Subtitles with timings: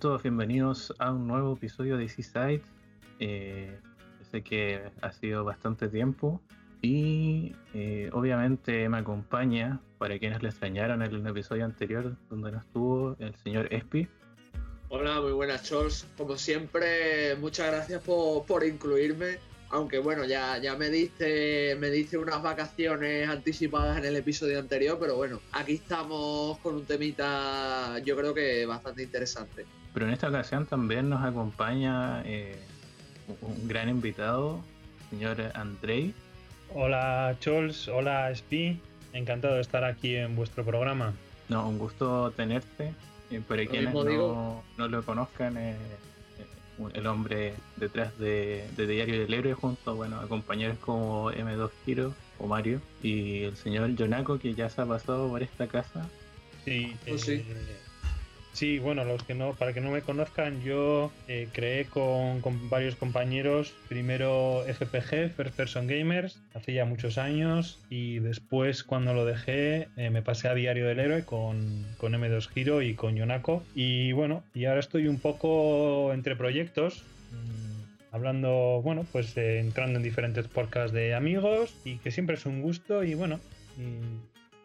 [0.00, 2.60] Todos bienvenidos a un nuevo episodio de Seaside.
[3.18, 3.78] Eh,
[4.30, 6.40] sé que ha sido bastante tiempo
[6.82, 12.58] y eh, obviamente me acompaña, para quienes le extrañaron en el episodio anterior donde no
[12.58, 14.08] estuvo, el señor Espi.
[14.88, 16.06] Hola, muy buenas, Chols.
[16.18, 19.38] Como siempre, muchas gracias por, por incluirme
[19.70, 24.96] aunque bueno, ya, ya me diste me diste unas vacaciones anticipadas en el episodio anterior,
[25.00, 29.66] pero bueno, aquí estamos con un temita yo creo que bastante interesante.
[29.96, 32.54] Pero en esta ocasión también nos acompaña eh,
[33.40, 34.60] un gran invitado,
[35.08, 36.12] señor Andrei.
[36.74, 38.78] Hola Chols, hola Spi,
[39.14, 41.14] encantado de estar aquí en vuestro programa.
[41.48, 42.92] No, un gusto tenerte.
[43.30, 45.76] Eh, para quienes no, no, lo conozcan, eh,
[46.92, 52.46] el hombre detrás de, Diario del Héroe junto bueno, a compañeros como M2 Hero o
[52.46, 56.06] Mario y el señor Yonako que ya se ha pasado por esta casa.
[56.66, 57.46] Sí, oh, sí.
[57.48, 57.85] Eh,
[58.56, 62.40] sí, bueno, los que no, para que no me conozcan, yo eh, creé con,
[62.70, 69.26] varios compañeros, primero FPG, First Person Gamers, hace ya muchos años, y después cuando lo
[69.26, 73.62] dejé eh, me pasé a Diario del Héroe con, con M2 Hero y con Yonako.
[73.74, 80.02] Y bueno, y ahora estoy un poco entre proyectos, mm, hablando, bueno, pues entrando en
[80.02, 83.38] diferentes podcasts de amigos y que siempre es un gusto y bueno,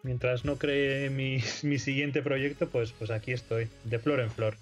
[0.02, 4.56] mientras no cree mi, mi, siguiente proyecto, pues, pues aquí estoy, de flor en flor.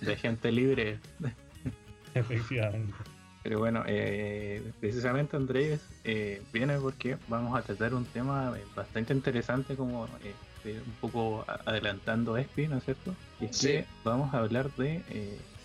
[0.00, 0.98] De gente libre.
[2.14, 2.94] Efectivamente.
[3.42, 9.76] Pero bueno, eh, precisamente Andrés eh, viene porque vamos a tratar un tema bastante interesante
[9.76, 10.06] como
[10.64, 13.14] eh, un poco adelantando Espi, ¿no es cierto?
[13.40, 15.00] Y es que vamos a hablar de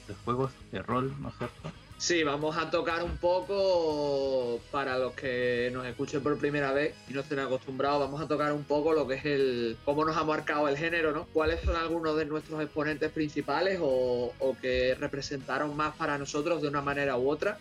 [0.08, 1.72] los juegos de rol, ¿no es cierto?
[1.98, 7.14] Sí, vamos a tocar un poco para los que nos escuchen por primera vez y
[7.14, 10.24] no estén acostumbrados, vamos a tocar un poco lo que es el cómo nos ha
[10.26, 11.26] marcado el género, ¿no?
[11.28, 16.68] ¿Cuáles son algunos de nuestros exponentes principales o, o que representaron más para nosotros de
[16.68, 17.58] una manera u otra?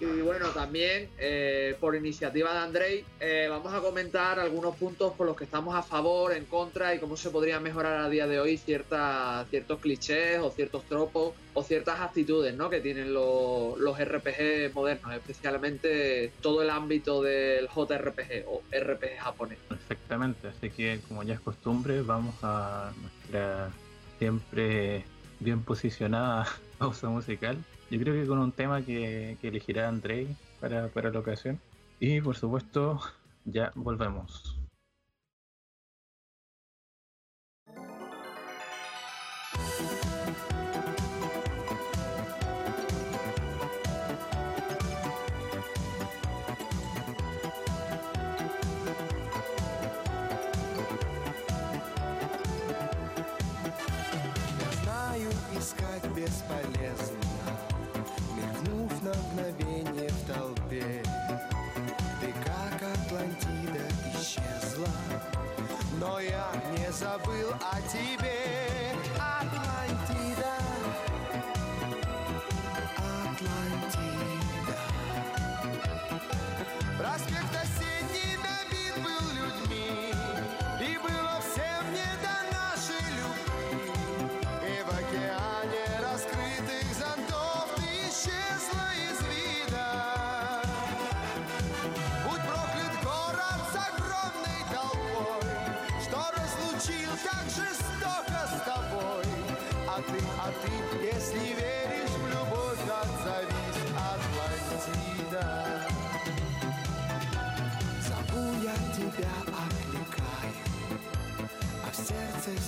[0.00, 5.26] Y bueno, también eh, por iniciativa de Andrei, eh, vamos a comentar algunos puntos por
[5.26, 8.40] los que estamos a favor, en contra y cómo se podría mejorar a día de
[8.40, 12.70] hoy ciertas, ciertos clichés o ciertos tropos o ciertas actitudes ¿no?
[12.70, 19.58] que tienen los, los RPG modernos, especialmente todo el ámbito del JRPG o RPG japonés.
[19.68, 23.70] Perfectamente, así que como ya es costumbre, vamos a nuestra
[24.18, 25.04] siempre
[25.40, 26.46] bien posicionada
[26.78, 27.58] pausa musical
[27.90, 30.28] yo creo que con un tema que, elegirá Andrei
[30.60, 31.60] para, para la ocasión.
[32.00, 33.00] Y por supuesto,
[33.44, 34.56] ya volvemos.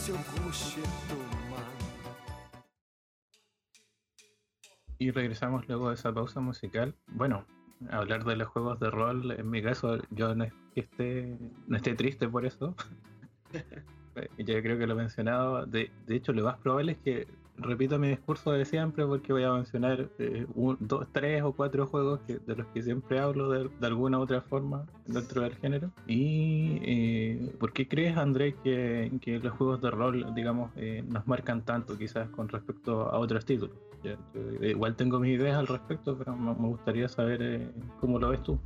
[0.07, 1.73] все гуще туман
[4.99, 6.95] Y regresamos luego de esa pausa musical.
[7.07, 7.45] Bueno,
[7.89, 11.37] hablar de los juegos de rol, en mi caso, yo no es que esté,
[11.67, 12.75] no esté triste por eso.
[14.37, 15.65] yo creo que lo he mencionado.
[15.65, 17.27] De, de hecho, lo más probable es que
[17.58, 21.86] repito mi discurso de siempre porque voy a mencionar eh, un, dos, tres o cuatro
[21.86, 25.90] juegos que, de los que siempre hablo de, alguna u otra forma dentro del género.
[26.06, 31.62] ¿Y eh, por qué crees, André, que, los juegos de rol, digamos, eh, nos marcan
[31.62, 33.76] tanto quizás con respecto a otros títulos?
[34.62, 37.70] Igual tengo mis ideas al respecto, pero me, me gustaría saber eh,
[38.00, 38.58] cómo lo ves tú.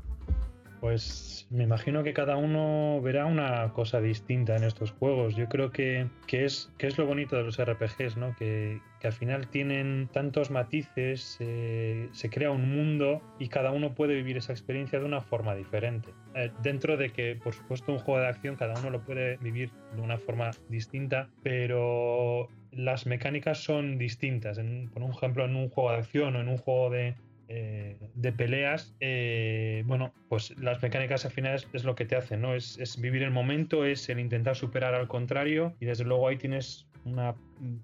[0.83, 5.37] Pues me imagino que cada uno verá una cosa distinta en estos juegos.
[5.37, 8.35] Yo creo que, que, es, que es lo bonito de los RPGs, ¿no?
[8.35, 13.95] Que, que al final tienen tantos matices, eh, se crea un mundo y cada uno
[13.95, 16.11] puede vivir esa experiencia de una forma diferente.
[16.35, 19.71] Eh, dentro de que, por supuesto, un juego de acción cada uno lo puede vivir
[19.95, 24.59] de una forma distinta, pero las mecánicas son distintas.
[24.59, 27.15] En, por ejemplo, en un juego de acción o en un juego de,
[27.55, 32.41] eh, de peleas, eh, bueno, pues las mecánicas al final es, lo que te hacen,
[32.41, 32.55] ¿no?
[32.55, 36.39] Es, es, vivir el momento, es el intentar superar al contrario y desde luego ahí
[36.39, 37.35] tienes una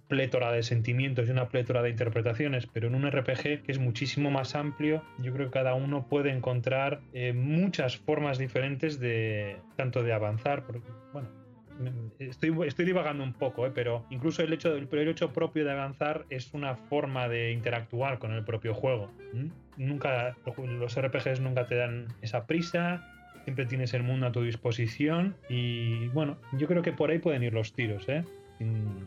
[0.08, 4.30] plétora de sentimientos y una plétora de interpretaciones, pero en un RPG que es muchísimo
[4.30, 10.02] más amplio, yo creo que cada uno puede encontrar eh, muchas formas diferentes de tanto
[10.02, 11.28] de avanzar, porque, bueno,
[12.18, 13.72] Estoy, estoy, divagando un poco, ¿eh?
[13.74, 18.18] pero incluso el hecho, el, el hecho propio de avanzar es una forma de interactuar
[18.18, 19.10] con el propio juego.
[19.32, 19.48] ¿Mm?
[19.76, 23.02] Nunca, los RPGs nunca te dan esa prisa,
[23.44, 27.42] siempre tienes el mundo a tu disposición y bueno, yo creo que por ahí pueden
[27.42, 28.24] ir los tiros, ¿eh?
[28.58, 29.06] sin,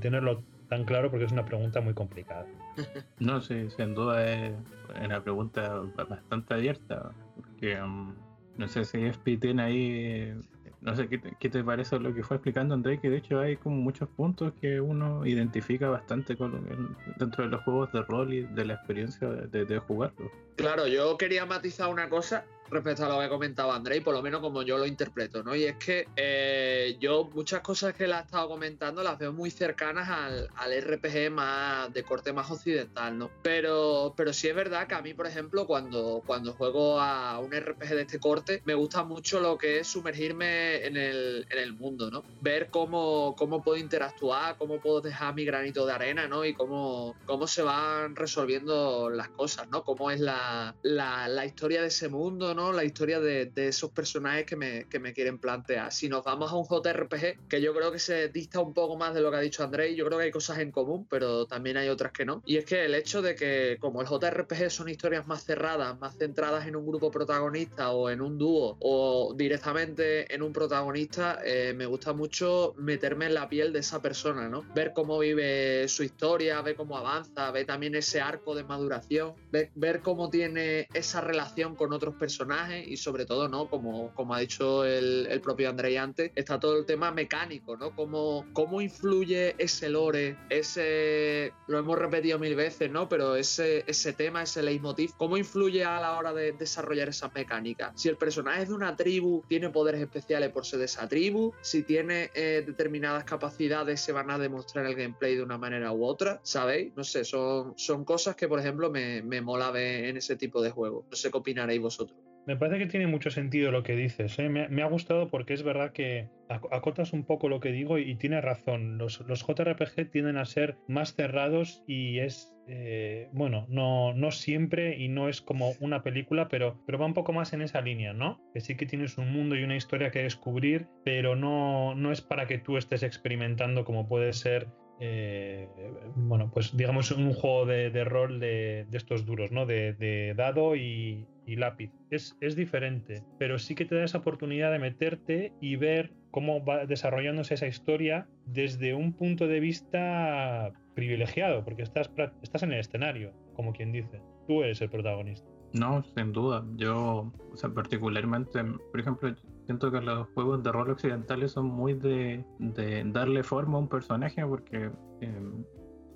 [0.00, 2.46] tenerlo tan claro porque es una pregunta muy complicada.
[3.18, 4.54] No, sí, sin duda es
[5.02, 8.14] una pregunta bastante abierta, porque um,
[8.56, 10.34] no sé si FP tiene ahí
[10.80, 13.40] no sé ¿qué te, qué te, parece lo que fue explicando André, que de hecho
[13.40, 18.32] hay como muchos puntos que uno identifica bastante con, dentro de los juegos de rol
[18.32, 20.30] y de la experiencia de, de, de jugarlo.
[20.56, 24.22] Claro, yo quería matizar una cosa respecto a lo que comentaba André, y por lo
[24.22, 25.54] menos como yo lo interpreto, ¿no?
[25.54, 29.50] Y es que eh, yo muchas cosas que él ha estado comentando las veo muy
[29.50, 33.30] cercanas al, al, RPG más de corte más occidental, ¿no?
[33.42, 37.50] Pero, pero sí es verdad que a mí, por ejemplo, cuando, cuando juego a un
[37.52, 41.74] RPG de este corte, me gusta mucho lo que es sumergirme en el, en el
[41.74, 42.22] mundo, ¿no?
[42.40, 46.44] Ver cómo, cómo puedo interactuar, cómo puedo dejar mi granito de arena, ¿no?
[46.44, 49.82] Y cómo, cómo se van resolviendo las cosas, ¿no?
[49.82, 52.59] Cómo es la, la, la historia de ese mundo, ¿no?
[52.72, 55.92] La historia de, esos personajes que me, que me, quieren plantear.
[55.92, 59.14] Si nos vamos a un JRPG, que yo creo que se dista un poco más
[59.14, 61.76] de lo que ha dicho André, yo creo que hay cosas en común, pero también
[61.76, 62.42] hay otras que no.
[62.44, 66.16] Y es que el hecho de que, como el JRPG son historias más cerradas, más
[66.16, 71.72] centradas en un grupo protagonista o en un dúo o directamente en un protagonista, eh,
[71.74, 74.64] me gusta mucho meterme en la piel de esa persona, ¿no?
[74.74, 80.00] Ver cómo vive su historia, ver cómo avanza, ver también ese arco de maduración, ver
[80.00, 82.49] cómo tiene esa relación con otros personajes
[82.86, 83.68] y sobre todo, ¿no?
[83.68, 87.94] Como, como ha dicho el, el, propio Andrei antes, está todo el tema mecánico, ¿no?
[87.94, 93.08] Cómo, cómo influye ese lore, ese, lo hemos repetido mil veces, ¿no?
[93.08, 97.92] Pero ese, ese tema, ese leitmotiv, cómo influye a la hora de desarrollar esas mecánicas.
[97.94, 101.52] Si el personaje es de una tribu, tiene poderes especiales por ser de esa tribu,
[101.60, 106.04] si tiene eh, determinadas capacidades, se van a demostrar el gameplay de una manera u
[106.04, 106.92] otra, ¿sabéis?
[106.96, 110.60] No sé, son, son cosas que, por ejemplo, me, me mola ver en ese tipo
[110.60, 111.04] de juegos.
[111.08, 112.18] No sé qué opinaréis vosotros.
[112.46, 114.38] Me parece que tiene mucho sentido lo que dices.
[114.38, 114.48] ¿eh?
[114.48, 118.16] Me, ha gustado porque es verdad que acotas un poco lo que digo y, y
[118.16, 118.98] tienes razón.
[118.98, 124.96] Los, los, JRPG tienden a ser más cerrados y es, eh, bueno, no, no siempre
[124.96, 128.12] y no es como una película, pero, pero va un poco más en esa línea,
[128.12, 128.40] ¿no?
[128.52, 132.20] Que sí que tienes un mundo y una historia que descubrir, pero no, no es
[132.20, 134.68] para que tú estés experimentando como puede ser
[135.00, 135.66] eh,
[136.14, 139.64] bueno, pues digamos un juego de, de rol de, estos duros, ¿no?
[139.64, 141.90] De, de dado y, y, lápiz.
[142.10, 146.62] Es, es diferente, pero sí que te da esa oportunidad de meterte y ver cómo
[146.64, 152.10] va desarrollándose esa historia desde un punto de vista privilegiado, porque estás,
[152.42, 154.20] estás en el escenario, como quien dice.
[154.46, 155.48] Tú eres el protagonista.
[155.72, 156.64] No, sin duda.
[156.76, 159.34] Yo, o sea, particularmente, por ejemplo,
[159.70, 163.88] siento que los juegos de rol occidentales son muy de, de darle forma a un
[163.88, 165.52] personaje porque, eh,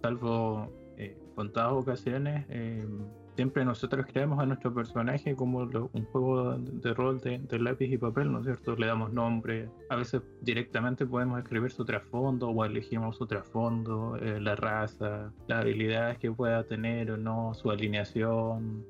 [0.02, 2.84] salvo eh, contadas ocasiones, eh,
[3.36, 8.32] siempre nosotros creamos a nuestro personaje como un juego de, rol de, lápiz y papel,
[8.32, 8.74] ¿no es cierto?
[8.74, 14.40] Le damos nombre, a veces directamente podemos escribir su trasfondo o elegimos su trasfondo, eh,
[14.40, 18.84] la raza, las habilidades que pueda tener o no, su alineación,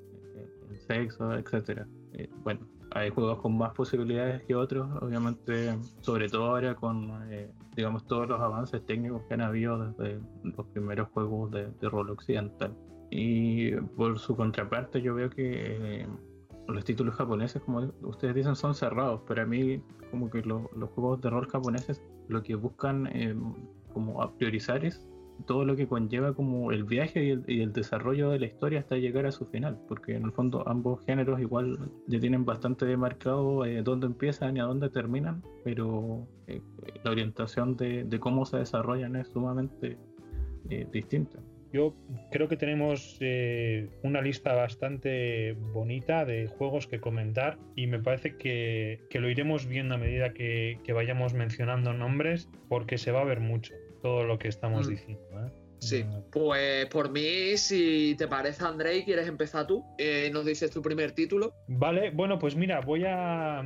[0.71, 1.87] el sexo, etcétera.
[2.15, 2.61] Eh, bueno,
[2.93, 8.29] hay juegos con más posibilidades que otros, obviamente, sobre todo ahora con, eh, digamos, todos
[8.29, 12.77] los avances técnicos que han habido desde los primeros juegos de, de rol occidental.
[13.11, 16.07] Y por su contraparte, yo veo que, eh,
[16.69, 20.89] los títulos japoneses, como ustedes dicen, son cerrados, pero a mí como que lo- los
[20.91, 23.37] juegos de rol japoneses lo que buscan eh,
[23.93, 25.07] como a priorizar es
[25.47, 28.81] todo lo que conlleva como el viaje y el, y el desarrollo de la historia
[28.81, 32.87] hasta llegar a su final, porque en el fondo ambos géneros igual ya tienen bastante
[32.87, 36.61] demarcado eh, dónde empiezan y a dónde terminan, pero eh,
[37.03, 39.99] la orientación de, de cómo se desarrollan es sumamente
[40.71, 41.39] eh, distinta.
[41.75, 41.93] Yo
[42.31, 48.37] creo que tenemos eh, una lista bastante bonita de juegos que comentar y me parece
[48.37, 53.23] que, que lo iremos viendo a medida que, que vayamos mencionando nombres porque se va
[53.23, 54.91] a ver mucho todo lo que estamos Mm.
[54.91, 55.47] diciendo.
[55.47, 55.51] ¿eh?
[55.79, 59.83] Sí, pues por mí, si te parece, Andrei, ¿quieres empezar tú?
[59.99, 61.55] Eh, nos dices tu primer título.
[61.69, 63.63] Vale, bueno, pues mira, voy a,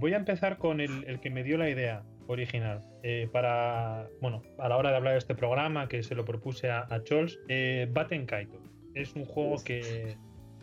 [0.00, 2.80] voy a empezar con el, el que me dio la idea original.
[3.04, 6.68] Eh, para, bueno, a la hora de hablar de este programa, que se lo propuse
[6.68, 8.60] a, a Chols, eh, Batten Kaito.
[8.94, 10.16] Es un juego que.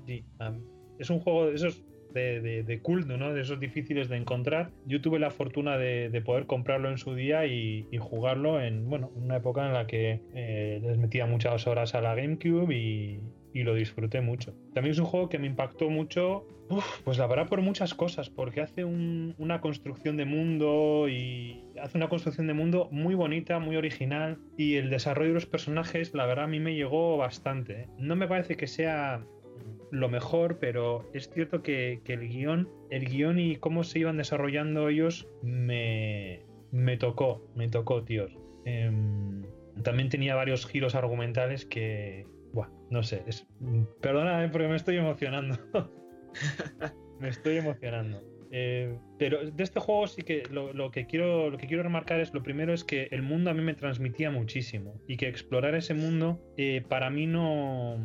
[0.05, 0.25] Sí,
[0.99, 1.81] es un juego de esos
[2.13, 3.33] de, de, de culto, ¿no?
[3.33, 4.71] De esos difíciles de encontrar.
[4.85, 8.89] Yo tuve la fortuna de, de poder comprarlo en su día y, y jugarlo en,
[8.89, 13.21] bueno, una época en la que eh, les metía muchas horas a la GameCube y,
[13.53, 14.53] y lo disfruté mucho.
[14.73, 18.29] También es un juego que me impactó mucho, uf, pues la verdad por muchas cosas,
[18.29, 23.57] porque hace un- una construcción de mundo y hace una construcción de mundo muy bonita,
[23.59, 27.81] muy original y el desarrollo de los personajes, la verdad a mí me llegó bastante.
[27.81, 27.87] ¿eh?
[27.97, 29.23] No me parece que sea
[29.91, 34.89] lo mejor, pero es cierto que, el guion, el guion y cómo se iban desarrollando
[34.89, 36.41] ellos me,
[36.71, 38.37] me tocó, me tocó, tíos.
[38.65, 39.43] Em,
[39.83, 43.47] también tenía varios giros argumentales que, buah, no sé, es,
[44.01, 45.57] perdóname porque me estoy emocionando.
[47.19, 48.21] me estoy emocionando.
[48.51, 52.21] Eh, pero de este juego sí que lo, lo que quiero lo que quiero remarcar
[52.21, 55.75] es lo primero es que el mundo a mí me transmitía muchísimo y que explorar
[55.75, 57.97] ese mundo eh, para mí no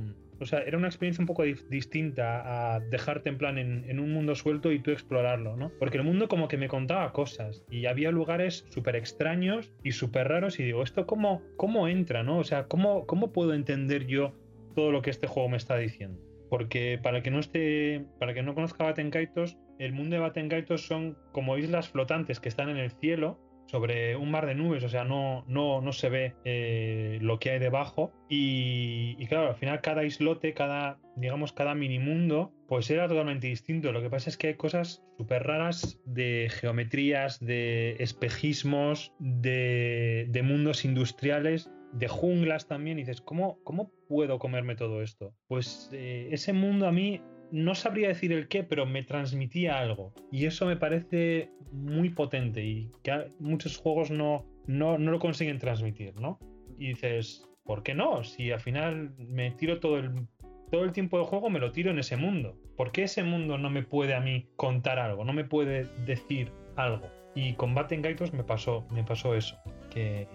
[0.43, 4.35] o sea era una experiencia un poco distinta a dejarte en plan en, un mundo
[4.35, 8.11] suelto y tú explorarlo no porque el mundo como que me contaba cosas y había
[8.11, 12.65] lugares súper extraños y súper raros y digo esto cómo cómo entra no o sea
[12.65, 14.35] cómo cómo puedo entender yo
[14.75, 16.21] todo lo que este juego me está diciendo
[16.51, 21.17] porque para que no esté para que no conozca Batenkaitos el mundo de Batenkaitos son
[21.33, 23.39] como islas flotantes que están en el cielo
[23.73, 27.53] sobre un mar de nubes, o sea, no, no, no se ve eh, lo que
[27.53, 28.13] hay debajo.
[28.29, 33.47] Y, y claro, al final cada islote, cada, digamos, cada mini mundo, pues era totalmente
[33.47, 33.91] distinto.
[33.91, 40.43] Lo que pasa es que hay cosas súper raras de geometrías, de espejismos, de, de
[40.43, 42.99] mundos industriales, de junglas también.
[42.99, 45.35] Y dices, ¿cómo, cómo puedo comerme todo esto?
[45.49, 50.13] Pues eh, ese mundo a mí no sabría decir el qué, pero me transmitía algo.
[50.33, 55.59] Y eso me parece muy potente y que muchos juegos no, no, no lo consiguen
[55.59, 56.39] transmitir, ¿no?
[56.79, 58.25] Y dices, ¿por qué no?
[58.25, 60.27] Si al final me tiro todo el,
[60.71, 62.59] todo el tiempo de juego, me lo tiro en ese mundo.
[62.77, 65.25] ¿Por qué ese mundo no me puede a mí contar algo?
[65.25, 67.07] No me puede decir algo.
[67.35, 69.59] Y con Batten Gaitos me pasó, me pasó eso.
[69.91, 70.27] Que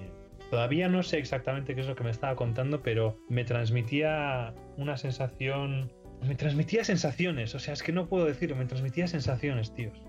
[0.51, 4.97] todavía no sé exactamente qué es lo que me estaba contando, pero me transmitía una
[4.97, 10.01] sensación me transmitía sensaciones, o sea, es que no puedo decirlo, me transmitía sensaciones, tíos.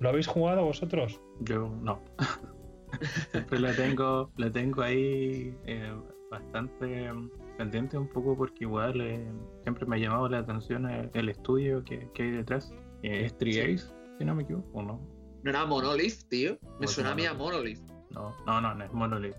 [0.00, 1.20] ¿Lo habéis jugado vosotros?
[1.40, 2.00] Yo no.
[2.88, 5.92] Pues siempre la tengo, la tengo ahí eh,
[6.30, 7.12] bastante
[7.58, 9.30] pendiente un poco porque igual eh,
[9.62, 12.72] siempre me ha llamado la atención el, estudio que, hay detrás.
[13.02, 13.88] Eh, es 3 sí.
[14.18, 15.00] si no me equivoco, ¿no?
[15.42, 16.52] ¿No era Monolith, tío?
[16.62, 17.80] Me pues suena a mí a Monolith.
[18.10, 19.36] No, no, no, no es Monolith.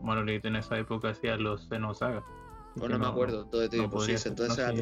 [0.00, 2.24] Monolith en esa época hacía los Xenosaga.
[2.76, 4.72] Bueno, no me acuerdo, entonces te no entonces no era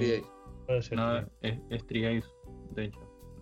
[0.67, 0.99] Puede ser.
[0.99, 3.01] No, es, es de hecho.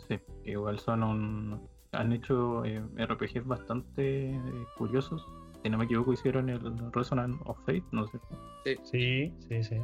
[0.08, 1.68] Sí, igual son un.
[1.92, 4.40] Han hecho eh, RPGs bastante eh,
[4.76, 5.26] curiosos.
[5.62, 6.60] Si no me equivoco, hicieron el
[6.92, 8.18] Resonance of Fate, ¿no sé.
[8.82, 9.76] Sí, sí, sí.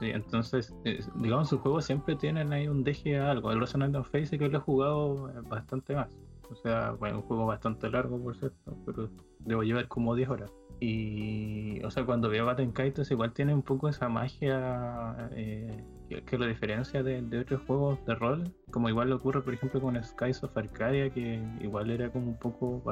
[0.00, 3.52] Sí, entonces, eh, digamos, sus juegos siempre tienen ahí un deje a algo.
[3.52, 6.08] El Resonance of Fate sí que lo he jugado eh, bastante más.
[6.50, 10.52] O sea, bueno, un juego bastante largo, por cierto, pero debo llevar como 10 horas.
[10.80, 16.22] Y, o sea, cuando veo Batten Kaitos, igual tiene un poco esa magia eh, que,
[16.22, 18.44] que lo diferencia de, de otros juegos de rol.
[18.70, 22.38] Como igual le ocurre, por ejemplo, con Skies of Arcadia, que igual era como un
[22.38, 22.82] poco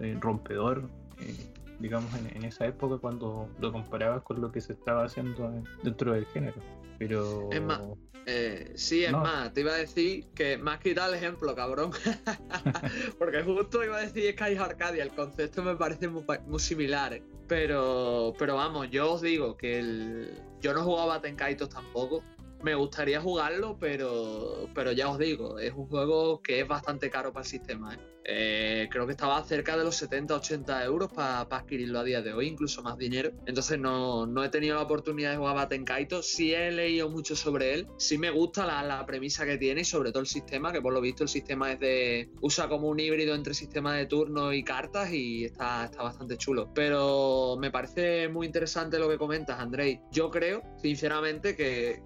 [0.00, 0.88] eh, rompedor,
[1.20, 1.36] eh,
[1.78, 5.64] digamos, en, en esa época cuando lo comparabas con lo que se estaba haciendo en-
[5.84, 6.56] dentro del género.
[6.98, 7.48] Pero.
[7.52, 7.80] Es más,
[8.28, 9.20] Eh, sí, es No.
[9.20, 11.92] más, te iba a decir que me has quitado el ejemplo, cabrón.
[13.18, 16.24] Porque justo iba a decir Sky Arcadia, el concepto me parece muy,
[16.58, 17.14] similar.
[17.14, 17.22] ¿eh?
[17.46, 22.24] Pero, pero vamos, yo os digo que el, yo no jugaba a Tenkaitos tampoco.
[22.62, 27.32] Me gustaría jugarlo, pero, pero ya os digo, es un juego que es bastante caro
[27.32, 27.94] para el sistema.
[27.94, 27.98] ¿eh?
[28.28, 32.48] Eh, creo que estaba cerca de los 70-80 euros para adquirirlo a día de hoy,
[32.48, 33.30] incluso más dinero.
[33.46, 36.22] Entonces no, no he tenido la oportunidad de jugar Baten Kaito.
[36.22, 37.86] Sí he leído mucho sobre él.
[37.98, 40.92] Sí me gusta la, la, premisa que tiene y sobre todo el sistema, que por
[40.92, 42.30] lo visto el sistema es de.
[42.40, 46.68] usa como un híbrido entre sistema de turno y cartas y está, está bastante chulo.
[46.74, 50.00] Pero me parece muy interesante lo que comentas, Andrei.
[50.10, 52.02] Yo creo, sinceramente, que,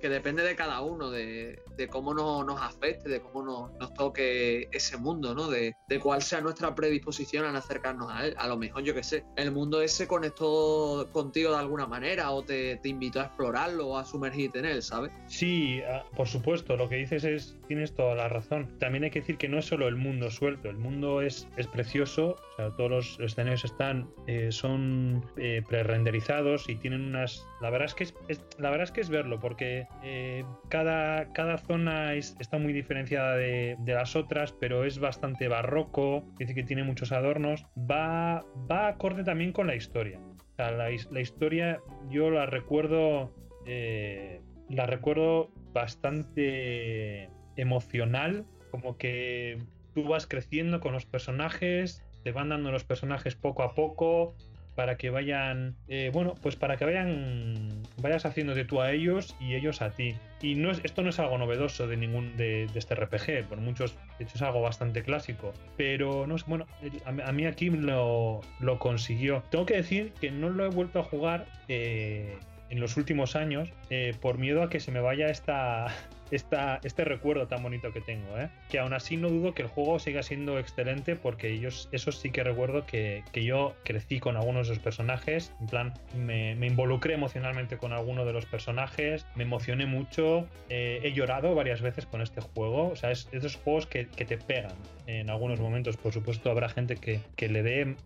[0.00, 1.58] que depende de cada uno, de,
[1.90, 5.48] cómo no, nos afecte, de cómo nos, nos toque ese mundo, ¿no?
[5.48, 8.34] De, cuál sea nuestra predisposición a acercarnos a él.
[8.36, 12.42] A lo mejor, yo que sé, el mundo ese conectó contigo de alguna manera o
[12.42, 15.12] te, te invitó a explorarlo o a sumergirte en él, ¿sabes?
[15.26, 18.76] Sí, ah, por supuesto, lo que dices es, tienes toda la razón.
[18.78, 21.66] También hay que decir que no es solo el mundo suelto, el mundo es, es
[21.66, 27.46] precioso, o sea, todos los escenarios están, eh, son eh, pre-renderizados y tienen unas...
[27.60, 28.14] La verdad es que es,
[28.58, 29.63] la verdad es, que es verlo, porque
[30.02, 36.24] eh, cada, cada zona es, está muy diferenciada de, las otras, pero es bastante barroco,
[36.38, 40.20] dice que tiene muchos adornos, va, va acorde también con la historia.
[40.56, 41.80] La, historia
[42.10, 43.34] yo la recuerdo,
[43.66, 49.58] eh, la recuerdo bastante emocional, como que
[49.94, 54.34] tú vas creciendo con los personajes, te van dando los personajes poco a poco,
[54.74, 59.36] para que vayan, eh, bueno, pues para que vayan, vayas haciendo de tú a ellos
[59.40, 60.14] y ellos a ti.
[60.42, 63.96] Y no es, esto no es algo novedoso de ningún de, este RPG, por muchos,
[64.18, 66.66] de hecho es algo bastante clásico, pero no es, bueno,
[67.04, 69.42] a, a mí aquí lo, lo, consiguió.
[69.50, 72.36] Tengo que decir que no lo he vuelto a jugar eh,
[72.70, 75.86] en los últimos años eh, por miedo a que se me vaya esta,
[76.30, 78.38] esta, este recuerdo tan bonito que tengo.
[78.38, 78.48] ¿eh?
[78.68, 82.30] Que aún así no dudo que el juego siga siendo excelente porque ellos, eso sí
[82.30, 86.66] que recuerdo que, que yo crecí con algunos de los personajes, en plan me, me,
[86.66, 92.06] involucré emocionalmente con alguno de los personajes, me emocioné mucho, eh, he llorado varias veces
[92.06, 94.72] con este juego, o sea, es, es esos juegos que, que, te pegan
[95.06, 97.96] en algunos momentos, por supuesto habrá gente que, que le dé,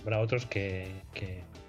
[0.00, 0.92] habrá otros que,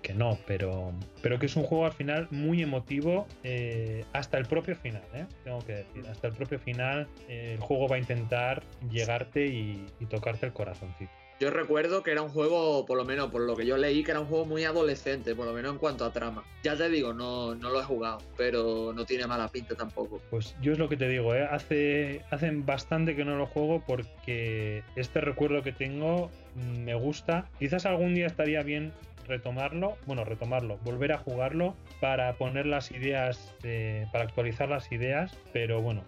[0.02, 0.92] que, no, pero,
[1.22, 5.26] pero que es un juego al final muy emotivo eh, hasta el propio final, ¿eh?
[5.44, 9.86] tengo que decir, hasta el propio final eh, el juego va a intentar llegarte y,
[10.00, 13.56] y tocarte el corazoncito yo recuerdo que era un juego, por lo menos por lo
[13.56, 16.14] que yo leí, que era un juego muy adolescente, por lo menos en cuanto a
[16.14, 16.44] trama.
[16.62, 20.22] Ya te digo, no, no lo he jugado, pero no tiene mala pinta tampoco.
[20.30, 21.48] Pues yo es lo que te digo, ¿eh?
[21.50, 26.30] Hace, hacen bastante que no lo juego porque este recuerdo que tengo
[26.78, 27.50] me gusta.
[27.58, 28.94] Quizás algún día estaría bien
[29.28, 35.38] retomarlo, bueno, retomarlo, volver a jugarlo para poner las ideas, eh, para actualizar las ideas,
[35.54, 36.04] pero bueno,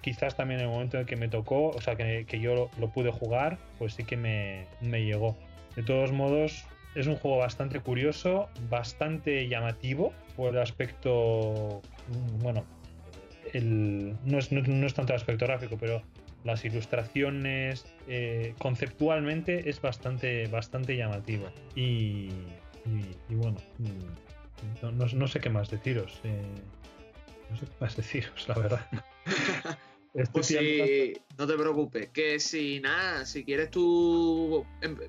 [0.00, 2.88] quizás también en el momento en que me tocó, o sea, que, que yo lo,
[2.90, 5.36] pude jugar, pues sí que me, me, llegó.
[5.76, 11.82] De todos modos, es un juego bastante curioso, bastante llamativo por el aspecto,
[12.42, 12.64] bueno,
[13.52, 16.02] el, no, es, no, no es tanto el aspecto gráfico, pero
[16.44, 22.30] las ilustraciones eh, conceptualmente es bastante bastante llamativo y,
[22.86, 23.58] y, y bueno
[24.82, 26.42] no, no, no, sé qué más deciros eh,
[27.50, 28.86] no sé qué más deciros la verdad
[30.32, 32.08] pues sí, no te preocupes.
[32.08, 34.64] Que si nada, si quieres tú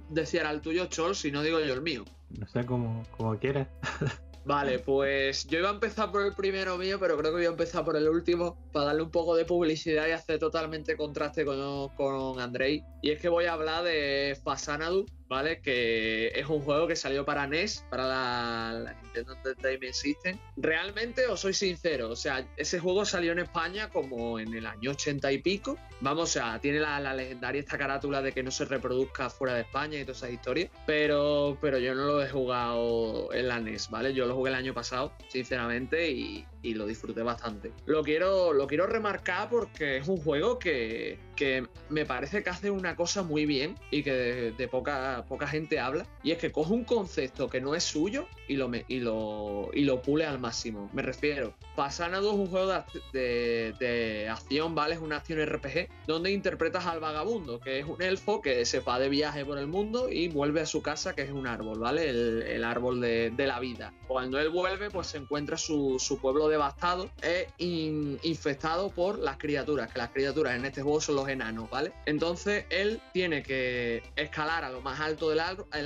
[0.10, 2.06] decir al tuyo, Chol, si no digo yo el mío.
[2.38, 3.68] No sé, como, como quieras.
[4.46, 7.50] Vale, pues yo iba a empezar por el primero mío, pero creo que voy a
[7.50, 11.90] empezar por el último para darle un poco de publicidad y hacer totalmente contraste con,
[11.90, 12.84] con Andrei.
[13.02, 15.62] Y es que voy a hablar de Fasanadu, ¿vale?
[15.62, 20.38] Que es un juego que salió para NES, para la, Nintendo Entertainment System.
[20.58, 24.92] Realmente, os soy sincero, o sea, ese juego salió en España como en el año
[24.92, 25.78] 80 y pico.
[26.02, 29.54] Vamos, o sea, tiene la, la legendaria esta carátula de que no se reproduzca fuera
[29.54, 33.60] de España y todas esas historias, pero, pero yo no lo he jugado en la
[33.60, 34.14] NES, ¿vale?
[34.14, 37.72] Yo lo jugué el año pasado, sinceramente, y, y lo disfruté bastante.
[37.86, 42.70] Lo quiero, lo quiero remarcar porque es un juego que, que me parece que hace
[42.70, 46.06] una cosa muy bien y que de, poca, poca gente habla.
[46.22, 49.86] Y es que coge un concepto que no es suyo y lo, y lo, y
[49.86, 50.90] lo pule al máximo.
[50.94, 54.96] Me refiero, Pasanado es un juego de, de, de, acción, ¿vale?
[54.96, 59.00] Es una acción RPG donde interpretas al vagabundo, que es un elfo que se va
[59.00, 62.10] de viaje por el mundo y vuelve a su casa, que es un árbol, ¿vale?
[62.10, 63.94] El, el árbol de, de, la vida.
[64.08, 69.38] Cuando él vuelve, pues se encuentra su, su pueblo devastado e in, infectado por las
[69.38, 71.94] criaturas, que las criaturas en este juego son los enanos, ¿vale?
[72.06, 75.40] Entonces él tiene que escalar a lo más alto del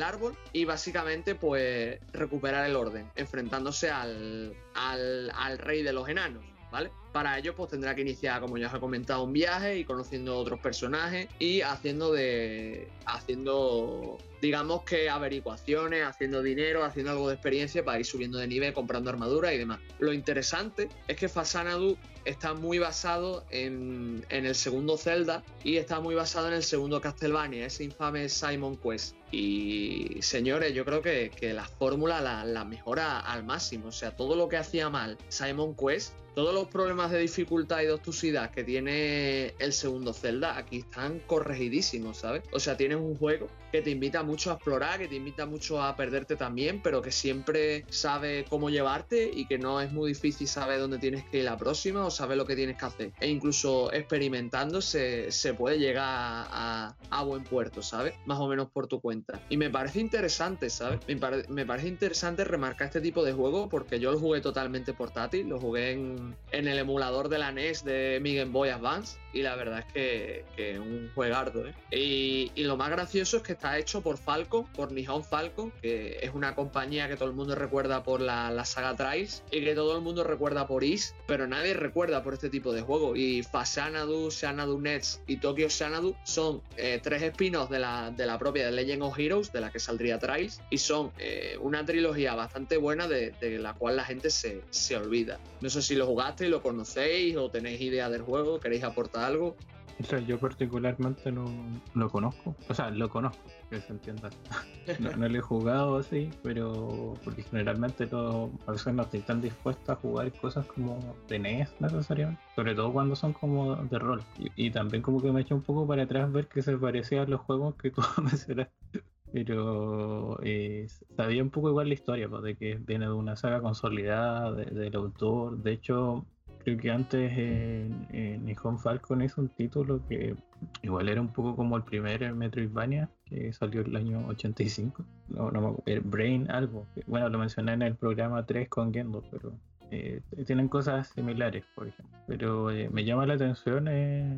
[0.04, 6.53] árbol y básicamente pues recuperar el orden, enfrentándose al, al, al rey de los enanos.
[6.74, 6.90] ¿Vale?
[7.12, 10.36] Para ello, pues tendrá que iniciar, como ya os he comentado, un viaje y conociendo
[10.36, 12.90] otros personajes y haciendo de.
[13.06, 14.18] haciendo.
[14.42, 19.12] digamos que averiguaciones, haciendo dinero, haciendo algo de experiencia para ir subiendo de nivel, comprando
[19.12, 19.80] armadura y demás.
[20.00, 26.16] Lo interesante es que Fasanadu está muy basado en, el segundo Zelda y está muy
[26.16, 29.16] basado en el segundo Castlevania, ese infame Simon Quest.
[29.32, 33.90] Y señores, yo creo que, que la fórmula la, la mejora al máximo.
[33.90, 37.86] O sea, todo lo que hacía mal Simon Quest todos los problemas de dificultad y
[37.86, 42.44] de obtusidad que tiene el segundo Zelda aquí están corregidísimos, ¿sabes?
[42.52, 45.82] O sea, tienes un juego que te invita mucho a explorar, que te invita mucho
[45.82, 50.48] a perderte también, pero que siempre sabe cómo llevarte y que no es muy difícil
[50.48, 53.12] saber dónde tienes que ir la próxima o saber lo que tienes que hacer.
[53.20, 58.14] E incluso experimentando se, se puede llegar a, a, buen puerto, ¿sabes?
[58.28, 59.42] Más o menos por tu cuenta.
[59.50, 61.00] Y me parece interesante, ¿sabes?
[61.08, 64.94] Me, pare, me parece interesante remarcar este tipo de juego porque yo lo jugué totalmente
[64.94, 69.18] portátil, lo jugué en en el emulador de la NES de mi Game Boy Advance
[69.34, 71.68] y la verdad es que, es un juegardo.
[71.68, 71.74] ¿eh?
[71.92, 76.20] Y, y, lo más gracioso es que está hecho por Falcon, por Nihon Falcon, que
[76.22, 79.96] es una compañía que todo el mundo recuerda por la, saga Trials y que todo
[79.96, 83.16] el mundo recuerda por Is, pero nadie recuerda por este tipo de juego.
[83.16, 88.38] Y Fasanadu, Xanadu Nets y Tokyo Xanadu son eh, tres spin-offs de la, de la
[88.38, 92.76] propia Legend of Heroes, de la que saldría Trials, y son eh, una trilogía bastante
[92.76, 95.40] buena de, de, la cual la gente se, se olvida.
[95.62, 99.56] No sé si lo jugaste, lo conocéis o tenéis idea del juego, queréis aportar algo.
[100.00, 101.46] O sea, yo particularmente no
[101.94, 102.56] lo conozco.
[102.68, 104.30] O sea, lo conozco, que se entienda.
[105.00, 109.40] No, no lo he jugado así, pero porque generalmente no, a veces no estoy tan
[109.40, 112.42] dispuesto a jugar cosas como de NES necesariamente.
[112.54, 114.22] Sobre todo cuando son como de rol.
[114.38, 117.22] Y, y también como que me eché un poco para atrás ver que se parecía
[117.22, 119.04] a los juegos que tú mencionaste.
[119.32, 123.62] Pero eh, sabía un poco igual la historia, pues, de que viene de una saga
[123.62, 125.58] consolidada de, del autor.
[125.58, 126.26] De hecho,
[126.64, 130.36] creo que antes en Nihon Falcon hizo un título que
[130.82, 135.06] igual era un poco como el primer Metroidvania que salió el año 85.
[135.30, 136.86] No, no Brain algo.
[137.08, 139.54] Bueno, lo mencioné en el programa 3 con Gendo, pero
[139.92, 142.18] eh, tienen cosas similares, por ejemplo.
[142.28, 144.38] Pero eh, me llama la atención eh,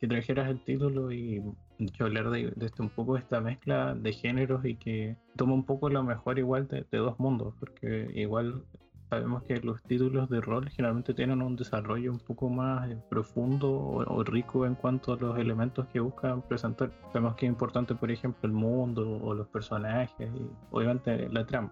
[0.00, 1.42] que trajeras el título y
[1.78, 5.88] yo hablar de, este, un poco esta mezcla de géneros y que toma un poco
[5.88, 8.62] lo mejor igual de dos mundos, porque igual
[9.14, 14.24] sabemos que los títulos de rol generalmente tienen un desarrollo un poco más profundo o,
[14.24, 16.90] rico en cuanto a los elementos que buscan presentar.
[17.12, 21.70] Sabemos que es importante, por ejemplo, el mundo o los personajes y obviamente la trama.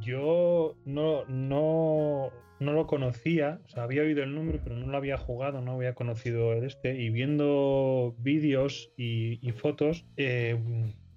[0.00, 2.30] Yo no, no,
[2.60, 5.72] no lo conocía, o sea, había oído el nombre, pero no lo había jugado, no
[5.72, 7.00] había conocido el este.
[7.00, 10.56] Y viendo vídeos y, fotos, eh,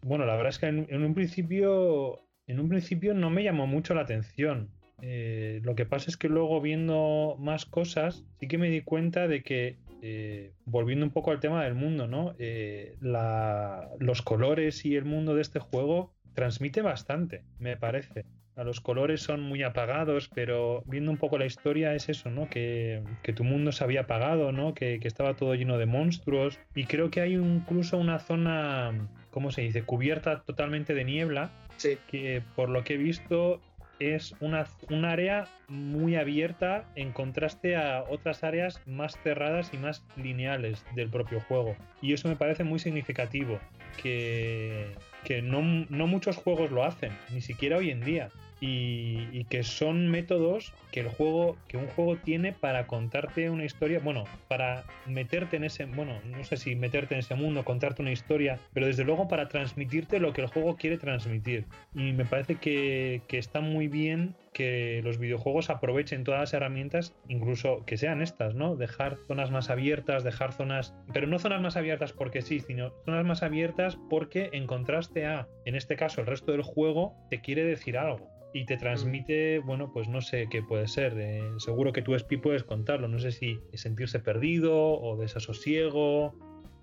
[0.01, 3.93] bueno, la verdad es que en, un principio, en un principio no me llamó mucho
[3.93, 4.71] la atención.
[5.01, 9.27] Eh, lo que pasa es que luego viendo más cosas, sí que me di cuenta
[9.27, 12.35] de que, eh, volviendo un poco al tema del mundo, ¿no?
[12.39, 18.25] Eh, la, los colores y el mundo de este juego transmite bastante, me parece.
[18.55, 22.49] Los colores son muy apagados, pero viendo un poco la historia es eso, ¿no?
[22.49, 24.73] Que, que tu mundo se había apagado, ¿no?
[24.73, 26.59] Que, que, estaba todo lleno de monstruos.
[26.73, 29.83] Y creo que hay incluso una zona, ¿cómo se dice?
[29.83, 31.51] Cubierta totalmente de niebla.
[31.75, 31.99] Sí.
[32.07, 33.61] Que por lo que he visto
[33.99, 40.05] es una, un área muy abierta en contraste a otras áreas más cerradas y más
[40.15, 41.75] lineales del propio juego.
[42.01, 43.59] Y eso me parece muy significativo,
[44.01, 48.29] que, que no, no muchos juegos lo hacen, ni siquiera hoy en día.
[48.59, 53.99] Y, que son métodos que el juego que un juego tiene para contarte una historia
[53.99, 58.11] bueno para meterte en ese bueno no sé si meterte en ese mundo contarte una
[58.11, 61.65] historia pero desde luego para transmitirte lo que el juego quiere transmitir
[61.95, 67.13] y me parece que, que está muy bien que los videojuegos aprovechen todas las herramientas,
[67.27, 68.75] incluso que sean estas, ¿no?
[68.75, 73.23] Dejar zonas más abiertas, dejar zonas, pero no zonas más abiertas porque sí, sino zonas
[73.23, 77.63] más abiertas porque en contraste a, en este caso, el resto del juego te quiere
[77.65, 81.13] decir algo y te transmite, bueno, pues no sé qué puede ser.
[81.19, 83.07] Eh, seguro que tú, Espi, puedes contarlo.
[83.07, 86.33] No sé si sentirse perdido o desasosiego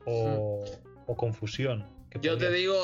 [0.04, 0.72] o, sí.
[1.06, 1.93] o confusión.
[2.20, 2.80] Yo te digo,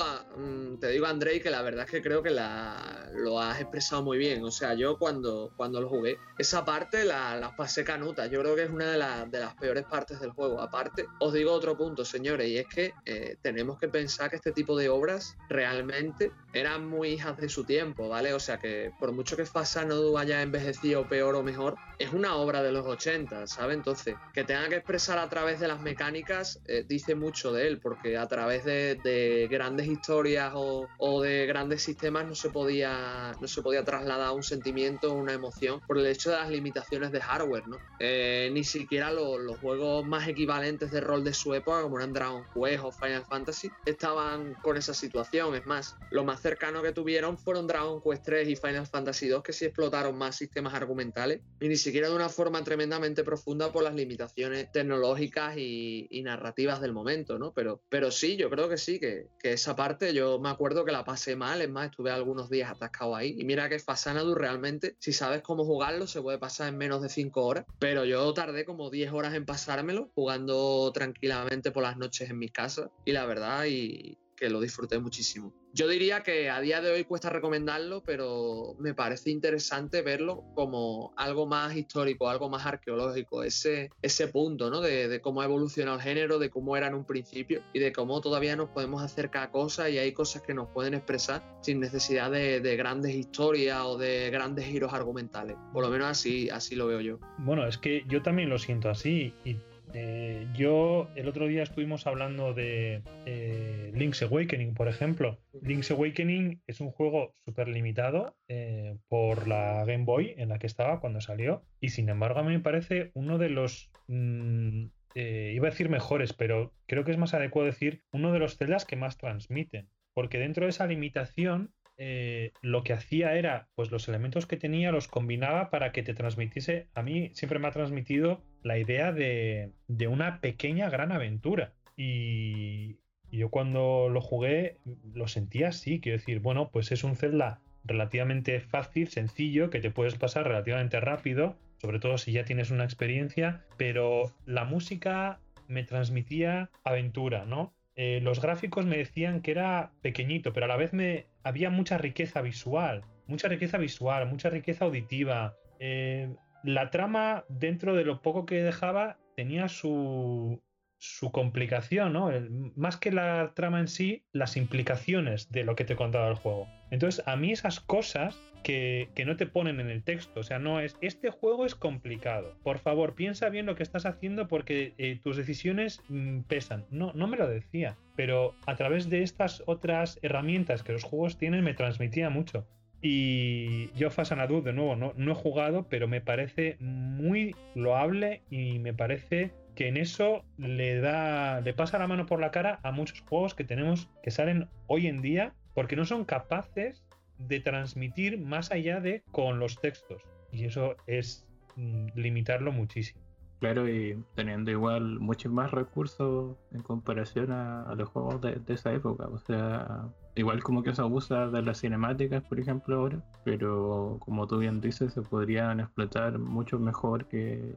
[0.80, 4.18] te digo, Andrei, que la verdad es que creo que la, lo has expresado muy
[4.18, 4.42] bien.
[4.42, 8.26] O sea, yo cuando, cuando lo jugué, esa parte la, la pasé canuta.
[8.26, 10.60] Yo creo que es una de, la, de, las peores partes del juego.
[10.60, 14.50] Aparte, os digo otro punto, señores, y es que eh, tenemos que pensar que este
[14.52, 18.34] tipo de obras realmente eran muy hijas de su tiempo, ¿vale?
[18.34, 22.34] O sea, que por mucho que Fasa no haya envejecido peor o mejor, es una
[22.34, 23.76] obra de los 80, ¿sabes?
[23.76, 27.80] Entonces, que tenga que expresar a través de las mecánicas eh, dice mucho de él,
[27.80, 33.36] porque a través de, de de grandes historias o, de grandes sistemas no se podía
[33.40, 37.20] no se podía trasladar un sentimiento, una emoción por el hecho de las limitaciones de
[37.20, 37.82] hardware, ¿no?
[37.98, 42.12] Eh, ni siquiera lo- los juegos más equivalentes de rol de su época, como eran
[42.12, 45.54] Dragon Quest o Final Fantasy, estaban con esa situación.
[45.54, 49.42] Es más, lo más cercano que tuvieron fueron Dragon Quest 3 y Final Fantasy 2,
[49.42, 53.82] que sí explotaron más sistemas argumentales, y ni siquiera de una forma tremendamente profunda por
[53.84, 57.52] las limitaciones tecnológicas y, y narrativas del momento, ¿no?
[57.54, 60.92] Pero, pero sí, yo creo que sí, que, que esa parte yo me acuerdo que
[60.92, 64.96] la pasé mal, es más, estuve algunos días atascado ahí, y mira que Fasanadu realmente,
[64.98, 68.64] si sabes cómo jugarlo, se puede pasar en menos de 5 horas, pero yo tardé
[68.64, 73.26] como 10 horas en pasármelo, jugando tranquilamente por las noches en mi casa, y la
[73.26, 75.52] verdad, y que lo disfruté muchísimo.
[75.72, 81.12] Yo diría que a día de hoy cuesta recomendarlo, pero me parece interesante verlo como
[81.16, 84.80] algo más histórico, algo más arqueológico, ese, ese punto, ¿no?
[84.80, 87.92] De, de cómo ha evolucionado el género, de cómo era en un principio y de
[87.92, 91.78] cómo todavía nos podemos acercar a cosas y hay cosas que nos pueden expresar sin
[91.78, 95.56] necesidad de, de grandes historias o de grandes giros argumentales.
[95.72, 97.18] Por lo menos así, así lo veo yo.
[97.38, 99.34] Bueno, es que yo también lo siento así.
[99.44, 99.56] Y
[99.94, 105.38] eh, yo el otro día estuvimos hablando de eh, Link's Awakening, por ejemplo.
[105.62, 110.66] Link's Awakening es un juego súper limitado eh, por la Game Boy en la que
[110.66, 111.64] estaba cuando salió.
[111.80, 113.90] Y sin embargo, a mí me parece uno de los.
[114.08, 118.38] mm, eh, iba a decir mejores, pero creo que es más adecuado decir uno de
[118.38, 119.88] los celdas que más transmiten.
[120.14, 121.72] Porque dentro de esa limitación
[122.02, 126.14] eh, lo que hacía era, pues los elementos que tenía los combinaba para que te
[126.14, 131.72] transmitiese, a mí siempre me ha transmitido la idea de, de una pequeña gran aventura.
[131.96, 132.98] Y,
[133.32, 134.78] yo cuando lo jugué
[135.14, 139.90] lo sentía así, quiero decir, bueno, pues es un Zelda relativamente fácil, sencillo, que te
[139.90, 145.84] puedes pasar relativamente rápido, sobre todo si ya tienes una experiencia, pero la música me
[145.84, 147.72] transmitía aventura, ¿no?
[147.94, 151.98] Eh, los gráficos me decían que era pequeñito, pero a la vez me había mucha
[151.98, 155.56] riqueza visual, mucha riqueza visual, mucha riqueza auditiva.
[155.78, 160.62] Eh, la trama, dentro de lo poco que dejaba, tenía su,
[161.00, 162.30] su complicación, ¿no?
[162.76, 166.68] Más que la trama en sí, las implicaciones de lo que te contaba el juego.
[166.90, 170.58] Entonces, a mí esas cosas que, que no te ponen en el texto, o sea,
[170.58, 174.92] no es, este juego es complicado, por favor, piensa bien lo que estás haciendo porque
[174.98, 176.84] eh, tus decisiones mm, pesan.
[176.90, 181.38] No, no me lo decía, pero a través de estas otras herramientas que los juegos
[181.38, 182.66] tienen me transmitía mucho.
[183.02, 188.78] Y yo Fasanadu, de nuevo, no, no he jugado, pero me parece muy loable y
[188.78, 192.92] me parece que en eso le da, le pasa la mano por la cara a
[192.92, 197.02] muchos juegos que tenemos que salen hoy en día porque no son capaces
[197.38, 200.22] de transmitir más allá de con los textos.
[200.52, 203.22] Y eso es mm, limitarlo muchísimo.
[203.60, 208.74] Claro, y teniendo igual muchos más recursos en comparación a, a los juegos de, de
[208.74, 209.28] esa época.
[209.28, 210.08] O sea,
[210.40, 214.80] igual como que se abusa de las cinemáticas, por ejemplo, ahora, pero como tú bien
[214.80, 217.74] dices, se podrían explotar mucho mejor que,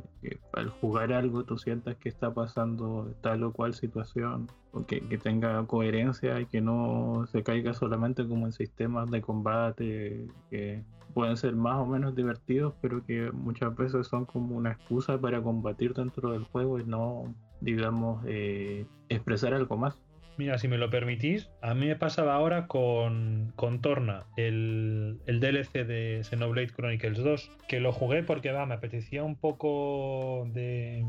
[0.54, 4.50] al jugar algo tú sientas que está pasando tal o cual situación,
[4.88, 10.28] que, que tenga coherencia y que no se caiga solamente como en sistemas de combate
[10.50, 15.20] que pueden ser más o menos divertidos, pero que muchas veces son como una excusa
[15.20, 20.00] para combatir dentro del juego y no, digamos, eh, expresar algo más.
[20.38, 25.86] Mira, si me lo permitís, a mí me pasaba ahora con, con Torna, el, DLC
[25.86, 31.06] de Xenoblade Chronicles 2, que lo jugué porque va, me apetecía un poco de,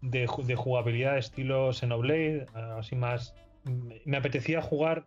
[0.00, 2.46] de, de jugabilidad estilo Xenoblade,
[2.78, 3.34] así más.
[4.04, 5.04] Me apetecía jugar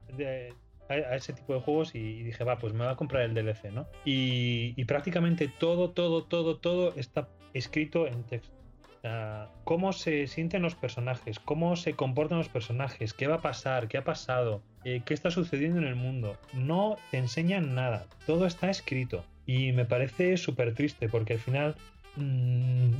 [0.89, 3.71] a ese tipo de juegos y dije, va, pues me voy a comprar el DLC,
[3.71, 3.87] ¿no?
[4.05, 8.60] Y, y prácticamente todo, todo, todo, todo está escrito en texto.
[9.01, 13.87] Sea, cómo se sienten los personajes, cómo se comportan los personajes, qué va a pasar,
[13.87, 16.37] qué ha pasado, eh, qué está sucediendo en el mundo.
[16.53, 19.25] No te enseñan nada, todo está escrito.
[19.47, 21.75] Y me parece súper triste porque al final,
[22.15, 22.91] mm,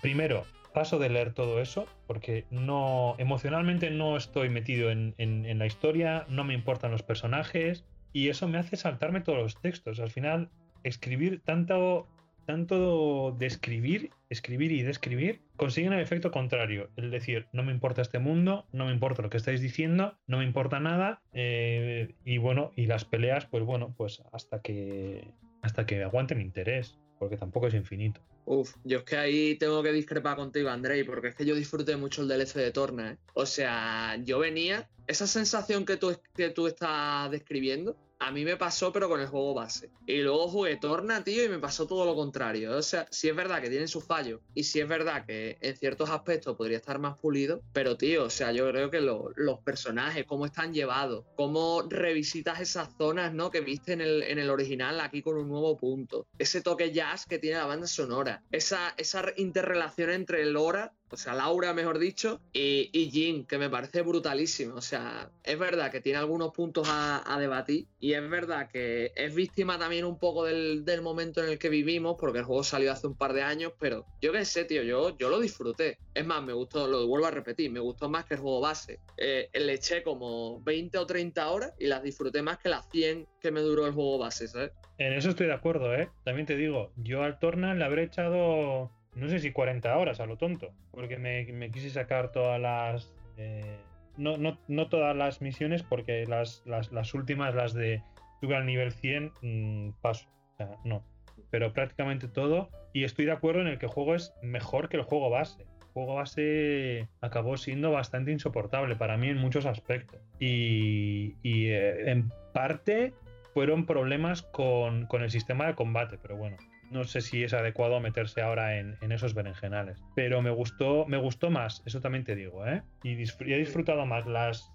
[0.00, 5.66] primero, paso de leer todo eso porque no emocionalmente no estoy metido en- en la
[5.66, 9.98] historia, no me importan los personajes y eso me hace saltarme todos los textos.
[9.98, 10.50] Al final,
[10.84, 12.06] escribir tanto
[12.48, 16.88] tanto de escribir, y describir, consiguen el efecto contrario.
[16.96, 20.38] Es decir, no me importa este mundo, no me importa lo que estáis diciendo, no
[20.38, 21.20] me importa nada.
[21.34, 26.96] eh, y bueno, y las peleas, pues bueno, pues hasta que hasta que aguanten interés,
[27.18, 28.22] porque tampoco es infinito.
[28.46, 31.96] Uf, yo es que ahí tengo que discrepar contigo, Andrei, porque es que yo disfruté
[31.98, 33.12] mucho el DLC de Torna.
[33.12, 33.16] ¿eh?
[33.34, 38.56] O sea, yo venía, esa sensación que tú, que tú estás describiendo, a mí me
[38.56, 39.90] pasó, pero con el juego base.
[40.06, 42.76] Y luego jugué Torna, tío, y me pasó todo lo contrario.
[42.76, 45.76] O sea, sí es verdad que tiene sus fallos, y sí es verdad que en
[45.76, 49.60] ciertos aspectos podría estar más pulido, pero tío, o sea, yo creo que lo- los
[49.60, 53.50] personajes, cómo están llevados, cómo revisitas esas zonas, ¿no?
[53.50, 56.26] Que viste en el, en el original aquí con un nuevo punto.
[56.38, 58.42] Ese toque jazz que tiene la banda sonora.
[58.50, 63.70] Esa, esa interrelación entre Laura, o sea, Laura, mejor dicho, y, y Jin, que me
[63.70, 64.74] parece brutalísimo.
[64.74, 69.12] O sea, es verdad que tiene algunos puntos a, a debatir y es verdad que
[69.14, 72.62] es víctima también un poco del, del momento en el que vivimos, porque el juego
[72.62, 75.98] salió hace un par de años, pero yo qué sé, tío, yo, yo lo disfruté.
[76.14, 79.00] Es más, me gustó, lo vuelvo a repetir, me gustó más que el juego base.
[79.16, 83.26] Eh, le eché como 20 o 30 horas y las disfruté más que las 100
[83.40, 84.72] que me duró el juego base, ¿sabes?
[84.98, 86.10] En eso estoy de acuerdo, ¿eh?
[86.24, 90.26] También te digo, yo al Torna le habré echado, no sé si 40 horas a
[90.26, 93.14] lo tonto, porque me, quise sacar todas las...
[93.36, 93.78] eh,
[94.16, 98.02] no, no, no todas las misiones, porque las, las, las últimas, las de
[98.40, 100.28] sube al nivel 100, mm, paso.
[100.54, 101.04] O sea, no.
[101.50, 102.68] Pero prácticamente todo.
[102.92, 105.62] Y estoy de acuerdo en el que el juego es mejor que el juego base.
[105.62, 110.20] El juego base acabó siendo bastante insoportable para mí en muchos aspectos.
[110.38, 113.14] Y, y, eh, en parte
[113.54, 116.56] fueron problemas con, con el sistema de combate, pero bueno,
[116.90, 119.98] no sé si es adecuado meterse ahora en, en esos berenjenales.
[120.14, 122.82] Pero me gustó, me gustó más, eso también te digo, ¿eh?
[123.02, 124.70] Y, disfr- y he disfrutado más las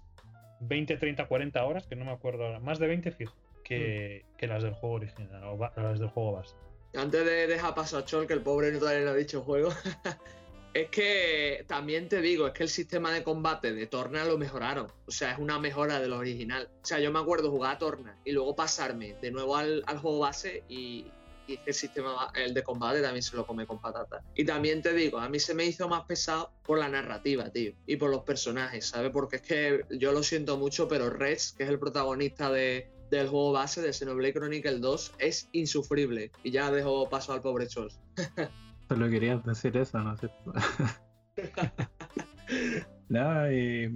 [0.60, 4.46] 20, 30, 40 horas, que no me acuerdo ahora, más de 20 fijo, que, que
[4.46, 6.54] las del juego original o las del juego base.
[6.96, 9.70] Antes de dejar paso a Chol, que el pobre no todavía no ha dicho juego,
[10.74, 14.86] es que también te digo, es que el sistema de combate de Torna lo mejoraron.
[15.06, 16.68] O sea, es una mejora de lo original.
[16.82, 19.98] O sea, yo me acuerdo jugar a Torna y luego pasarme de nuevo al, al
[19.98, 21.06] juego base y,
[21.46, 24.22] y el sistema, el de combate también se lo come con patata.
[24.34, 27.72] Y también te digo, a mí se me hizo más pesado por la narrativa, tío,
[27.86, 29.10] y por los personajes, ¿sabes?
[29.10, 33.28] Porque es que yo lo siento mucho, pero Rex, que es el protagonista de, del
[33.28, 36.30] juego base de Xenoblade Chronicle 2, es insufrible.
[36.42, 38.00] Y ya dejo paso al pobre Chols.
[38.88, 40.52] Solo querías decir eso, ¿no es cierto?
[43.08, 43.90] no, eh,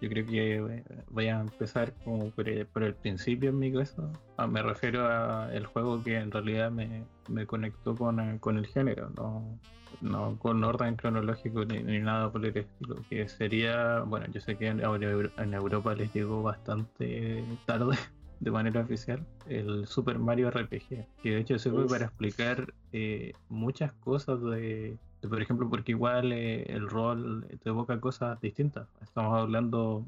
[0.00, 4.10] yo creo que voy a empezar como por el, por el principio en mi caso.
[4.36, 8.66] Ah, me refiero a el juego que en realidad me, me conectó con, con el
[8.66, 9.58] género, no,
[10.00, 12.96] no con orden cronológico ni, ni nada por el estilo.
[13.10, 17.96] Que sería, bueno, yo sé que en, en Europa les llegó bastante tarde
[18.40, 21.90] de manera oficial el Super Mario RPG, que de hecho Uf.
[21.90, 28.00] para explicar eh, muchas cosas de, por ejemplo, porque igual eh, el rol te evoca
[28.00, 28.88] cosas distintas.
[29.02, 30.04] Estamos hablando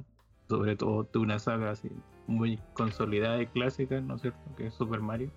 [0.49, 1.91] sobre todo de una saga así
[2.27, 4.41] muy consolidada y clásica, ¿no es cierto?
[4.57, 5.31] Que es Super Mario.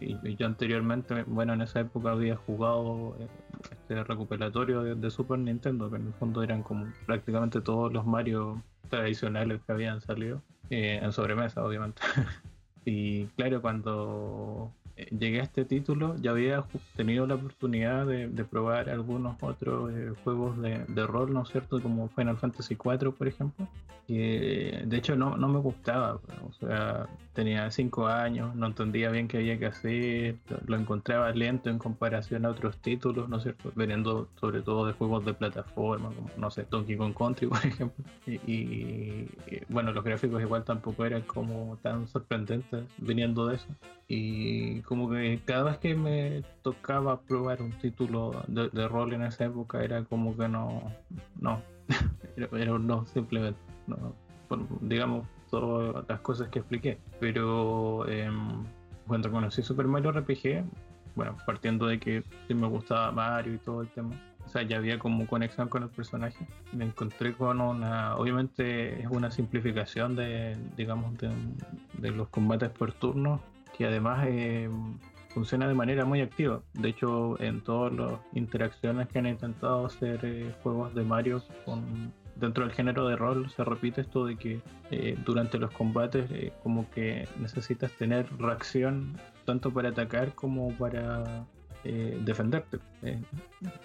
[0.00, 3.26] Y, yo anteriormente, bueno, en esa época había jugado eh,
[3.70, 8.62] este recuperatorio de, Super Nintendo, que en el fondo eran como prácticamente todos los Mario
[8.88, 12.00] tradicionales que habían salido, eh, en sobremesa, obviamente.
[12.84, 14.72] y claro, cuando
[15.18, 16.64] llegué a este título, ya había
[16.96, 21.80] tenido la oportunidad de, probar algunos otros eh, juegos de, rol, ¿no es cierto?
[21.82, 23.66] Como Final Fantasy IV, por ejemplo,
[24.86, 29.36] de hecho no, no me gustaba, o sea, tenía 5 años, no entendía bien qué
[29.36, 33.70] había que hacer, lo- encontraba lento en comparación a otros títulos, ¿no es cierto?
[33.76, 38.04] Veniendo sobre todo de juegos de plataforma, como, no sé, Donkey Kong Country, por ejemplo.
[38.26, 43.66] Y, y- y, bueno, los gráficos igual tampoco eran como tan sorprendentes viniendo de eso.
[44.08, 49.22] Y como que cada vez que me tocaba probar un título de, de rol en
[49.22, 50.82] esa época era como que no,
[51.38, 51.60] no,
[52.56, 53.60] era, un no, simplemente.
[53.86, 54.14] No,
[54.80, 56.98] digamos todas las cosas que expliqué.
[57.20, 58.64] Pero em,
[59.06, 60.64] cuando conocí Super Mario RPG,
[61.14, 64.78] bueno, partiendo de que sí me gustaba Mario y todo el tema, o sea, ya
[64.78, 66.46] había como conexión con el personaje.
[66.72, 71.30] Me encontré con una, obviamente es una simplificación de, digamos, de,
[71.98, 73.42] de los combates por turno,
[73.76, 74.68] que además eh,
[75.28, 76.62] funciona de manera muy activa.
[76.74, 81.42] De hecho, en todas las interacciones que han intentado hacer eh, juegos de Mario
[82.36, 84.60] dentro del género de rol se repite esto de que
[84.92, 86.30] eh, durante los combates
[86.62, 91.44] como que necesitas tener reacción tanto para atacar como para
[91.82, 93.24] defenderte en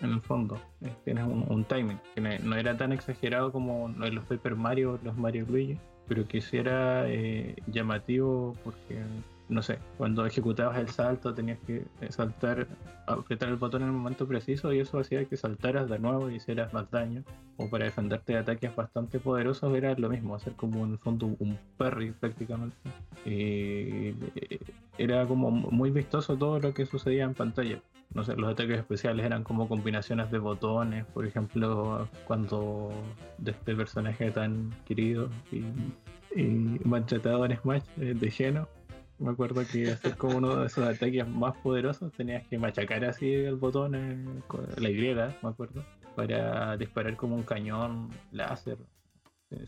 [0.02, 0.60] el fondo
[1.04, 2.00] tienes un, timing
[2.43, 7.08] no, era tan exagerado como los Paper Mario los Mario Luigi pero que sí era
[7.67, 9.02] llamativo porque
[9.49, 12.67] no sé, cuando ejecutabas el salto tenías que eh, saltar,
[13.06, 16.36] apretar el botón en el momento preciso y eso hacía que saltaras de nuevo y
[16.36, 17.23] hicieras más daño.
[17.58, 21.27] O para defenderte de ataques bastante poderosos era lo mismo, hacer como en el fondo
[21.38, 22.75] un parry prácticamente.
[23.25, 23.29] Y
[24.36, 24.60] eh,
[24.97, 27.82] era como muy vistoso todo lo que sucedía en pantalla.
[28.13, 32.91] No sé, los ataques especiales eran como combinaciones de botones, por ejemplo, cuando
[33.39, 35.63] de este personaje tan querido y,
[36.39, 38.67] y maltratado en Smash, eh, de lleno
[39.19, 43.31] Me acuerdo que hacer como uno de esos ataques más poderosos tenías que machacar así
[43.31, 44.97] el botón, con la Y,
[45.41, 45.83] me acuerdo,
[46.15, 48.77] para disparar como un cañón láser,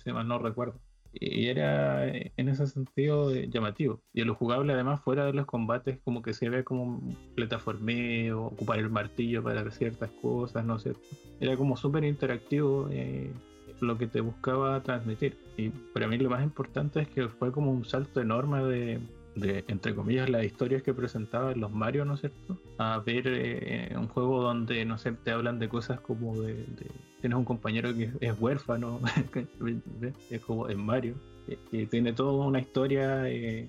[0.03, 0.79] si- mal no recuerdo.
[1.13, 4.01] Y era eh, en ese sentido eh, llamativo.
[4.13, 8.43] Y lo jugable además fuera de los combates como que se ve como un plataformeo,
[8.47, 10.93] ocupar el martillo para ciertas cosas, no sé.
[11.39, 13.31] Era como súper interactivo eh,
[13.79, 15.37] lo que te buscaba transmitir.
[15.55, 18.99] Y para mí lo más importante es que fue como un salto enorme de,
[19.35, 22.57] de, entre comillas, las historias que presentaban los Mario, ¿no es cierto?
[22.77, 26.53] A ver eh, un juego donde, no sé, te hablan de cosas como de...
[26.53, 28.99] de- tienes un compañero que es huérfano,
[30.29, 31.15] es como en Mario,
[31.47, 33.67] que, que tiene toda una historia, eh,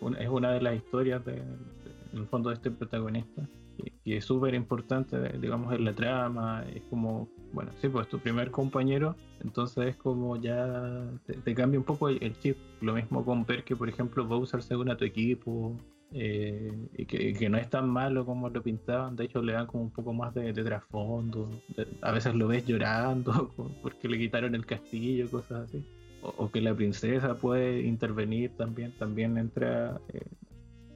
[0.00, 1.36] una- es una de las historias de,
[2.12, 3.48] en el fondo de este protagonista
[3.78, 8.18] que, que es súper importante, digamos, en la trama, es como, bueno, sí, pues tu
[8.18, 11.10] primer compañero, entonces es como ya
[11.44, 12.56] te, cambia un poco el, chip.
[12.80, 15.76] Lo mismo con ver que, por ejemplo, Bowser se une a tu equipo
[16.12, 19.66] eh, y, que, que no es tan malo como lo pintaban, de hecho le dan
[19.66, 21.50] como un poco más de, trasfondo,
[22.02, 25.84] a veces lo ves llorando porque le quitaron el castillo, cosas así.
[26.22, 30.20] O, o que la princesa puede intervenir también, también entra eh,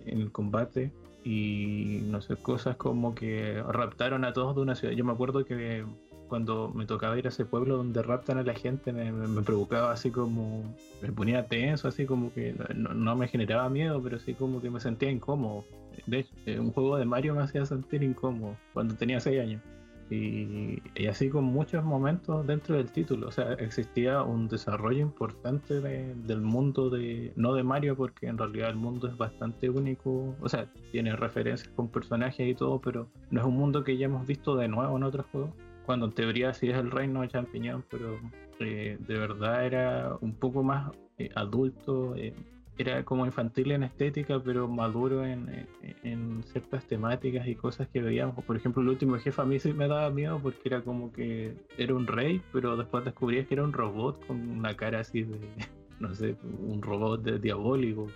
[0.05, 0.93] en el combate
[1.25, 4.95] y no sé, cosas como que raptaron a todos de una ciudad.
[4.95, 5.85] Yo me acuerdo que
[6.33, 9.93] cuando me tocaba ir a ese pueblo donde raptan a la gente me, me- provocaba
[9.93, 10.65] así como,
[11.03, 14.71] me ponía tenso, así como que no, no me generaba miedo, pero sí como que
[14.71, 15.67] me sentía incómodo.
[16.07, 19.61] De hecho, eh, un juego de Mario me hacía sentir incómodo cuando tenía 6 años.
[20.09, 23.29] Y, y así con muchos momentos dentro del título.
[23.29, 27.33] O sea, existía un desarrollo importante de- del mundo de.
[27.37, 30.35] No de Mario, porque en realidad el mundo es bastante único.
[30.41, 34.07] O sea, tiene referencias con personajes y todo, pero no es un mundo que ya
[34.07, 35.51] hemos visto de nuevo en otros juegos.
[35.87, 38.19] Cuando en teoría sí es el reino de champiñón, pero
[38.61, 42.15] eh, de verdad era un poco más eh, adulto.
[42.17, 42.35] eh,
[42.79, 45.67] era como infantil en estética, pero maduro en,
[46.03, 48.43] en- ciertas temáticas y cosas que veíamos.
[48.45, 51.55] Por ejemplo, el último jefe a mí sí me daba miedo porque era como que
[51.77, 55.39] era un rey, pero después descubrías que era un robot con una cara así de,
[56.01, 56.35] no sé,
[56.67, 58.07] un robot de diabólico,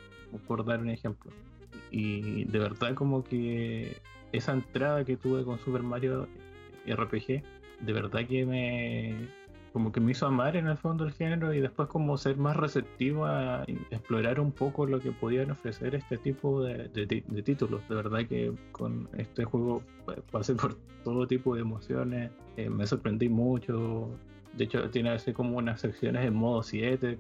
[0.49, 1.31] por dar un ejemplo.
[1.91, 3.99] Y de verdad como que
[4.33, 6.29] esa entrada que tuve con Super Mario
[6.87, 7.43] RPG,
[7.81, 9.29] de verdad que me
[9.73, 12.57] como que me hizo amar en el fondo el género y después como ser más
[12.57, 17.87] receptivo a explorar un poco lo que podían ofrecer este tipo de, de títulos.
[17.87, 22.87] De verdad que con este juego pues, pasé por todo tipo de emociones, eh, me
[22.87, 24.09] sorprendí mucho.
[24.55, 27.19] De hecho tiene así como unas secciones en modo 7,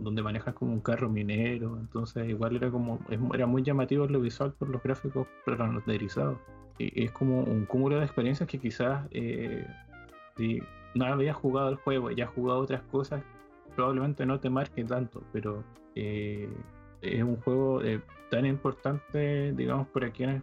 [0.00, 2.98] donde manejas como un carro minero, entonces igual era como
[3.32, 6.38] era muy llamativo lo visual por los gráficos renderizados.
[6.78, 9.66] Y es como un cúmulo de experiencias que quizás eh,
[10.36, 10.60] si
[10.94, 13.22] no habías jugado el juego y has jugado otras cosas,
[13.74, 15.62] probablemente no te marque tanto, pero
[15.94, 16.48] eh,
[17.02, 18.00] es un juego eh,
[18.30, 20.42] tan importante, digamos, para quienes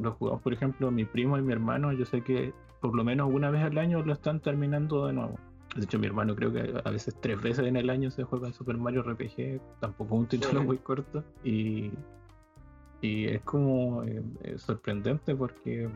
[0.00, 3.30] lo jugamos, por ejemplo, mi primo y mi hermano, yo sé que por lo menos
[3.32, 5.38] una vez al año lo están terminando de nuevo.
[5.74, 8.46] De hecho, mi hermano creo que a veces tres veces en el año se juega
[8.48, 10.66] el Super Mario RPG, tampoco es un título Sí.
[10.66, 11.90] muy corto, y,
[13.00, 15.88] y es como eh, eh, sorprendente porque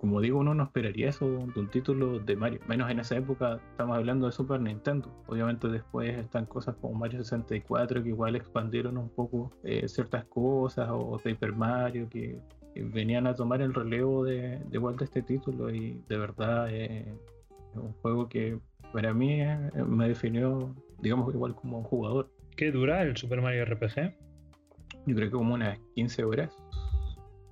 [0.00, 3.60] como digo, uno no esperaría eso de un título de Mario, menos en esa época
[3.72, 5.10] estamos hablando de Super Nintendo.
[5.26, 10.88] Obviamente después están cosas como Mario 64 que igual expandieron un poco eh, ciertas cosas,
[10.92, 12.38] o Paper Mario que,
[12.74, 16.68] que venían a tomar el relevo de, de igual de este título y de verdad
[16.70, 17.12] eh,
[17.72, 18.60] es un juego que
[18.92, 22.30] para mí eh, me definió, digamos, igual como jugador.
[22.56, 24.14] ¿Qué dura el Super Mario RPG?
[25.06, 26.56] Yo creo que como unas 15 horas,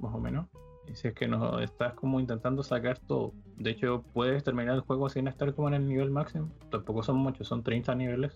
[0.00, 0.46] más o menos.
[0.88, 3.32] Y si es que no estás como intentando sacar todo.
[3.56, 6.50] De hecho, puedes terminar el juego sin estar como en el nivel máximo.
[6.70, 8.32] Tampoco son muchos, son 30 niveles.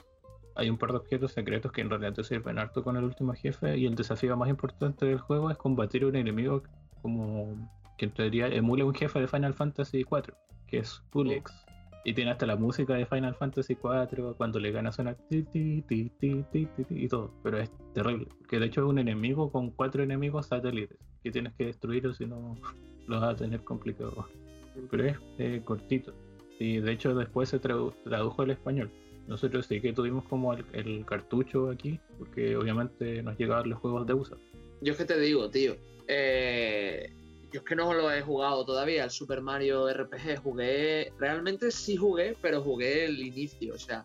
[0.56, 3.32] Hay un par de objetos secretos que en realidad te sirven harto con el último
[3.34, 3.76] jefe.
[3.76, 6.62] Y el desafío más importante del juego es combatir un enemigo
[7.02, 7.54] como
[7.96, 10.34] que en teoría emula un jefe de Final Fantasy IV,
[10.66, 11.69] que es Pulex.
[12.04, 15.82] Y tiene hasta la música de Final Fantasy IV, cuando le ganas suena ti, ti,
[15.82, 16.42] ti,
[16.88, 17.30] y todo.
[17.42, 21.52] Pero es terrible, que de hecho es un enemigo con cuatro enemigos satélites que tienes
[21.54, 22.56] que destruir o si no
[23.06, 24.26] lo vas a tener complicado.
[24.90, 26.14] Pero es eh, cortito.
[26.58, 28.90] Y de hecho después se tradu- tradujo al español.
[29.26, 34.06] Nosotros sí que tuvimos como el, el cartucho aquí, porque obviamente nos llegaban los juegos
[34.06, 34.36] de USA.
[34.80, 35.76] Yo es que te digo, tío.
[36.08, 37.12] eh,
[37.52, 40.42] yo es que no lo he jugado todavía, el Super Mario RPG.
[40.42, 43.74] Jugué, realmente sí jugué, pero jugué el inicio.
[43.74, 44.04] O sea,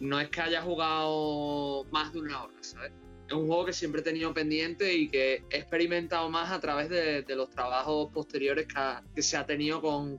[0.00, 2.92] no es que haya jugado más de una hora, ¿sabes?
[3.28, 6.88] Es un juego que siempre he tenido pendiente y que he experimentado más a través
[6.88, 10.18] de, los trabajos posteriores que, ha- se ha tenido con,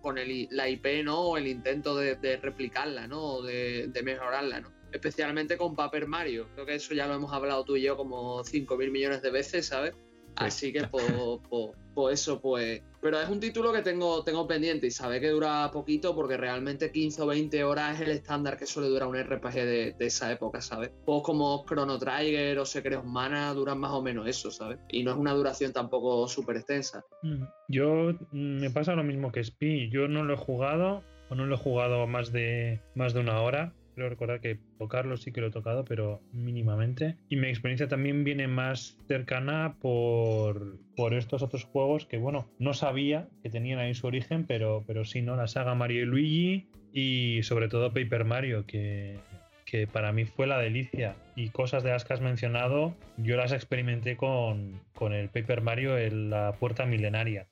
[0.50, 1.20] la IP, ¿no?
[1.20, 3.22] O el intento de, replicarla, ¿no?
[3.22, 4.84] O de, de mejorarla, ¿no?
[4.94, 6.48] especialmente con Paper Mario.
[6.54, 9.66] Creo que eso ya lo hemos hablado tú y yo como 5.000 millones de veces,
[9.66, 9.96] ¿sabes?
[10.36, 11.06] Así que pues,
[11.50, 12.82] pues, pues eso, pues...
[13.02, 16.90] Pero es un título que tengo, tengo pendiente y sabe que dura poquito porque realmente
[16.90, 20.32] 15 o 20 horas es el estándar que suele durar un RPG de, de esa
[20.32, 20.92] época, ¿sabes?
[21.04, 24.80] Juegos como Chrono Trigger o Secret Mana duran más o menos eso, ¿sabes?
[24.90, 27.04] Y no es una duración tampoco súper extensa.
[27.24, 29.90] Mm, Yo mm, me pasa lo mismo que Spi.
[29.92, 33.42] Yo no lo he jugado, o no lo he jugado más de, más de una
[33.42, 33.74] hora.
[33.96, 37.16] Creo recordar que tocarlo sí que lo he tocado, pero mínimamente.
[37.30, 42.74] Y mi experiencia también viene más cercana por, por estos otros juegos que, bueno, no
[42.74, 45.36] sabía que tenían ahí su origen, pero, pero sí, ¿no?
[45.36, 49.18] La saga Mario y Luigi y sobre todo Paper Mario, que,
[49.66, 51.16] que para mí fue la delicia.
[51.36, 55.98] Y cosas de las que has mencionado, yo las experimenté con, con el Paper Mario
[55.98, 57.48] en la puerta milenaria.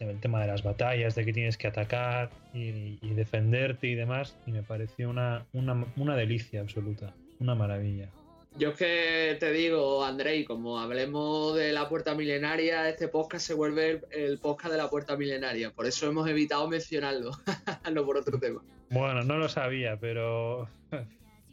[0.00, 3.94] El, el tema de las batallas, de que tienes que atacar y, y defenderte y
[3.94, 8.08] demás, y me pareció una, una, una delicia absoluta, una maravilla.
[8.56, 13.54] Yo es que te digo, Andrei, como hablemos de la puerta milenaria, este podcast se
[13.54, 15.70] vuelve el, el podcast de la puerta milenaria.
[15.70, 17.30] Por eso hemos evitado mencionarlo,
[17.92, 18.60] no por otro tema.
[18.90, 20.68] Bueno, no lo sabía, pero.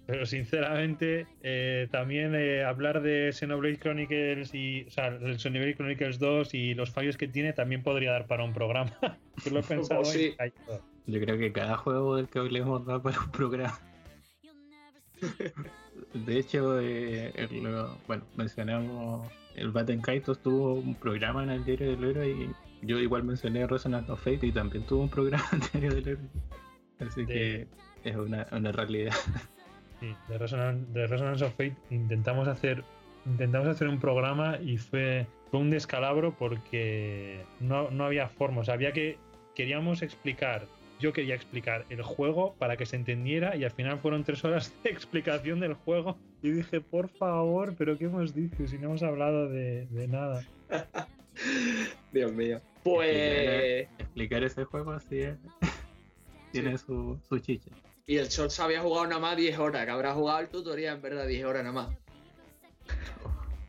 [0.07, 4.83] Pero sinceramente, eh, también eh, hablar de Xenoblade Chronicles y.
[4.87, 8.43] O sea, el Xenoblade Chronicles 2 y los fallos que tiene también podría dar para
[8.43, 8.91] un programa.
[9.45, 10.35] Yo lo he pensado sí.
[10.39, 10.81] ido.
[11.07, 13.79] Yo creo que cada juego del que hablemos da para un programa.
[16.13, 17.31] De hecho, eh,
[17.61, 22.49] lo- bueno, mencionamos el Batten Kaitos tuvo un programa en el diario del héroe y
[22.85, 26.07] yo igual mencioné Resonance of Fate y también tuvo un programa en el diario del
[26.09, 26.29] héroe.
[26.99, 27.33] Así De-
[28.03, 29.13] que es una, una realidad.
[29.99, 32.83] Sí, de Resonance, de Resonance of Fate intentamos hacer
[33.25, 38.61] intentamos hacer un programa y fue, fue un descalabro porque no, no había forma.
[38.61, 39.17] O sea, había que.
[39.55, 40.67] Queríamos explicar.
[40.99, 44.73] Yo quería explicar el juego para que se entendiera y al final fueron tres horas
[44.83, 46.17] de explicación del juego.
[46.41, 48.67] Y dije, por favor, pero ¿qué hemos dicho?
[48.67, 50.43] Si no hemos hablado de, de nada.
[52.13, 52.61] Dios mío.
[52.83, 53.87] Pues.
[53.97, 55.37] Explicar ese juego así es.
[56.51, 57.71] Tiene su, su chicha.
[58.07, 61.01] Y el Short había jugado nada más 10 horas, que habrá jugado el tutorial en
[61.01, 61.97] verdad 10 horas nada más.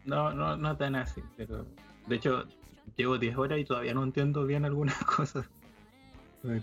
[0.04, 1.66] No, no, no tan así, pero
[2.06, 2.44] de hecho
[2.96, 5.48] llevo 10 horas y todavía no entiendo bien algunas cosas.
[6.42, 6.56] Pero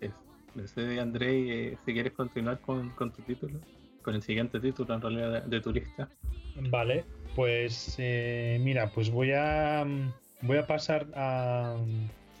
[0.00, 0.14] eso.
[0.54, 3.60] No sé, Andrei, eh, si quieres continuar con, con tu título,
[4.02, 6.08] con el siguiente título en realidad de, de tu lista.
[6.70, 7.04] Vale,
[7.34, 9.84] pues eh, mira, pues voy a
[10.40, 11.76] voy a pasar a,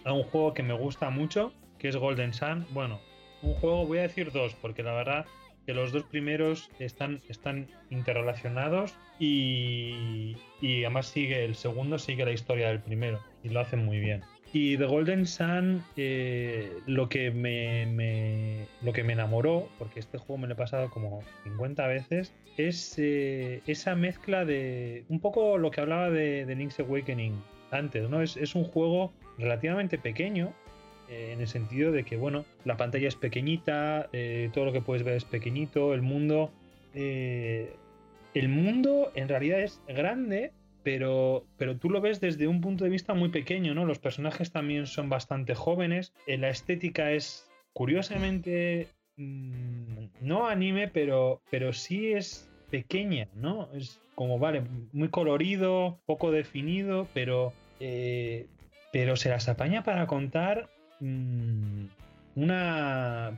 [0.04, 2.64] a un juego que me gusta mucho, que es Golden Sun.
[2.70, 3.00] Bueno,
[3.46, 5.26] un juego, voy a decir dos, porque la verdad
[5.66, 12.32] que los dos primeros están, están interrelacionados y, y además sigue el segundo, sigue la
[12.32, 14.22] historia del primero y lo hacen muy bien.
[14.52, 20.18] Y The Golden Sun, eh, lo, que me, me- lo que me enamoró, porque este
[20.18, 25.58] juego me lo he pasado como 50 veces, es eh, esa mezcla de un poco
[25.58, 27.34] lo que hablaba de, de Link's Awakening
[27.72, 28.22] antes, ¿no?
[28.22, 30.54] Es, es un juego relativamente pequeño,
[31.08, 34.80] eh, en el sentido de que, bueno, la pantalla es pequeñita, eh, todo lo que
[34.80, 36.50] puedes ver es pequeñito, el mundo...
[36.94, 37.74] eh,
[38.34, 40.52] el mundo en realidad es grande,
[40.82, 43.86] pero, pero tú lo ves desde un punto de vista muy pequeño, ¿no?
[43.86, 51.72] Los personajes también son bastante jóvenes, la estética es curiosamente mm, no anime, pero, pero
[51.72, 53.70] sí es pequeña, ¿no?
[53.72, 57.54] Es como, vale, muy colorido, poco definido, pero,
[58.92, 60.68] pero se las apaña para contar
[61.00, 61.86] una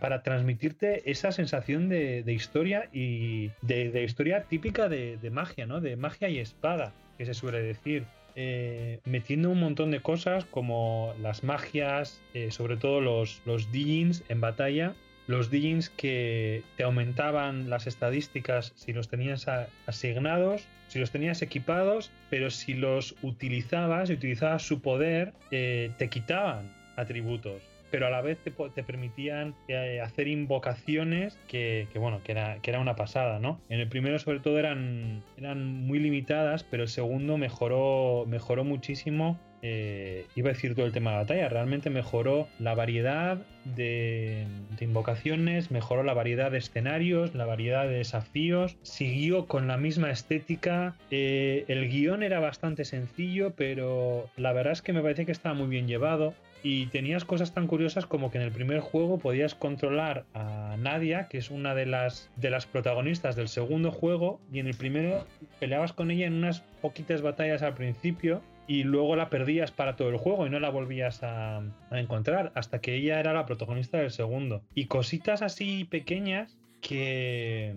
[0.01, 5.81] para transmitirte esa sensación de, historia y de, historia típica de, magia, ¿no?
[5.81, 8.05] De magia y espada, que se suele decir.
[8.41, 14.23] Eh, metiendo un montón de cosas como las magias, eh, sobre todo los, los Digins
[14.29, 14.95] en batalla,
[15.27, 19.47] los Digins que te aumentaban las estadísticas si los tenías
[19.87, 26.09] asignados, si los tenías equipados, pero si los utilizabas y utilizabas su poder, eh, te
[26.09, 27.63] quitaban atributos.
[27.91, 28.51] Pero a la vez te,
[28.83, 33.61] permitían eh, hacer invocaciones que, bueno, que era, que era una pasada, ¿no?
[33.71, 39.41] En el primero, sobre todo, eran, eran muy limitadas, pero el segundo mejoró, mejoró muchísimo
[39.61, 44.47] eh, iba a decir todo el tema de la batalla, realmente mejoró la variedad de,
[44.79, 50.11] de invocaciones, mejoró la variedad de escenarios, la variedad de desafíos, siguió con la misma
[50.11, 55.33] estética, eh, el guion era bastante sencillo, pero la verdad es que me parece que
[55.33, 56.35] estaba muy bien llevado.
[56.63, 61.29] Y tenías cosas tan curiosas como que en el primer juego podías controlar a Nadia,
[61.29, 65.25] que es una de las, de las protagonistas del segundo juego, y en el primero
[65.61, 70.11] peleabas con ella en unas poquitas batallas al principio, y luego la perdías para todo
[70.11, 73.97] el juego y no la volvías a, a encontrar hasta que ella era la protagonista
[73.99, 74.63] del segundo.
[74.75, 77.75] Y cositas así pequeñas que,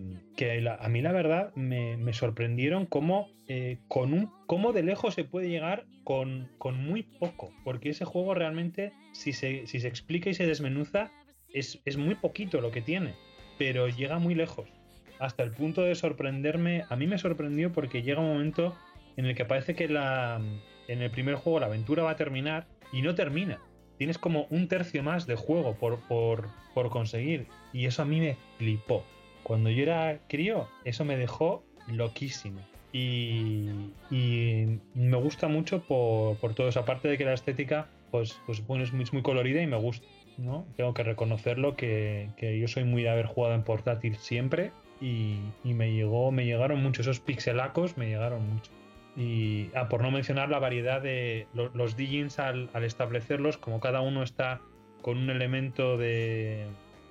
[0.80, 5.24] a mí la verdad me, me sorprendieron cómo, eh, con un, cómo de lejos se
[5.24, 7.52] puede llegar con, con muy poco.
[7.64, 11.12] Porque ese juego realmente, si se, si se explica y se desmenuza,
[11.54, 13.14] es, es muy poquito lo que tiene.
[13.58, 14.70] Pero llega muy lejos.
[15.20, 16.84] Hasta el punto de sorprenderme.
[16.90, 18.76] A mí me sorprendió porque llega un momento
[19.18, 20.42] en el que parece que la,
[20.88, 23.60] en el primer juego la aventura va a terminar y no termina.
[23.98, 27.48] Tienes como un tercio más de juego por, por, por conseguir.
[27.74, 29.04] Y eso a mí me flipó.
[29.44, 32.62] Cuando yo era crío, eso me dejó loquísimo.
[32.94, 33.70] Y,
[34.10, 36.80] y me gusta mucho por, por todo eso.
[36.80, 40.06] Aparte de que la estética, pues, pues bueno, es muy, colorida y me gusta.
[40.38, 40.66] ¿no?
[40.76, 44.72] Tengo que reconocerlo que, que yo soy muy de haber jugado en portátil siempre.
[45.00, 48.72] Y, y me llegó, me llegaron mucho esos pixelacos, me llegaron mucho.
[49.16, 54.02] Y ah, por no mencionar la variedad de lo- los Digins al, establecerlos, como cada
[54.02, 54.62] uno está
[55.02, 56.68] con un elemento de,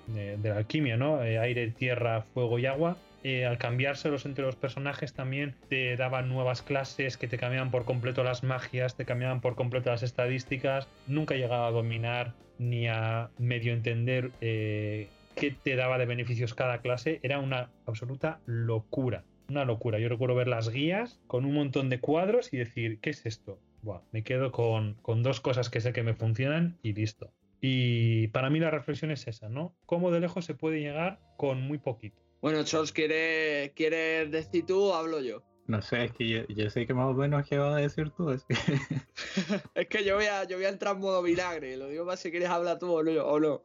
[0.07, 1.23] de, la alquimia, ¿no?
[1.23, 2.97] Eh, aire, tierra, fuego y agua.
[3.23, 7.85] eh, al cambiárselos entre los personajes también te daban nuevas clases que te cambiaban por
[7.85, 10.89] completo las magias, te cambiaban por completo las estadísticas.
[11.07, 16.55] Nunca he llegado a dominar ni a medio entender eh, qué te daba de beneficios
[16.55, 17.21] cada clase.
[17.23, 19.25] Era una absoluta locura.
[19.51, 19.99] Una locura.
[19.99, 23.59] Yo recuerdo ver las guías con un montón de cuadros y decir, ¿qué es esto?
[23.83, 27.33] Buah, me quedo con, con dos cosas que sé que me funcionan y listo.
[27.61, 29.75] Y para mí la reflexión es esa, ¿no?
[29.87, 32.23] ¿Cómo de lejos se puede llegar con muy poquito?
[32.41, 35.43] Bueno, Charles, ¿quieres, ¿quieres decir tú o hablo yo?
[35.67, 38.11] No sé, es que yo, yo sé que más o menos qué vas a decir
[38.17, 38.31] tú.
[38.31, 38.55] así que-
[39.75, 42.17] Es que yo voy a, yo voy a entrar en modo vinagre, lo digo para
[42.17, 43.63] si quieres hablar tú o no, o no.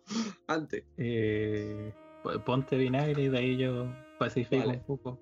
[0.48, 0.84] Antes.
[0.98, 3.86] eh, pues ponte vinagre y de ahí yo
[4.18, 4.78] pacifico Vale.
[4.80, 5.22] un poco.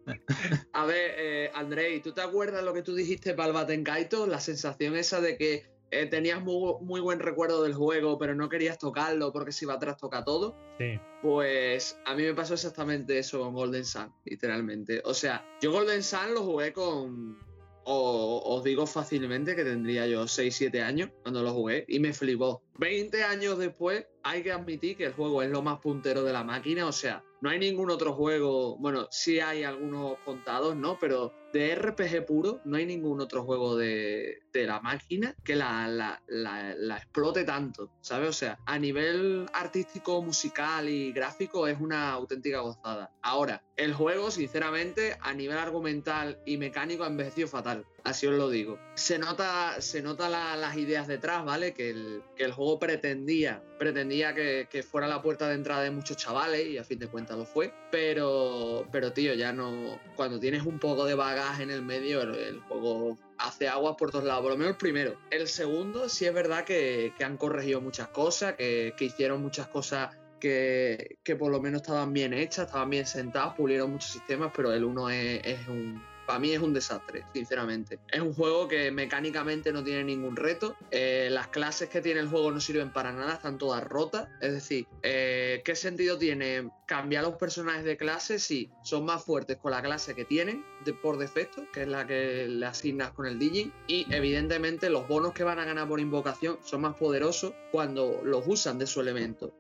[0.73, 4.27] A ver, eh, Andrei, ¿tú te acuerdas lo que tú dijiste para el Batenkaito?
[4.27, 8.49] La sensación esa de que eh, tenías muy, muy buen recuerdo del juego, pero no
[8.49, 10.55] querías tocarlo porque si va atrás toca todo.
[10.79, 15.01] Sí, Pues a mí me pasó exactamente eso con Golden Sun, literalmente.
[15.05, 17.37] O sea, yo Golden Sun lo jugué con.
[17.85, 22.63] o- os digo fácilmente que tendría yo 6-7 años cuando lo jugué y me flipó.
[22.77, 26.43] 20 años después, hay que admitir que el juego es lo más puntero de la
[26.43, 26.87] máquina.
[26.87, 28.77] O sea, no hay ningún otro juego.
[28.77, 30.97] Bueno, sí hay algunos contados, ¿no?
[30.99, 35.87] Pero de RPG puro, no hay ningún otro juego de, de la máquina que la,
[35.87, 38.29] la- la- la explote tanto, ¿sabes?
[38.29, 43.11] O sea, a nivel artístico, musical y gráfico es una auténtica gozada.
[43.21, 47.85] Ahora, el juego, sinceramente, a nivel argumental y mecánico ha envejecido fatal.
[48.03, 48.79] Así os lo digo.
[48.95, 51.73] Se nota, se nota la- las ideas detrás, ¿vale?
[51.73, 56.17] Que el, que el juego pretendía, pretendía que, fuera la puerta de entrada de muchos
[56.17, 57.73] chavales, y a fin de cuentas lo fue.
[57.91, 59.99] Pero, pero tío, ya no.
[60.17, 64.25] Cuando tienes un poco de bagaje en el medio, el, juego hace aguas por todos
[64.25, 64.41] lados.
[64.41, 65.17] Por lo menos el primero.
[65.31, 71.19] El segundo, sí es verdad que, han corregido muchas cosas, que, hicieron muchas cosas que,
[71.23, 74.83] que por lo menos estaban bien hechas, estaban bien sentadas, pulieron muchos sistemas, pero el
[74.83, 76.12] 1 es, es un...
[76.25, 77.99] Para mí es un desastre, sinceramente.
[78.11, 80.75] Es un juego que mecánicamente no tiene ningún reto.
[80.91, 84.29] Eh, las clases que tiene el juego no sirven para nada, están todas rotas.
[84.41, 89.57] Es decir, eh, ¿qué sentido tiene cambiar los personajes de clase si son más fuertes
[89.57, 90.65] con la clase que tienen
[91.01, 93.73] por defecto, que es la que le asignas con el Digin?
[93.87, 98.43] Y evidentemente los bonos que van a ganar por invocación son más poderosos cuando los
[98.47, 99.53] usan de su elemento.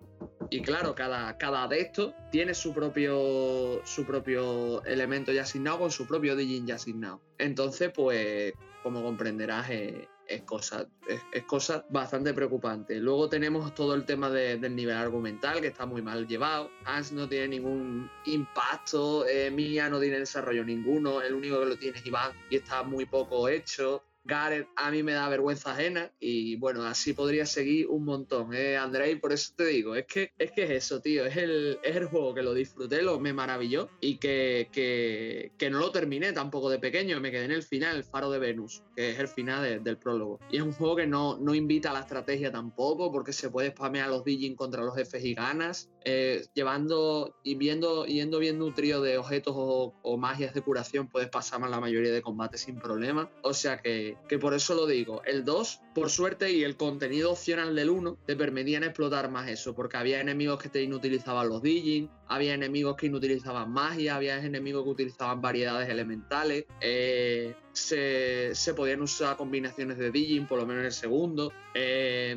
[0.53, 5.91] Y claro, cada, cada de estos tiene su propio, su propio elemento ya asignado con
[5.91, 7.21] su propio Digin ya asignado.
[7.39, 11.43] Entonces, pues, como comprenderás, es cosa, es, es
[11.89, 12.99] bastante preocupante.
[12.99, 16.69] Luego tenemos todo el tema de- del nivel argumental, que está muy mal llevado.
[16.85, 21.77] Hans no tiene ningún impacto, eh, Mia no tiene desarrollo ninguno, el único que lo
[21.77, 24.03] tiene es Iván y está muy poco hecho.
[24.25, 28.77] Gareth a mí me da vergüenza ajena y bueno, así podría seguir un montón, ¿eh,
[28.77, 29.15] Andrei?
[29.17, 32.05] Por eso te digo, es que es, que es eso, tío, es el, es el
[32.05, 36.69] juego que lo disfruté, lo, me maravilló y que, que, que no lo terminé tampoco
[36.69, 39.63] de pequeño, me quedé en el final, el faro de Venus, que es el final
[39.63, 40.39] de- del prólogo.
[40.49, 43.71] Y es un juego que no, no invita a la estrategia tampoco, porque se puede
[43.71, 48.73] spamear los Digin contra los jefes y ganas, eh, llevando y viendo, yendo viendo un
[48.73, 53.29] trío de objetos o, magias de curación, puedes pasar la mayoría de combates sin problema.
[53.41, 55.21] O sea que, que por eso lo digo.
[55.25, 59.73] El 2, por suerte, y el contenido opcional del 1 te permitían explotar más eso,
[59.73, 64.83] porque había enemigos que te inutilizaban los Digin, había enemigos que inutilizaban magia, había enemigos
[64.83, 66.65] que utilizaban variedades elementales.
[66.81, 71.51] eh, se, podían usar combinaciones de Digin, por lo menos en el segundo.
[71.73, 72.35] eh,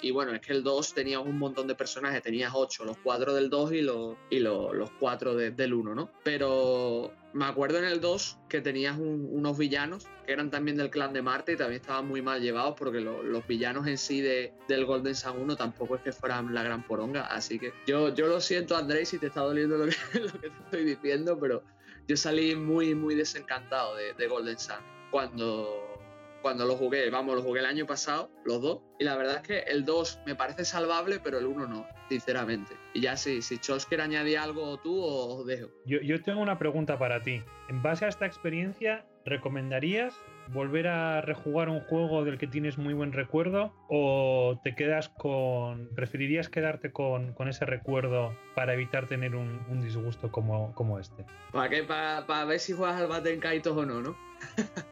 [0.00, 3.34] y bueno, es que el 2 tenías un montón de personajes, tenías 8, los 4
[3.34, 6.10] del 2 y los, y los, los 4 de- del 1, ¿no?
[6.24, 10.90] Pero me acuerdo en el 2 que tenías un- unos villanos que eran también del
[10.90, 13.98] clan de Marte y también estaban muy mal llevados porque porque lo- los villanos en
[13.98, 17.26] sí de, del Golden Sun 1 tampoco es que fueran la gran poronga.
[17.26, 20.48] Así que yo, yo lo siento, Andrés, si te está doliendo lo que, lo que
[20.50, 21.62] te estoy diciendo, pero
[22.06, 24.76] yo salí muy, muy desencantado de, de Golden Sun
[25.10, 25.97] cuando,
[26.42, 27.10] cuando lo jugué.
[27.10, 28.80] Vamos, lo jugué el año pasado, los dos.
[28.98, 32.74] Y la verdad es que el 2 me parece salvable, pero el 1 no, sinceramente.
[32.94, 35.68] Y ya si, si Chols quiere añadir algo tú, os dejo.
[35.86, 37.42] Yo, yo tengo una pregunta para ti.
[37.68, 40.14] En base a esta experiencia, ¿recomendarías
[40.52, 45.88] volver a rejugar un juego del que tienes muy buen recuerdo o te quedas con
[45.94, 51.24] preferirías quedarte con, con ese recuerdo para evitar tener un, un disgusto como, como este
[51.52, 51.82] ¿Para qué?
[51.84, 54.16] Para ver si juegas al Baten Kaitos o no, ¿no?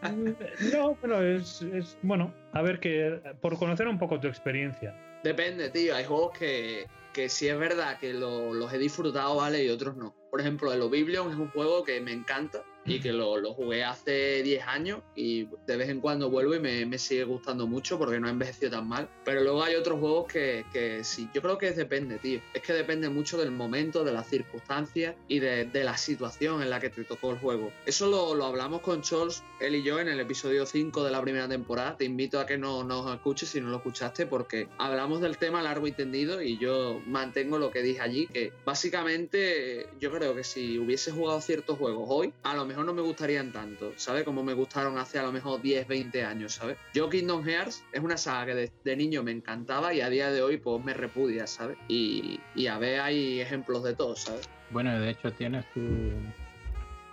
[0.73, 4.95] no pero es, es bueno a ver que por conocer un poco tu experiencia
[5.25, 5.97] Depende, tío.
[5.97, 9.65] Hay juegos que, que sí es verdad que lo- los he disfrutado, ¿vale?
[9.65, 10.15] Y otros no.
[10.31, 13.85] Por ejemplo, el Oblivion es un juego que me encanta y que lo, lo jugué
[13.85, 17.99] hace 10 años y de vez en cuando vuelvo y me, me sigue gustando mucho
[17.99, 19.09] porque no ha envejecido tan mal.
[19.25, 22.41] Pero luego hay otros juegos que, que sí, yo creo que depende, tío.
[22.55, 26.71] Es que depende mucho del momento, de las circunstancias y de, de la situación en
[26.71, 27.73] la que te tocó el juego.
[27.85, 31.21] Eso lo, lo hablamos con Chols, él y yo, en el episodio 5 de la
[31.21, 31.97] primera temporada.
[31.97, 35.63] Te invito a que no nos escuches si no lo escuchaste porque hablamos del tema
[35.63, 40.45] largo y tendido y yo mantengo lo que dije allí, que básicamente yo creo que
[40.45, 44.25] si hubiese jugado ciertos juegos hoy, a lo mejor no me gustarían tanto, ¿sabes?
[44.25, 46.77] Como me gustaron hace a lo mejor 10, 20 años, ¿sabes?
[46.95, 50.31] Yo Kingdom Hearts es una saga que de, de niño me encantaba y a día
[50.31, 51.77] de hoy pues me repudia, ¿sabes?
[51.89, 54.49] Y, y a ver hay ejemplos de todo, ¿sabes?
[54.71, 56.11] Bueno, de hecho tienes tu.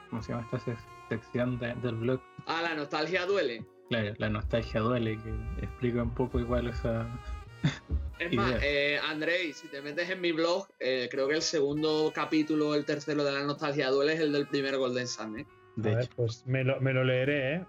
[0.10, 0.78] ¿Cómo se llama esta sec-
[1.10, 2.22] sección de- del blog?
[2.46, 3.64] Ah, la nostalgia duele.
[3.90, 7.08] Claro, la nostalgia duele, que explica un poco igual esa.
[8.20, 8.42] Es Idea.
[8.42, 12.76] más, eh, Andrei, si te metes en mi blog, eh, creo que el segundo capítulo,
[12.76, 15.48] el tercero de la nostalgia duele es el del primer Golden Sun, ¿eh?
[15.76, 17.66] De A ver, hecho, pues me lo, me lo leeré, ¿eh?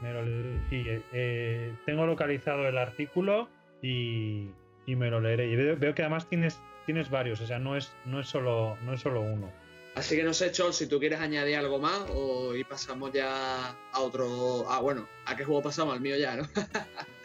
[0.00, 0.60] Me lo leeré.
[0.70, 3.48] Sí, eh, eh, tengo localizado el artículo
[3.82, 4.48] y,
[4.86, 5.48] y me lo leeré.
[5.48, 8.76] Y veo, veo que además tienes, tienes varios, o sea, no es, no es, solo,
[8.84, 9.52] no es solo uno.
[9.94, 13.70] Así que no sé, Chol, si tú quieres añadir algo más o y pasamos ya
[13.92, 14.66] a otro.
[14.68, 15.94] Ah, bueno, ¿a qué juego pasamos?
[15.94, 16.42] Al mío ya, ¿no?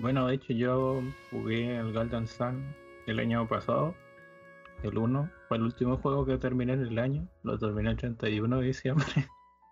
[0.00, 2.74] bueno, de hecho yo jugué el Golden Sun
[3.06, 3.94] el año pasado,
[4.82, 5.30] el 1.
[5.48, 7.28] Fue el último juego que terminé en el año.
[7.42, 9.06] Lo terminé el 31 de diciembre.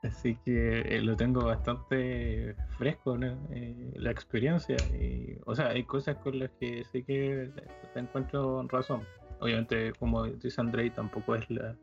[0.02, 3.16] Así que eh, lo tengo bastante fresco.
[3.50, 4.76] Eh, la experiencia.
[5.00, 7.50] Y, o sea, hay cosas con las que sí que
[7.92, 9.02] te encuentro razón.
[9.40, 11.76] Obviamente, como dice Andrei, tampoco es la,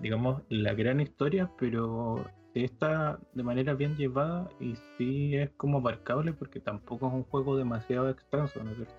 [0.00, 2.24] digamos, la gran historia, pero
[2.62, 7.56] está de manera bien llevada y sí es como abarcable porque tampoco es un juego
[7.56, 8.94] demasiado extenso, ¿no es cierto?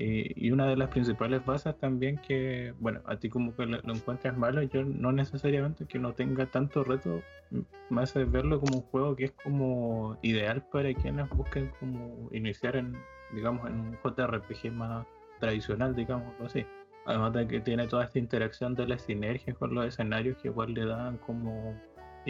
[0.00, 3.78] Eh, y una de las principales bases también que, bueno, a ti como que lo,
[3.92, 8.76] encuentras malo, yo no necesariamente que no tenga tanto reto, m- me hace verlo como
[8.76, 12.96] un juego que es como ideal para quienes busquen como iniciar en,
[13.34, 15.04] digamos, en un JRPG más
[15.40, 16.64] tradicional, digámoslo así.
[17.04, 20.74] Además de que tiene toda esta interacción de las sinergias con los escenarios que igual
[20.74, 21.74] le dan como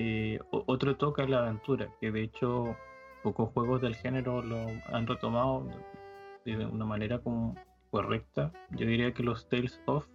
[0.01, 2.77] eh, otro toque a la aventura, que de hecho
[3.25, 4.57] pocos juegos del género lo
[4.93, 5.69] han retomado
[6.45, 7.57] de una manera como
[7.91, 8.53] correcta.
[8.71, 10.07] Yo diría que los Tales of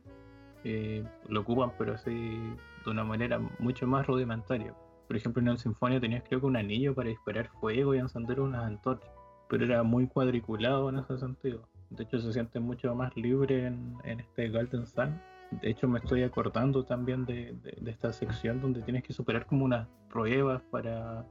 [0.64, 4.74] eh, lo ocupan, pero así de una manera mucho más rudimentaria.
[5.06, 8.40] Por ejemplo, en el Sinfonia tenías creo que un anillo para disparar fuego y encender
[8.40, 9.12] unas antorchas,
[9.50, 11.68] pero era muy cuadriculado en ese sentido.
[11.90, 15.20] De hecho, se siente mucho más libre en, en este Golden Sun.
[15.62, 19.46] De hecho, me estoy acordando también de, de- de esta sección donde tienes que superar
[19.46, 21.26] como unas pruebas para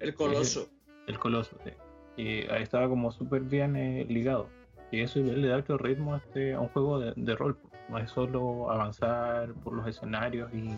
[0.00, 0.68] El coloso.
[1.06, 1.56] el coloso.
[1.64, 1.70] sí.
[2.16, 4.48] Y ahí estaba como súper bien eh, ligado.
[4.92, 7.58] Y eso le da otro ritmo a, este, a un juego de, de rol.
[7.88, 10.70] No es solo avanzar por los escenarios y,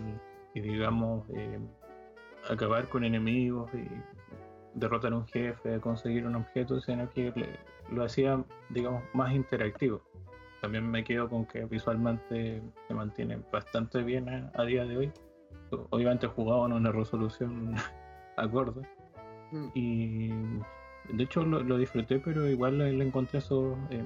[0.54, 1.58] y, digamos, eh,
[2.48, 3.86] acabar con enemigos y
[4.74, 7.58] derrotar a un jefe, conseguir un objeto, sino que le-
[7.94, 10.00] lo hacía, digamos, más interactivo.
[10.66, 15.12] También me quedo con que visualmente se mantiene bastante bien a, a día de hoy.
[15.90, 17.76] Obviamente en una resolución
[18.36, 18.82] acorde.
[19.52, 19.68] Mm.
[19.74, 20.28] Y
[21.12, 24.02] de hecho lo, lo disfruté, pero igual le, le encontré eso eh,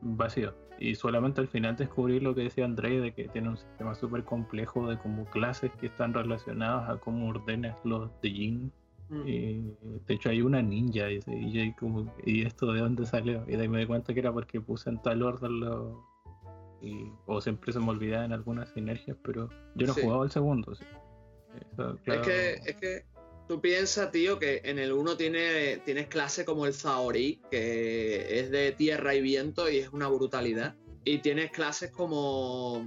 [0.00, 0.54] vacío.
[0.78, 4.24] Y solamente al final descubrí lo que decía André, de que tiene un sistema súper
[4.24, 8.72] complejo de como clases que están relacionadas a cómo ordenas los de Jin.
[9.12, 9.28] Mm.
[9.28, 13.44] Y de hecho hay una ninja y, y como, ¿y esto de dónde salió?
[13.46, 15.94] Y de ahí me di cuenta que era porque puse en tal orden los...
[16.80, 20.00] Y, o siempre se me olvidaban algunas sinergias, pero yo no Sí.
[20.00, 20.74] jugaba el segundo.
[20.74, 20.84] sí.
[21.72, 22.22] Eso, claro.
[22.22, 23.04] Es que, es que
[23.46, 28.50] tú piensas, tío, que en el 1 tiene, tienes clase como el Zaori, que es
[28.50, 30.74] de tierra y viento y es una brutalidad.
[31.04, 32.86] Y tienes clases como.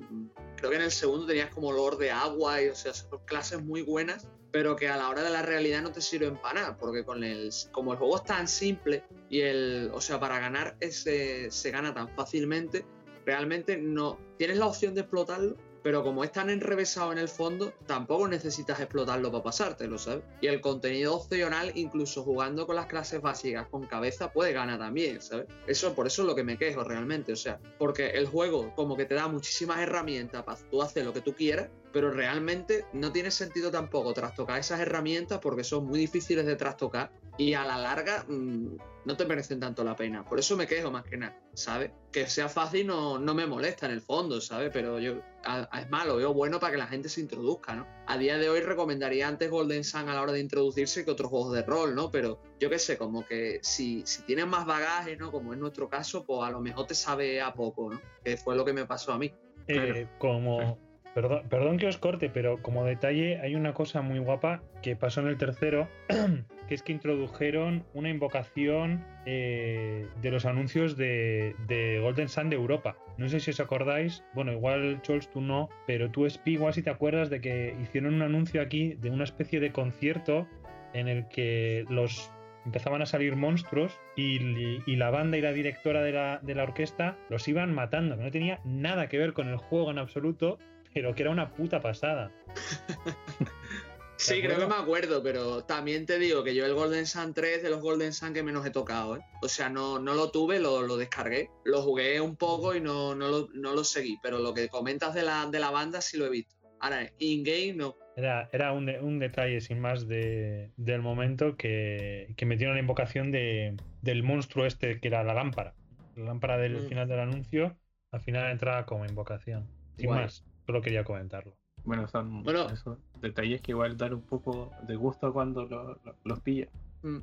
[0.58, 3.62] Creo que en el segundo tenías como Lord de agua, y o sea, son clases
[3.64, 4.28] muy buenas.
[4.56, 7.26] Pero que a la hora de la realidad no te sirven para nada, porque con
[7.26, 11.72] el, como el juego es tan simple y el, o sea, para ganar ese, se
[11.72, 12.86] gana tan fácilmente,
[13.26, 17.72] realmente no tienes la opción de explotarlo, pero como es tan enrevesado en el fondo,
[17.86, 20.24] tampoco necesitas explotarlo para pasártelo, ¿sabes?
[20.42, 25.22] Y el contenido opcional, incluso jugando con las clases básicas con cabeza, puede ganar también,
[25.22, 25.46] ¿sabes?
[25.68, 28.98] Eso, por eso es lo que me quejo realmente, o sea, porque el juego como
[28.98, 33.12] que te da muchísimas herramientas para tú hacer lo que tú quieras, pero realmente no
[33.12, 37.78] tiene sentido tampoco trastocar esas herramientas porque son muy difíciles de trastocar y a la
[37.78, 40.26] larga mmm, no te merecen tanto la pena.
[40.26, 41.92] Por eso me quejo más que nada, ¿sabes?
[42.12, 44.72] Que sea fácil no, no me molesta en el fondo, ¿sabes?
[44.74, 47.86] Pero yo, a, a, es malo, veo bueno para que la gente se introduzca, ¿no?
[48.08, 51.30] A día de hoy recomendaría antes Golden Sun a la hora de introducirse que otros
[51.30, 52.10] juegos de rol, ¿no?
[52.10, 55.32] Pero yo qué sé, como que si, si tienes más bagaje, ¿no?
[55.32, 58.02] Como es nuestro caso, pues a lo mejor te sabe a poco, ¿no?
[58.24, 59.32] Que fue lo que me pasó a mí.
[59.68, 60.78] Eh, como,
[61.16, 65.28] Perdón, que os corte, pero como detalle hay una cosa muy guapa que pasó en
[65.28, 65.88] el tercero,
[66.68, 72.58] que es que introdujeron una invocación eh, de los anuncios de, de, Golden Sun de
[72.58, 72.98] Europa.
[73.18, 76.84] No sé si os acordáis, bueno, igual Chols tú no, pero tú Spi igual si
[76.84, 80.50] te acuerdas de que hicieron un anuncio aquí de una especie de concierto
[80.92, 82.30] en el que los
[82.66, 86.64] empezaban a salir monstruos y, y, la banda y la directora de la, de la
[86.64, 90.58] orquesta los iban matando, que no tenía nada que ver con el juego en absoluto,
[90.96, 92.32] pero que era una puta pasada.
[94.16, 97.62] sí, creo que me acuerdo, pero también te digo que yo el Golden Sun 3
[97.62, 99.20] de los Golden Sun que menos he tocado, ¿eh?
[99.42, 103.14] O sea, no, no lo tuve, lo, lo, descargué, lo jugué un poco y no,
[103.14, 106.18] no, lo, no lo seguí, pero lo que comentas de la, de la banda sí
[106.18, 106.56] lo he visto.
[106.80, 107.98] Ahora, in-game no.
[108.16, 112.82] Era, era un, de, un, detalle sin más de, del momento que, que metieron la
[112.82, 115.76] invocación de, del monstruo este que era la lámpara.
[116.16, 116.88] La lámpara del mm.
[116.88, 117.76] final del anuncio,
[118.12, 119.68] al final entraba como invocación.
[119.98, 120.22] Sin Guay.
[120.22, 120.46] más.
[120.66, 121.56] Solo quería comentarlo.
[121.84, 126.16] Bueno, son bueno, esos detalles que igual dan un poco de gusto cuando lo, lo,
[126.24, 126.70] los pillas.
[127.04, 127.20] Mm.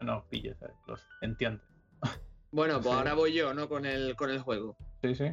[0.00, 0.74] No, pillas, ¿sabes?
[0.86, 1.64] los entiendes.
[2.50, 2.98] Bueno, pues sí.
[2.98, 3.68] ahora voy yo, ¿no?
[3.68, 4.76] Con el, con el juego.
[5.02, 5.32] Sí, sí.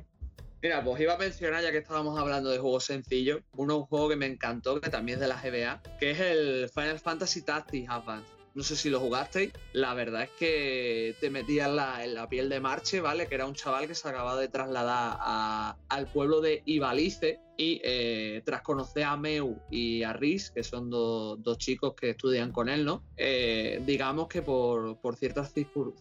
[0.62, 4.10] Mira, pues iba a mencionar, ya que estábamos hablando de juegos sencillos, uno un juego
[4.10, 7.90] que me encantó, que también es de la GBA, que es el Final Fantasy Tactics
[7.90, 8.28] Advance.
[8.56, 9.54] No sé si lo jugasteis.
[9.74, 13.28] La verdad es que te metías en la, en la piel de Marche, ¿vale?
[13.28, 17.82] Que era un chaval que se acababa de trasladar a, al pueblo de Ibalice, y
[17.84, 22.52] eh, tras conocer a Meu y a Riz, que son do, dos chicos que estudian
[22.52, 23.04] con él, ¿no?
[23.18, 25.54] Eh, digamos que por, por ciertas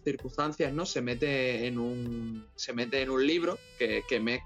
[0.04, 0.84] circunstancias, ¿no?
[0.84, 4.36] Se mete en un, se mete en un libro que, que me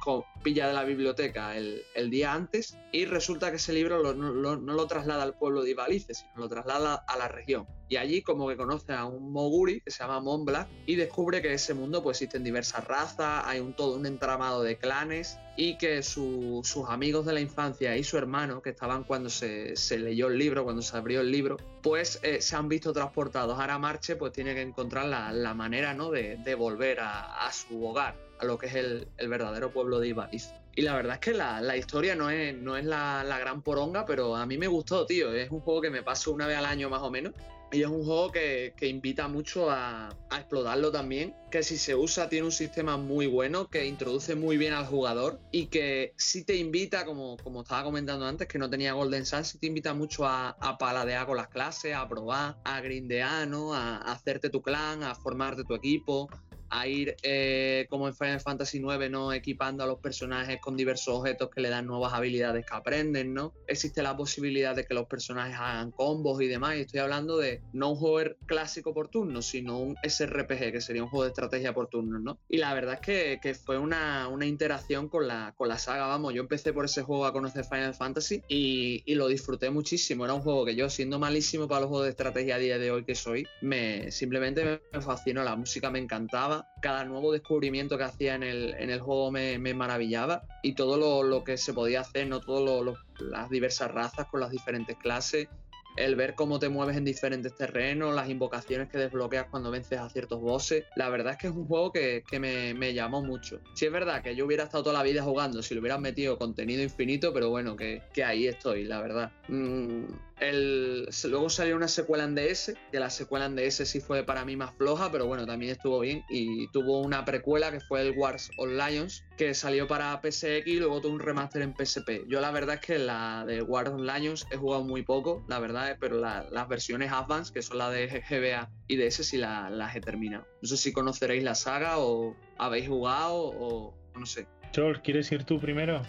[0.43, 4.57] pilla de la biblioteca el, el, día antes y resulta que ese libro lo, lo,
[4.57, 7.67] no, lo, traslada al pueblo de Ibalice, sino lo traslada a la región.
[7.89, 11.49] Y allí como que conoce a un Moguri que se llama Mombla y descubre que
[11.49, 15.77] en ese mundo pues existen diversas razas, hay un todo un entramado de clanes y
[15.77, 19.99] que su, sus amigos de la infancia y su hermano, que estaban cuando se, se
[19.99, 23.59] leyó el libro, cuando se abrió el libro, pues eh, se han visto transportados.
[23.59, 26.11] Ahora Marche pues tiene que encontrar la, la manera ¿no?
[26.11, 30.09] de, de volver a, su hogar, a lo que es el, el verdadero pueblo de
[30.09, 30.53] Ibariz.
[30.77, 33.63] Y la verdad es que la, la historia no es, no es la, la, gran
[33.63, 35.33] poronga, pero a mí me gustó, tío.
[35.33, 37.33] Es un juego que me paso una vez al año más o menos.
[37.73, 41.37] Y es un juego que, que invita mucho a, a, explotarlo también.
[41.51, 45.41] Que si se usa tiene un sistema muy bueno, que introduce muy bien al jugador
[45.53, 49.45] y que sí te invita, como, como estaba comentando antes, que no tenía Golden Sun,
[49.45, 53.73] sí te invita mucho a, a paladear con las clases, a probar, a grindear, ¿no?
[53.73, 56.29] a hacerte tu clan, a formarte tu equipo,
[56.71, 59.33] a ir eh, como en Final Fantasy IX, ¿no?
[59.33, 63.53] Equipando a los personajes con diversos objetos que le dan nuevas habilidades que aprenden, ¿no?
[63.67, 66.77] Existe la posibilidad de que los personajes hagan combos y demás.
[66.77, 71.03] Y estoy hablando de no un juego clásico por turnos, sino un SRPG, que sería
[71.03, 72.39] un juego de estrategia por turnos, ¿no?
[72.49, 76.07] Y la verdad es que, que fue una, una, interacción con la, con la saga,
[76.07, 76.35] vamos.
[76.35, 80.25] Yo empecé por ese juego a conocer Final Fantasy y, y, lo disfruté muchísimo.
[80.25, 82.91] Era un juego que yo, siendo malísimo para los juegos de estrategia a día de
[82.91, 85.45] hoy que soy, me simplemente me fascinó.
[85.45, 89.59] La música me encantaba cada nuevo descubrimiento que hacía en el, en el juego me,
[89.75, 94.41] maravillaba y todo lo, lo, que se podía hacer, no todas las diversas razas con
[94.41, 95.49] las diferentes clases,
[95.97, 100.09] el ver cómo te mueves en diferentes terrenos, las invocaciones que desbloqueas cuando vences a
[100.09, 100.85] ciertos bosses.
[100.97, 103.61] La verdad es que es un juego que, que me, me, llamó mucho.
[103.75, 106.39] Si es verdad que yo hubiera estado toda la vida jugando si le hubieran metido
[106.39, 109.33] contenido infinito, pero bueno, que, que ahí estoy, la verdad.
[109.49, 110.05] Mm,
[110.41, 114.45] el, luego salió una secuela en DS, que la secuela en DS sí fue para
[114.45, 116.25] mí más floja, pero bueno, también estuvo bien.
[116.29, 120.79] Y tuvo una precuela que fue el Wars of Lions, que salió para PSX y
[120.79, 122.27] luego tuvo un remaster en PSP.
[122.29, 125.59] Yo la verdad es que la de Wars of Lions he jugado muy poco, la
[125.59, 129.71] verdad, pero la, las versiones Advance, que son la de GBA y DS, sí la,
[129.71, 130.47] las he terminado.
[130.63, 134.47] No sé si conoceréis la saga o habéis jugado o no sé.
[134.73, 136.03] George, ¿quieres ir tú primero?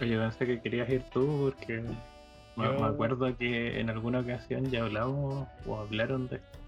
[0.00, 1.82] Oye, pensé que querías ir tú porque
[2.56, 6.58] Me, acuerdo que en alguna ocasión ya hablamos o hablaron de esto.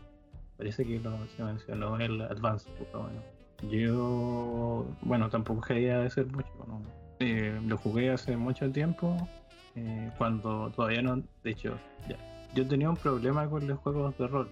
[0.57, 3.23] Parece que lo, se mencionó el Advance, pero bueno.
[3.71, 6.49] Yo, bueno, tampoco quería decir mucho.
[6.67, 6.83] ¿no?
[7.21, 9.17] Eh, lo jugué hace mucho tiempo,
[9.75, 11.23] eh, cuando todavía no.
[11.43, 11.79] De hecho,
[12.09, 12.17] ya,
[12.55, 14.49] yo tenía un problema con los juegos de rol.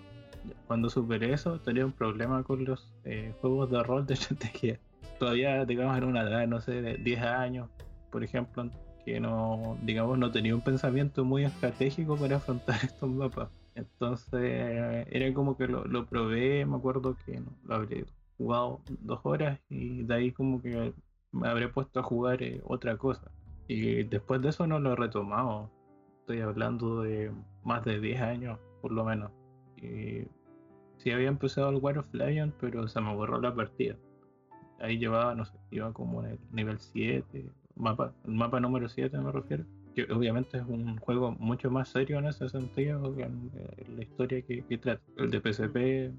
[0.66, 4.78] Cuando superé eso, tenía un problema con los eh, juegos de rol de estrategia.
[5.18, 7.70] Todavía, digamos, en una edad, no sé, de 10 años,
[8.10, 8.68] por ejemplo,
[9.04, 13.48] que no, digamos, no tenía un pensamiento muy estratégico para afrontar estos mapas.
[13.74, 18.06] Entonces, era como que lo, lo probé, me acuerdo que lo habré
[18.38, 20.92] jugado dos horas y de ahí como que
[21.32, 23.30] me habré puesto a jugar eh, otra cosa.
[23.68, 25.70] Y después de eso no lo he retomado.
[26.20, 27.32] Estoy hablando de
[27.64, 29.30] más de 10 años, por lo menos.
[29.76, 30.26] Y
[30.98, 33.96] sí había empezado el War of Lion, pero se me borró la partida.
[34.80, 39.16] Ahí llevaba, no sé, iba como en el nivel 7, mapa, el mapa número 7
[39.18, 39.64] me refiero.
[39.94, 44.02] Que obviamente es un juego mucho más serio en ese sentido que en, eh, la
[44.02, 45.02] historia que, que trata.
[45.16, 46.12] El de PSP,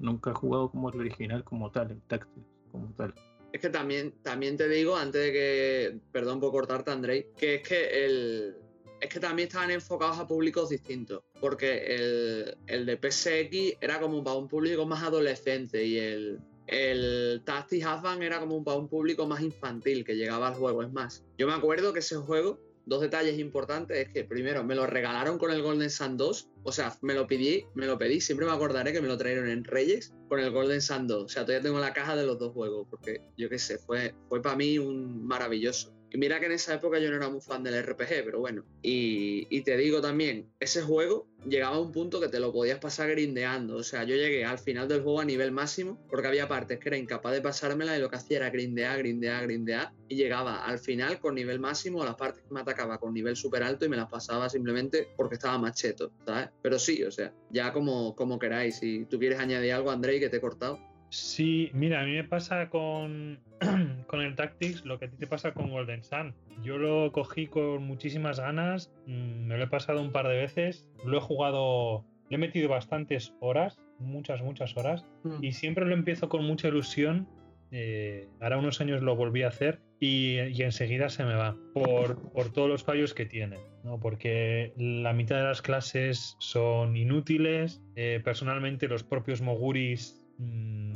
[0.00, 3.14] nunca ha jugado como el original como tal, el Tactics como tal.
[3.52, 7.68] Es que también, también te digo, antes de que, perdón por cortarte, Andrei, que es
[7.68, 8.56] que el,
[9.00, 11.22] es que también estaban enfocados a públicos distintos.
[11.40, 17.42] Porque el, el de PSX era como para un público más adolescente y el, el
[17.44, 20.82] Tactics Advance era como para un público más infantil que llegaba al juego.
[20.82, 24.74] Es más, yo me acuerdo que ese juego, dos detalles importantes, es que primero me
[24.74, 26.48] lo regalaron con el Golden Sun 2.
[26.64, 29.48] O sea, me lo pedí, me lo pedí, siempre me acordaré que me lo trajeron
[29.48, 31.24] en Reyes con el Golden Sun 2.
[31.24, 34.14] O sea, todavía tengo la caja de los dos juegos, porque yo qué sé, fue,
[34.28, 35.92] fue para mí un maravilloso.
[36.14, 38.64] Mira que en esa época yo no era muy fan del RPG, pero bueno.
[38.82, 43.10] Y, te digo también, ese juego llegaba a un punto que te lo podías pasar
[43.10, 43.76] grindeando.
[43.76, 46.88] O sea, yo llegué al final del juego a nivel máximo, porque había partes que
[46.88, 49.92] era incapaz de pasármela y lo que hacía era grindear, grindear, grindear.
[50.08, 53.36] Y llegaba al final con nivel máximo a las partes que me atacaba con nivel
[53.36, 56.48] súper alto y me las pasaba simplemente porque estaba macheto, ¿sabes?
[56.60, 58.78] Pero sí, o sea, ya como, como queráis.
[58.78, 60.78] Si tú quieres añadir algo, Andrei, que te he cortado.
[61.12, 63.38] Sí, mira, a mí me pasa con,
[64.06, 66.34] con el Tactics lo que a ti te pasa con Golden Sun.
[66.64, 70.86] Yo lo cogí con muchísimas ganas, mm, me lo he pasado un par de veces,
[71.04, 75.04] lo he jugado, le he metido bastantes horas, muchas, muchas horas,
[75.42, 77.28] y siempre lo empiezo con mucha ilusión.
[77.74, 82.18] eh, ahora unos años lo volví a hacer y, y enseguida se me va por,
[82.32, 83.98] por todos los fallos que tiene, ¿no?
[83.98, 87.82] porque la mitad de las clases son inútiles.
[87.96, 90.92] eh, personalmente, los propios Moguris mm,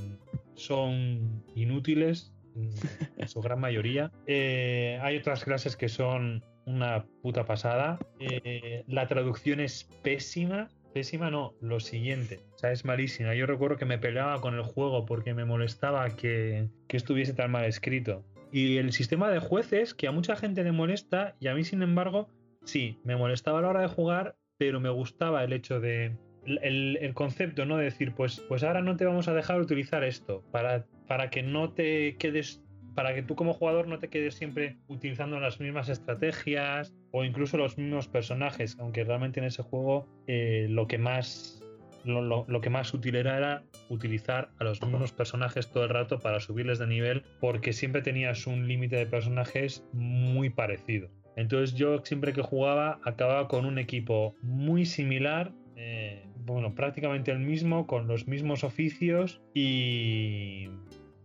[0.54, 2.70] son inútiles en
[3.28, 4.10] su gran mayoría.
[4.26, 7.98] Eh, hay otras clases que son una puta pasada.
[8.18, 10.68] Eh, la traducción es pésima.
[10.92, 12.40] Pésima no, lo siguiente.
[12.54, 13.34] O sea, es malísima.
[13.34, 17.50] Yo recuerdo que me peleaba con el juego porque me molestaba que, que estuviese tan
[17.50, 18.24] mal escrito.
[18.50, 21.82] Y el sistema de jueces, que a mucha gente le molesta, y a mí, sin
[21.82, 22.28] embargo,
[22.64, 26.16] sí, me molestaba a la hora de jugar, pero me gustaba el hecho de.
[26.46, 27.76] El, concepto, ¿no?
[27.76, 31.42] De decir, pues, pues ahora no te vamos a dejar utilizar esto para, para que
[31.42, 32.62] no te quedes
[32.94, 37.58] para que tú como jugador no te quedes siempre utilizando las mismas estrategias o incluso
[37.58, 41.62] los mismos personajes, aunque realmente en ese juego eh, lo que más
[42.04, 46.20] lo, lo- lo que más útil era utilizar a los mismos personajes todo el rato
[46.20, 51.10] para subirles de nivel porque siempre tenías un límite de personajes muy parecido.
[51.36, 57.38] Entonces yo siempre que jugaba acababa con un equipo muy similar, eh, bueno, prácticamente el
[57.38, 60.68] mismo, con los mismos oficios y,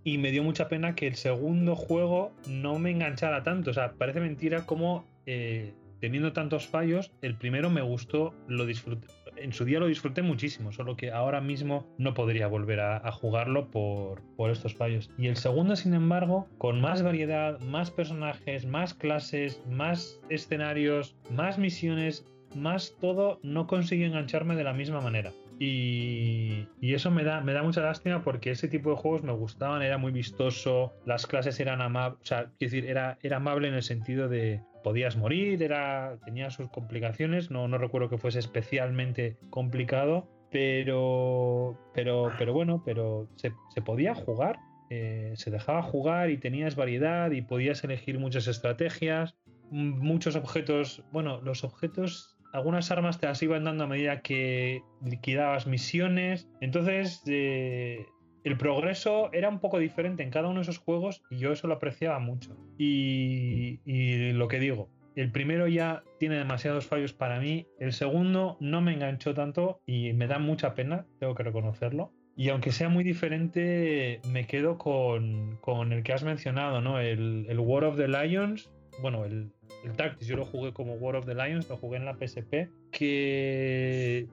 [0.04, 3.72] y me dio mucha pena que el segundo juego no me enganchara tanto.
[3.72, 9.08] O sea, parece mentira como eh, teniendo tantos fallos, el primero me gustó, lo disfruté.
[9.38, 13.12] En su día lo disfruté muchísimo, solo que ahora mismo no podría volver a, a
[13.12, 15.10] jugarlo por, por estos fallos.
[15.18, 21.58] Y el segundo, sin embargo, con más variedad, más personajes, más clases, más escenarios, más
[21.58, 22.26] misiones,
[22.56, 25.32] más todo, no consigue engancharme de la misma manera.
[25.60, 29.32] Y, y eso me da, me da mucha lástima porque ese tipo de juegos me
[29.32, 33.68] gustaban, era muy vistoso, las clases eran amables, o sea, quiero decir, era, era amable
[33.68, 38.40] en el sentido de podías morir, era, tenía sus complicaciones, no, no recuerdo que fuese
[38.40, 44.58] especialmente complicado, pero, pero, pero bueno, pero se, se podía jugar,
[44.90, 49.36] eh, se dejaba jugar y tenías variedad y podías elegir muchas estrategias,
[49.70, 55.68] muchos objetos, bueno, los objetos algunas armas te las iban dando a medida que liquidabas
[55.68, 56.48] misiones.
[56.60, 58.06] Entonces, eh,
[58.44, 61.68] el progreso era un poco diferente en cada uno de esos juegos y yo eso
[61.68, 62.58] lo apreciaba mucho.
[62.78, 68.58] Y, y lo que digo, el primero ya tiene demasiados fallos para mí, el segundo
[68.60, 72.14] no me enganchó tanto y me da mucha pena, tengo que reconocerlo.
[72.36, 77.00] Y aunque sea muy diferente, me quedo con, con el que has mencionado, ¿no?
[77.00, 78.72] El, el War of the Lions,
[79.02, 79.52] bueno, el,
[79.84, 82.70] el Tactics yo lo jugué como War of the Lions, lo jugué en la PSP,
[82.92, 84.28] que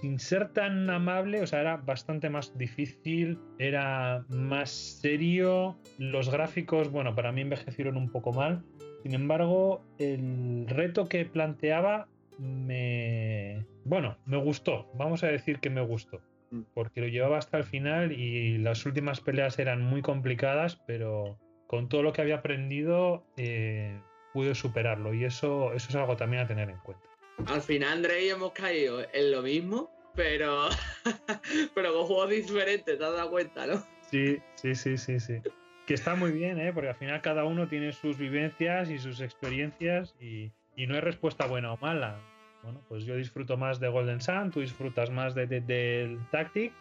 [0.00, 6.90] sin ser tan amable, o sea, era bastante más difícil, era más serio, los gráficos,
[6.90, 8.62] bueno, para mí envejecieron un poco mal,
[9.02, 13.64] sin embargo, el reto que planteaba me...
[13.84, 16.60] Bueno, me gustó, vamos a decir que me gustó, Mm.
[16.74, 21.88] porque lo llevaba hasta el final y las últimas peleas eran muy complicadas, pero con
[21.88, 24.00] todo lo que había aprendido eh,
[24.36, 27.02] pude superarlo y eso, eso es algo también a tener en cuenta.
[27.46, 30.68] Al final, André y hemos caído en lo mismo, pero,
[31.74, 33.82] pero con juegos diferentes, te has dado cuenta, ¿no?
[34.10, 35.40] Sí, sí, sí, sí, sí.
[35.86, 36.70] Que está muy bien, ¿eh?
[36.74, 41.00] porque al final cada uno tiene sus vivencias y sus experiencias y, y no hay
[41.00, 42.20] respuesta buena o mala.
[42.62, 46.74] Bueno, pues yo disfruto más de Golden Sun, tú disfrutas más de, de- del Tactic.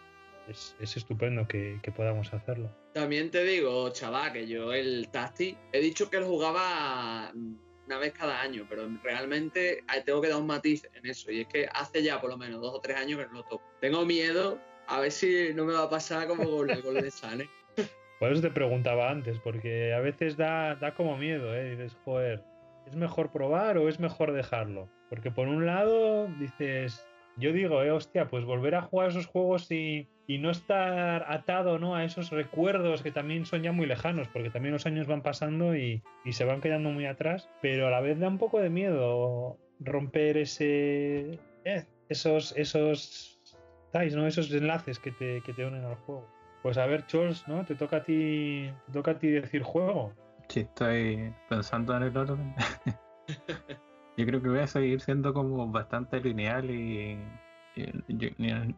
[0.47, 2.69] Es, es estupendo que, que podamos hacerlo.
[2.93, 7.31] También te digo, chaval, que yo el Tacti, he dicho que él jugaba
[7.85, 11.31] una vez cada año, pero realmente eh, tengo que dar un matiz en eso.
[11.31, 13.43] Y es que hace ya por lo menos dos o tres años que no lo
[13.43, 13.63] toco.
[13.79, 17.41] Tengo miedo a ver si no me va a pasar como con el Golden Sun,
[17.41, 17.49] ¿eh?
[18.19, 21.71] Por eso te preguntaba antes, porque a veces da, da como miedo, ¿eh?
[21.71, 22.43] Dices, joder,
[22.87, 24.89] ¿es mejor probar o es mejor dejarlo?
[25.09, 27.05] Porque por un lado dices,
[27.37, 31.79] yo digo, eh, hostia, pues volver a jugar esos juegos y, y no estar atado
[31.79, 31.95] ¿no?
[31.95, 35.75] a esos recuerdos que también son ya muy lejanos, porque también los años van pasando
[35.75, 38.69] y, y se van quedando muy atrás, pero a la vez da un poco de
[38.69, 43.39] miedo romper ese, eh, esos, esos
[43.91, 44.27] ties, ¿no?
[44.27, 46.27] esos enlaces que te, que te unen al juego.
[46.63, 47.63] Pues a ver, Chols, ¿no?
[47.63, 50.11] Te toca a ti, te toca a ti decir juego.
[50.47, 52.55] Sí, estoy pensando en el orden.
[54.17, 57.17] Yo creo que voy a seguir siendo como bastante lineal y,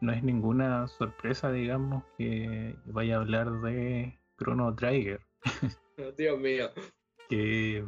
[0.01, 5.21] no es ninguna sorpresa, digamos, que vaya a hablar de Chrono Trigger,
[6.17, 6.69] Dios mío.
[7.29, 7.85] que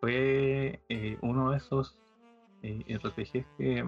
[0.00, 1.96] fue eh, uno de esos
[2.62, 3.84] eh, RPGs que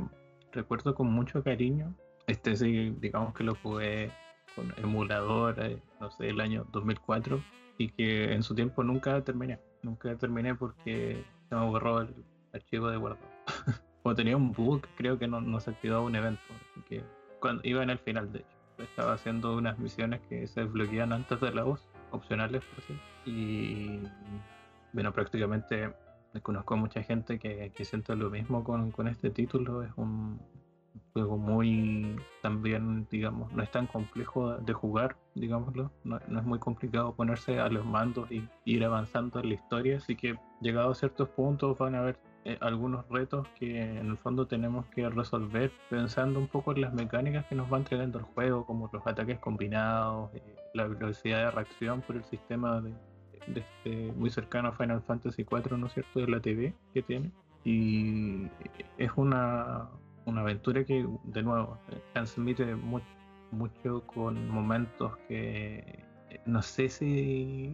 [0.53, 1.92] recuerdo con mucho cariño.
[2.28, 4.12] Este sí, digamos que lo jugué
[4.55, 7.42] con emulador, eh, no sé, el año 2004
[7.78, 9.59] y que en su tiempo nunca terminé.
[9.82, 12.14] Nunca terminé porque se me borró el
[12.55, 13.28] archivo de guardado.
[14.02, 16.42] o tenía un bug, creo que no, no se activaba un evento.
[16.70, 17.05] Así que
[17.40, 18.48] cuando iba en el final, de hecho,
[18.78, 22.98] estaba haciendo unas misiones que se desbloquean antes de la voz, opcionales, por así.
[23.26, 24.00] Y
[24.92, 25.92] bueno, prácticamente
[26.42, 29.82] conozco a mucha gente que, que siente lo mismo con, con este título.
[29.82, 30.40] Es un
[31.12, 35.92] juego muy también, digamos, no es tan complejo de jugar, digámoslo.
[36.02, 39.96] No, no es muy complicado ponerse a los mandos y ir avanzando en la historia.
[39.98, 44.18] Así que llegado a ciertos puntos van a haber eh, algunos retos que en el
[44.18, 48.24] fondo tenemos que resolver pensando un poco en las mecánicas que nos va entregando el
[48.24, 50.42] juego, como los ataques combinados, eh,
[50.74, 52.92] la velocidad de reacción por el sistema de,
[53.55, 57.30] este, muy cercano a Final Fantasy IV, ¿no es cierto?, de la TV que tiene.
[57.64, 58.47] Y
[58.99, 59.88] es una,
[60.26, 63.07] una aventura que, de nuevo, eh, transmite mucho,
[63.53, 66.03] mucho con momentos que
[66.47, 67.72] no sé si,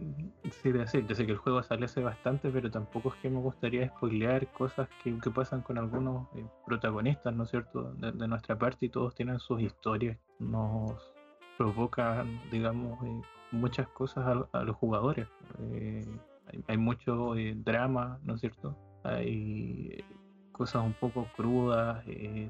[0.49, 1.05] si decir.
[1.07, 4.47] Yo sé que el juego sale hace bastante, pero tampoco es que me gustaría spoilear
[4.51, 8.89] cosas que, que pasan con algunos eh, protagonistas, ¿no es cierto?, de, nuestra parte y
[8.89, 10.17] todos tienen sus historias.
[10.39, 11.13] Nos
[11.57, 15.27] provocan, digamos, eh, muchas cosas a, los jugadores.
[15.59, 16.05] Eh,
[16.47, 18.75] hay, hay mucho drama, ¿no es cierto?
[19.03, 20.03] Hay
[20.51, 22.03] cosas un poco crudas,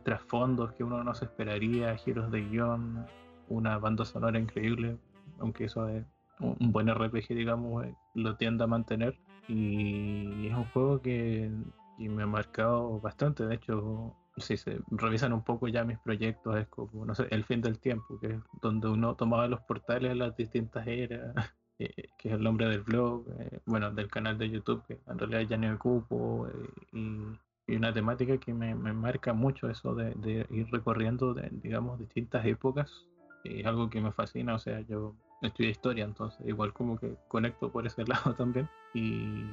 [0.03, 3.05] trasfondos que uno no se esperaría, giros de guion,
[3.47, 4.97] una banda sonora increíble,
[5.41, 6.05] aunque eso es
[6.39, 9.19] un buen RPG, digamos, eh, lo tiende a mantener.
[9.47, 11.51] Y es un juego que,
[11.97, 13.45] que me ha marcado bastante.
[13.45, 17.43] De hecho, si se revisan un poco ya mis proyectos, es como, no sé, el
[17.43, 21.35] fin del tiempo, que es donde uno tomaba los portales de las distintas eras,
[21.79, 25.19] eh, que es el nombre del blog, eh, bueno, del canal de YouTube, que en
[25.19, 30.13] realidad ya no ocupo, eh, y, una temática que me, me marca mucho eso de,
[30.15, 33.07] de ir recorriendo, de, digamos, distintas épocas,
[33.45, 37.71] es algo que me fascina, o sea, yo estudié historia, entonces igual como que conecto
[37.71, 39.45] por ese lado también, y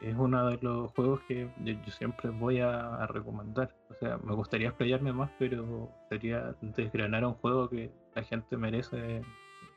[0.00, 3.70] es uno de los juegos que yo, siempre voy a, recomendar.
[3.90, 9.22] O sea, me gustaría explayarme más, pero sería desgranar un juego que la gente merece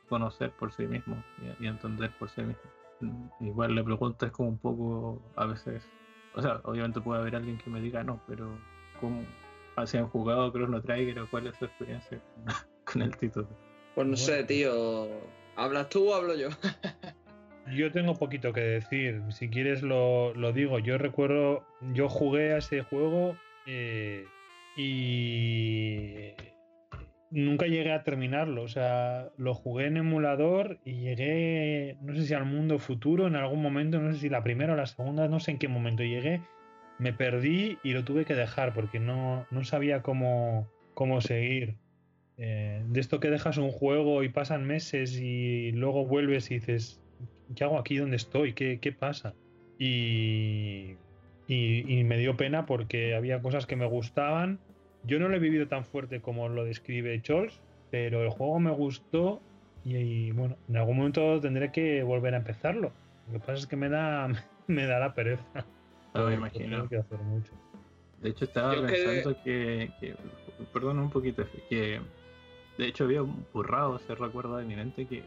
[0.08, 1.22] conocer por sí mismo
[1.60, 2.70] y, entender por sí mismo.
[3.00, 5.88] Mm, Igual la pregunta es como un poco, a veces,
[6.34, 8.58] o sea, obviamente puede haber alguien que me diga no, pero
[9.00, 9.24] ¿cómo
[9.86, 12.20] si han jugado Chrono Trigger o cuál es su experiencia
[12.84, 13.48] con el título?
[14.00, 15.08] Pues no sé, tío.
[15.56, 16.48] ¿Hablas tú o hablo yo?
[17.76, 19.20] Yo tengo poquito que decir.
[19.28, 20.78] Si quieres lo, lo digo.
[20.78, 23.36] Yo recuerdo, yo jugué a ese juego
[23.66, 24.24] eh,
[24.74, 26.32] y
[27.30, 28.62] nunca llegué a terminarlo.
[28.62, 33.36] O sea, lo jugué en emulador y llegué, no sé si al mundo futuro en
[33.36, 36.02] algún momento, no sé si la primera o la segunda, no sé en qué momento
[36.02, 36.40] llegué.
[36.98, 41.76] Me perdí y lo tuve que dejar porque no, no sabía cómo, cómo seguir.
[42.42, 46.98] Eh, de esto que dejas un juego y pasan meses y luego vuelves y dices,
[47.54, 48.54] ¿qué hago aquí donde estoy?
[48.54, 49.34] ¿Qué, qué pasa?
[49.78, 50.96] Y,
[51.46, 54.58] y, y me dio pena porque había cosas que me gustaban
[55.04, 57.58] yo no lo he vivido tan fuerte como lo describe Chols,
[57.90, 59.40] pero el juego me gustó
[59.84, 62.92] y, y, bueno, en algún momento tendré que volver a empezarlo.
[63.26, 64.28] Lo que pasa es que me da,
[64.66, 65.64] me da la pereza.
[66.14, 66.76] No, me imagino.
[66.76, 67.52] Tengo que hacer mucho.
[68.20, 70.14] De hecho, estaba Yo que- pensando que, que,
[70.70, 72.00] perdón un poquito, que
[72.80, 75.22] de hecho había borrado ese recuerdo de mi mente que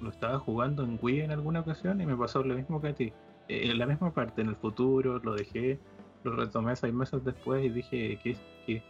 [0.00, 2.94] lo estaba jugando en Wii en alguna ocasión y me pasó lo mismo que a
[2.94, 3.12] ti.
[3.48, 5.78] Eh, en la misma parte, en el futuro, lo dejé,
[6.22, 8.36] lo retomé seis meses después y dije, ¿qué,
[8.66, 8.82] qué,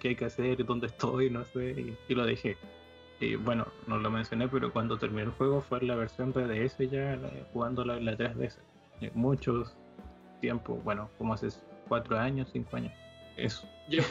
[0.00, 0.64] qué hay que hacer?
[0.64, 1.30] ¿Dónde estoy?
[1.30, 2.56] No sé, y, lo dejé.
[3.20, 6.88] Y bueno, no lo mencioné, pero cuando terminé el juego fue la versión de DS
[6.88, 8.58] ya, la- jugándola en la 3DS.
[9.00, 9.76] Eh, Muchos
[10.40, 11.48] tiempo, bueno, como hace
[11.88, 12.92] cuatro años, cinco años.
[13.36, 13.66] Eso.
[13.88, 14.02] Yo,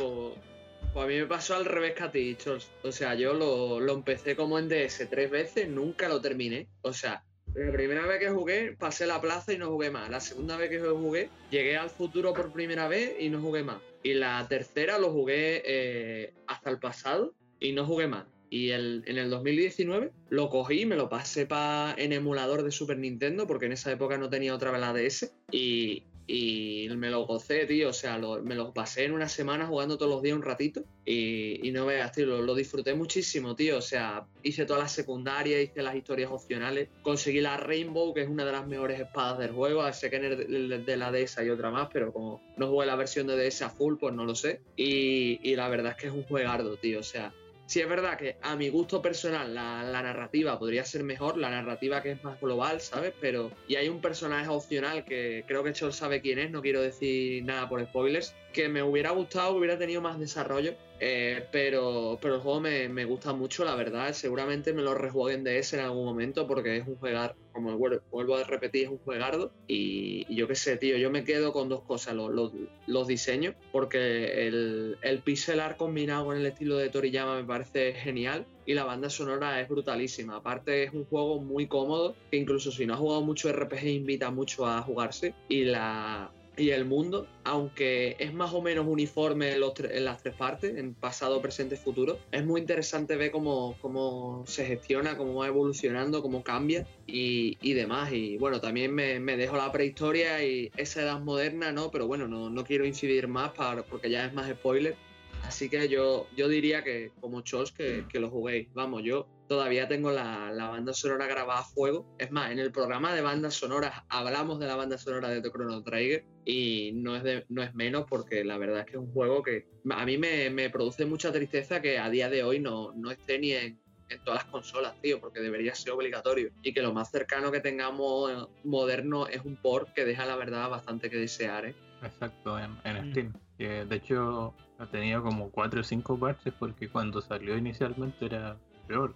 [0.93, 2.69] pues, a mí me pasó al revés que a ti, Chols.
[2.83, 6.67] O sea, yo lo, lo empecé como en DS tres veces, nunca lo terminé.
[6.81, 7.23] O sea,
[7.53, 10.09] la primera vez que jugué, pasé la plaza y no jugué más.
[10.09, 13.81] La segunda vez que jugué, llegué al futuro por primera vez y no jugué más.
[14.03, 18.25] Y la tercera lo jugué eh, hasta el pasado y no jugué más.
[18.49, 22.97] Y el- en el 2019 lo cogí, me lo pasé pa, en emulador de Super
[22.97, 25.31] Nintendo, porque en esa época no tenía otra vez la DS.
[25.51, 27.89] Y, y me lo gocé, tío.
[27.89, 30.83] O sea, me lo pasé en una semana jugando todos los días un ratito.
[31.05, 33.77] Y, y no veas, tío, lo, lo disfruté muchísimo, tío.
[33.77, 36.89] O sea, hice todas las secundarias, hice las historias opcionales.
[37.01, 39.91] Conseguí la Rainbow, que es una de las mejores espadas del juego.
[39.93, 42.85] Sé que en el de, de la DS hay otra más, pero como no jugué
[42.85, 44.59] la versión de DS a full, pues no lo sé.
[44.75, 46.99] Y, y la verdad es que es un juegardo, tío.
[46.99, 47.33] O sea,
[47.67, 51.49] Sí, es verdad que a mi gusto personal la, la narrativa podría ser mejor, la
[51.49, 53.13] narrativa que es más global, ¿sabes?
[53.19, 53.51] Pero.
[53.67, 57.43] Y hay un personaje opcional que creo que Chol sabe quién es, no quiero decir
[57.43, 60.73] nada por spoilers, que me hubiera gustado, hubiera tenido más desarrollo.
[60.99, 64.11] eh, pero, pero el juego me, me gusta mucho, la verdad.
[64.13, 68.01] Seguramente me lo rejuegue en DS en algún momento porque es un juegar, como vuel-
[68.09, 69.51] vuelvo a repetir, es un juegardo.
[69.67, 72.51] Y, yo qué sé, tío, yo me quedo con dos cosas: los, los-
[72.87, 77.93] los diseños, porque el, el pixel art combinado con el estilo de Toriyama me parece
[77.93, 78.47] genial.
[78.65, 80.37] Y la banda sonora es brutalísima.
[80.37, 84.31] Aparte, es un juego muy cómodo, que incluso si no has jugado mucho RPG, invita
[84.31, 85.35] mucho a jugarse.
[85.47, 90.05] Y la, y el mundo, aunque es más o menos uniforme en, los tre- en
[90.05, 95.15] las tres partes, en pasado, presente, futuro, es muy interesante ver cómo, cómo se gestiona,
[95.17, 98.11] cómo va evolucionando, cómo cambia y, y demás.
[98.11, 101.91] Y bueno, también me, me dejo la prehistoria y esa edad moderna, ¿no?
[101.91, 104.95] Pero bueno, no, no quiero incidir más para, porque ya es más spoiler.
[105.43, 108.67] Así que yo, yo diría que, como Chos, que, que lo juguéis.
[108.73, 112.05] Vamos, yo todavía tengo la, la banda sonora grabada a fuego.
[112.17, 115.49] Es más, en el programa de bandas sonoras hablamos de la banda sonora de The
[115.51, 118.97] Chrono Trigger y no es, de- no es menos porque la verdad es que es
[118.97, 122.59] un juego que a mí me, me produce mucha tristeza que a día de hoy
[122.59, 123.79] no, no esté ni en,
[124.09, 126.49] en todas las consolas, tío, porque debería ser obligatorio.
[126.63, 130.35] Y que lo más cercano que tengamos eh, moderno es un port que deja la
[130.35, 131.75] verdad bastante que desear, ¿eh?
[132.03, 133.11] Exacto, en, en Mm.
[133.11, 133.33] Steam.
[133.57, 138.55] Que de hecho ha tenido como 4 o 5 parches porque cuando salió inicialmente era
[138.87, 139.15] peor.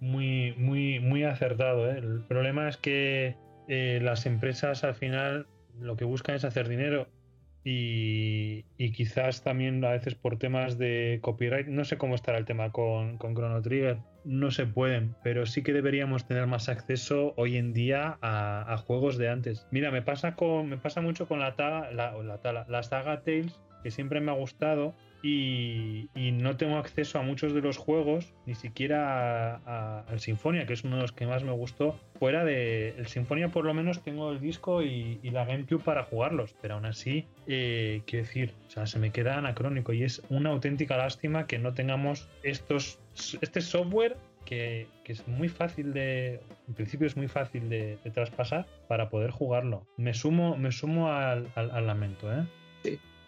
[0.00, 1.90] Muy, muy, muy acertado.
[1.90, 1.98] ¿eh?
[1.98, 3.36] El problema es que
[3.68, 5.46] eh, las empresas al final
[5.78, 7.06] lo que buscan es hacer dinero
[7.62, 12.46] y, y quizás también a veces por temas de copyright, no sé cómo estará el
[12.46, 17.34] tema con, con Chrono Trigger, no se pueden, pero sí que deberíamos tener más acceso
[17.36, 19.66] hoy en día a, juegos de antes.
[19.70, 23.20] Mira, me pasa, con, me pasa mucho con la, taga, la, la, tala- la saga
[23.22, 28.32] Tales, que siempre me ha gustado, y, no tengo acceso a muchos de los juegos,
[28.46, 29.56] ni siquiera
[30.04, 31.98] al Sinfonia, que es uno de los que más me gustó.
[32.18, 36.56] Fuera de el Sinfonia, por lo menos tengo el disco y, la GameCube para jugarlos,
[36.60, 40.50] pero aún así, eh, quiero decir, o sea, se me queda anacrónico y es una
[40.50, 42.98] auténtica lástima que no tengamos estos,
[43.40, 44.16] este software.
[44.44, 46.40] Que, es muy fácil de.
[46.66, 49.86] En principio es muy fácil de, traspasar para poder jugarlo.
[49.96, 51.52] Me sumo, me sumo al
[51.86, 52.44] lamento, ¿eh?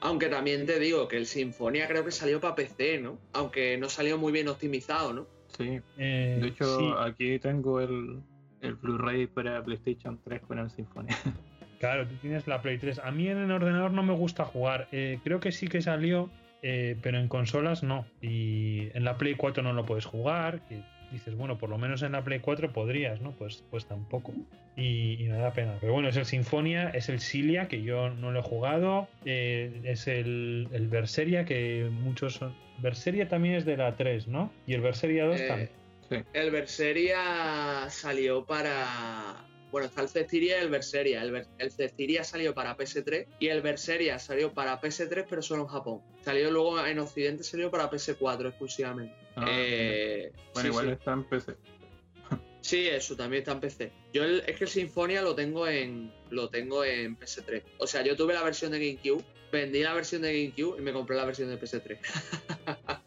[0.02, 3.18] Aunque también te digo que el Sinfonia creo que salió para PC, ¿no?
[3.32, 5.26] Aunque no salió muy bien optimizado, ¿no?
[5.56, 6.90] sí, Eh, de hecho sí.
[6.98, 8.20] aquí tengo el,
[8.62, 11.08] el Blu-ray para PlayStation 3 con el Symphony.
[11.78, 13.00] Claro, tú tienes la Play 3.
[13.00, 14.86] A mí en el ordenador no me gusta jugar.
[14.92, 16.30] Eh, creo que sí que salió,
[16.62, 18.06] eh, pero en consolas no.
[18.20, 20.60] Y en la Play 4 no lo puedes jugar.
[20.68, 20.80] que
[21.12, 23.32] dices, bueno, por lo menos en la Play 4 podrías, ¿no?
[23.32, 24.32] Pues, pues tampoco.
[24.76, 25.76] Y, y me da pena.
[25.80, 29.80] Pero bueno, es el Sinfonia, es el Silia, que yo no lo he jugado, eh,
[29.84, 32.54] es el, el Berseria, que muchos son...
[32.78, 34.50] Berseria también es de la 3, ¿no?
[34.66, 35.70] Y el Berseria 2 Eh, también.
[36.08, 36.16] Sí.
[36.32, 39.44] El Berseria salió para.
[39.72, 41.22] Bueno, está el Cestiria y el Berseria.
[41.22, 45.68] El, el Cestiria salió para PS3 y el Berseria salió para PS3, pero solo en
[45.68, 46.02] Japón.
[46.24, 49.14] Salió luego en Occidente, salió para PS4 exclusivamente.
[49.34, 50.92] Ah, Eh, bueno, sí, igual sí.
[50.92, 51.54] está en PC.
[52.60, 53.90] Sí, eso también está en PC.
[54.12, 57.62] Yo el- es que el Sinfonia lo tengo en lo tengo en PS3.
[57.78, 60.92] O sea, yo tuve la versión de GameCube, vendí la versión de GameCube y me
[60.92, 61.98] compré la versión de PS3.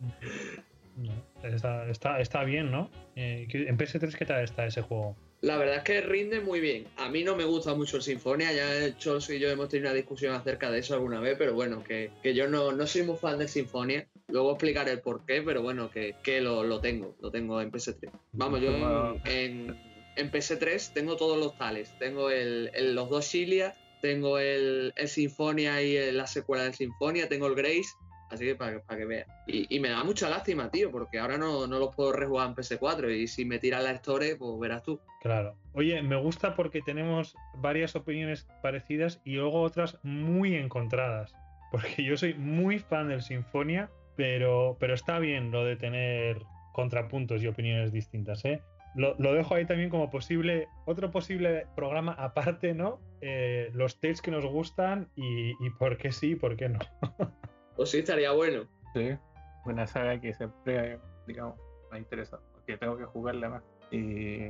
[0.98, 1.12] No,
[1.44, 2.90] está, está, está bien, ¿no?
[3.18, 5.16] Eh, ¿qué- en PS3, ¿qué tal está ese juego?
[5.46, 6.88] La verdad es que rinde muy bien.
[6.98, 9.90] A mí no me gusta mucho el Sinfonia, ya el Chos y yo hemos tenido
[9.90, 13.04] una discusión acerca de eso alguna vez, pero bueno, que, que yo no, no soy
[13.04, 14.08] muy fan del Sinfonia.
[14.28, 17.70] Luego explicaré el por qué, pero bueno, que, que lo, lo tengo, lo tengo en
[17.70, 18.12] PS3.
[18.32, 19.78] Vamos, yo en, en,
[20.16, 21.92] en PS3 tengo todos los tales.
[22.00, 27.30] Tengo el, el- los dos Shilia, tengo el, el Sinfonia y la secuela del Sinfonia,
[27.30, 27.90] tengo el Grace,
[28.30, 29.28] así que para, para que veas.
[29.48, 32.56] Y, y me da mucha lástima, tío, porque ahora no, no los puedo rejugar en
[32.56, 35.00] PS4 y si me tiran la Store, pues verás tú.
[35.22, 35.56] Claro.
[35.74, 41.36] Oye, me gusta porque tenemos varias opiniones parecidas y luego otras muy encontradas.
[41.72, 46.42] Porque yo soy muy fan del Sinfonia, pero, pero está bien lo de tener
[46.72, 48.62] contrapuntos y opiniones distintas, ¿eh?
[48.96, 53.02] Lo, lo dejo ahí también como posible, otro posible programa aparte, ¿no?
[53.20, 56.80] Eh, los Tales que nos gustan y, y por qué sí y por qué no.
[57.76, 58.68] Pues sí, estaría bueno.
[58.94, 59.18] Sí.
[59.66, 61.58] Una saga que siempre, digamos,
[61.92, 62.44] me ha interesado.
[62.54, 63.64] Porque tengo que jugarla más.
[63.92, 64.50] Y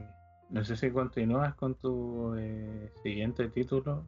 [0.49, 4.05] no sé si continúas con tu eh, siguiente título.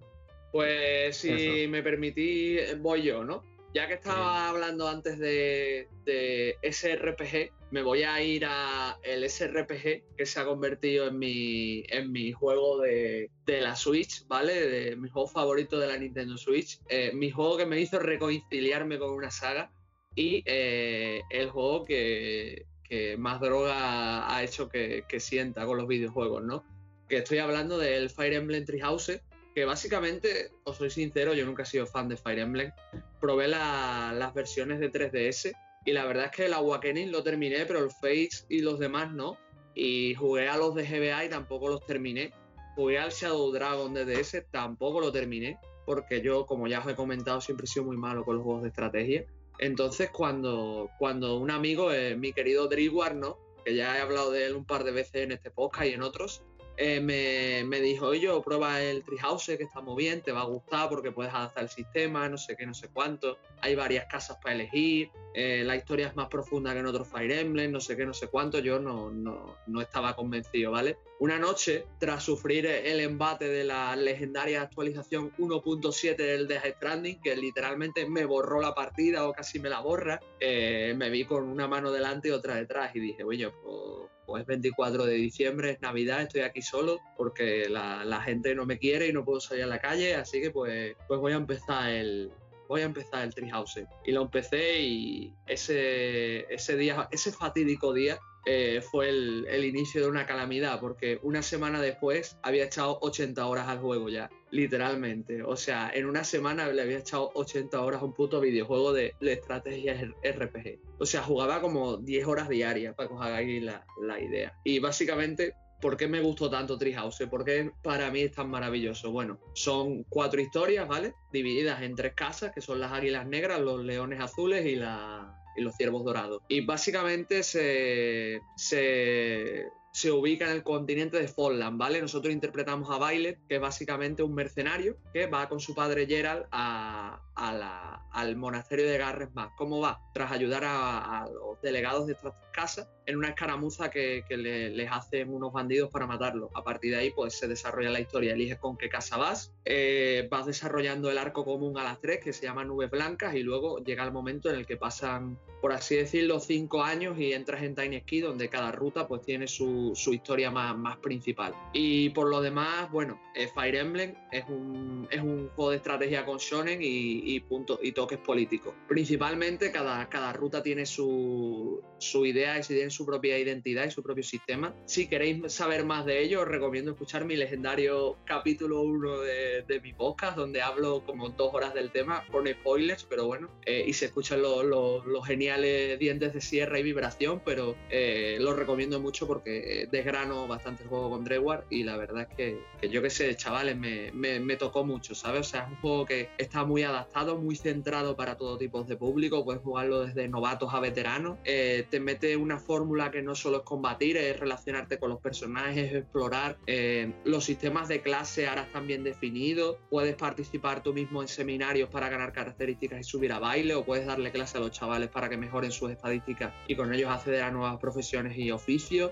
[0.51, 1.71] Pues si Eso.
[1.71, 3.43] me permitís, voy yo, ¿no?
[3.73, 10.15] Ya que estaba hablando antes de, de SRPG, me voy a ir a el SRPG
[10.15, 14.67] que se ha convertido en mi, en mi juego de, de la Switch, ¿vale?
[14.67, 16.79] De mi juego favorito de la Nintendo Switch.
[16.87, 19.71] Eh, mi juego que me hizo reconciliarme con una saga
[20.15, 25.87] y eh, el juego que, que más droga ha hecho que, que sienta con los
[25.87, 26.63] videojuegos, ¿no?
[27.09, 29.21] Que estoy hablando del Fire Emblem Three Houses,
[29.53, 32.71] que básicamente, os soy sincero, yo nunca he sido fan de Fire Emblem.
[33.19, 35.53] Probé la- las versiones de 3DS
[35.85, 39.11] y la verdad es que el Awakening lo terminé, pero el Fates y los demás
[39.11, 39.37] no.
[39.73, 42.33] Y jugué a los de GBA y tampoco los terminé.
[42.75, 46.95] Jugué al Shadow Dragon de DS, tampoco lo terminé, porque yo, como ya os he
[46.95, 49.25] comentado, siempre he sido muy malo con los juegos de estrategia.
[49.59, 53.37] Entonces, cuando, cuando un amigo, eh, mi querido Driguar, ¿no?
[53.65, 56.01] que ya he hablado de él un par de veces en este podcast y en
[56.01, 56.41] otros,
[56.77, 60.45] eh, me, me dijo, oye, prueba el Treehouse, que está muy bien, te va a
[60.45, 63.37] gustar porque puedes adaptar el sistema, no sé qué, no sé cuánto.
[63.61, 67.31] Hay varias casas para elegir, eh, la historia es más profunda que en otros Fire
[67.31, 68.59] Emblem, no sé qué, no sé cuánto.
[68.59, 70.97] Yo no, no, no estaba convencido, ¿vale?
[71.19, 77.35] Una noche, tras sufrir el embate de la legendaria actualización 1.7 del Death Stranding, que
[77.35, 81.67] literalmente me borró la partida o casi me la borra, eh, me vi con una
[81.67, 86.23] mano delante y otra detrás y dije, oye, pues, es 24 de diciembre, es Navidad,
[86.23, 89.67] estoy aquí solo porque la, la gente no me quiere y no puedo salir a
[89.67, 92.31] la calle, así que pues, pues voy a empezar el
[92.67, 93.79] voy a empezar el Treehouse.
[94.05, 100.01] Y lo empecé y ese, ese día, ese fatídico día eh, fue el, el inicio
[100.01, 105.43] de una calamidad, porque una semana después había echado 80 horas al juego ya, literalmente.
[105.43, 109.13] O sea, en una semana le había echado 80 horas a un puto videojuego de,
[109.19, 110.79] de estrategia RPG.
[110.99, 114.53] O sea, jugaba como 10 horas diarias, para que os hagáis la, la idea.
[114.63, 117.27] Y básicamente ¿Por qué me gustó tanto Treehouse?
[117.29, 119.11] ¿Por qué para mí es tan maravilloso?
[119.11, 121.13] Bueno, son cuatro historias, ¿vale?
[121.31, 125.61] Divididas en tres casas, que son las águilas negras, los leones azules y, la, y
[125.61, 126.41] los ciervos dorados.
[126.47, 132.01] Y básicamente se, se, se ubica en el continente de Falkland, ¿vale?
[132.01, 136.45] Nosotros interpretamos a Violet, que es básicamente un mercenario que va con su padre Gerald
[136.51, 139.51] al monasterio de Garresmas.
[139.57, 139.99] ¿Cómo va?
[140.13, 145.33] Tras ayudar a, los delegados de estas casas en una escaramuza que, le- les hacen
[145.33, 146.49] unos bandidos para matarlos.
[146.53, 148.33] A partir de ahí, pues se desarrolla la historia.
[148.33, 152.33] Eliges con qué casa vas, eh, vas desarrollando el arco común a las tres, que
[152.33, 155.95] se llama Nubes Blancas, y luego llega el momento en el que pasan, por así
[155.95, 160.13] decirlo, cinco años y entras en Tiny Ski, donde cada ruta pues tiene su, su,
[160.13, 161.53] historia más, principal.
[161.73, 166.25] Y por lo demás, bueno, eh, Fire Emblem es un, es un juego de estrategia
[166.25, 167.43] con shonen y, y,
[167.81, 168.73] y toques políticos.
[168.87, 174.03] Principalmente cada, cada ruta tiene su, su idea y tiene su propia identidad y su
[174.03, 174.75] propio sistema.
[174.85, 179.81] Si queréis saber más de ello, os recomiendo escuchar mi legendario capítulo 1 de, de
[179.81, 183.93] mi podcast, donde hablo como dos horas del tema, con spoilers, pero bueno, eh, y
[183.93, 189.27] se escuchan los, los, geniales dientes de sierra y vibración, pero eh, lo recomiendo mucho
[189.27, 193.35] porque desgrano bastante el juego con Drewar y la verdad es que, yo que sé,
[193.35, 195.41] chavales, me, me, tocó mucho, ¿sabes?
[195.41, 198.95] O sea, es un juego que está muy adaptado, muy centrado para todo tipo de
[198.95, 203.57] público, puedes jugarlo desde novatos a veteranos, eh, te mete una fórmula que no solo
[203.57, 208.87] es combatir, es relacionarte con los personajes, explorar, eh, los sistemas de clase ahora están
[208.87, 213.75] bien definidos, puedes participar tú mismo en seminarios para ganar características y subir a baile,
[213.75, 217.09] o puedes darle clase a los chavales para que mejoren sus estadísticas y con ellos
[217.09, 219.11] acceder a nuevas profesiones y oficios.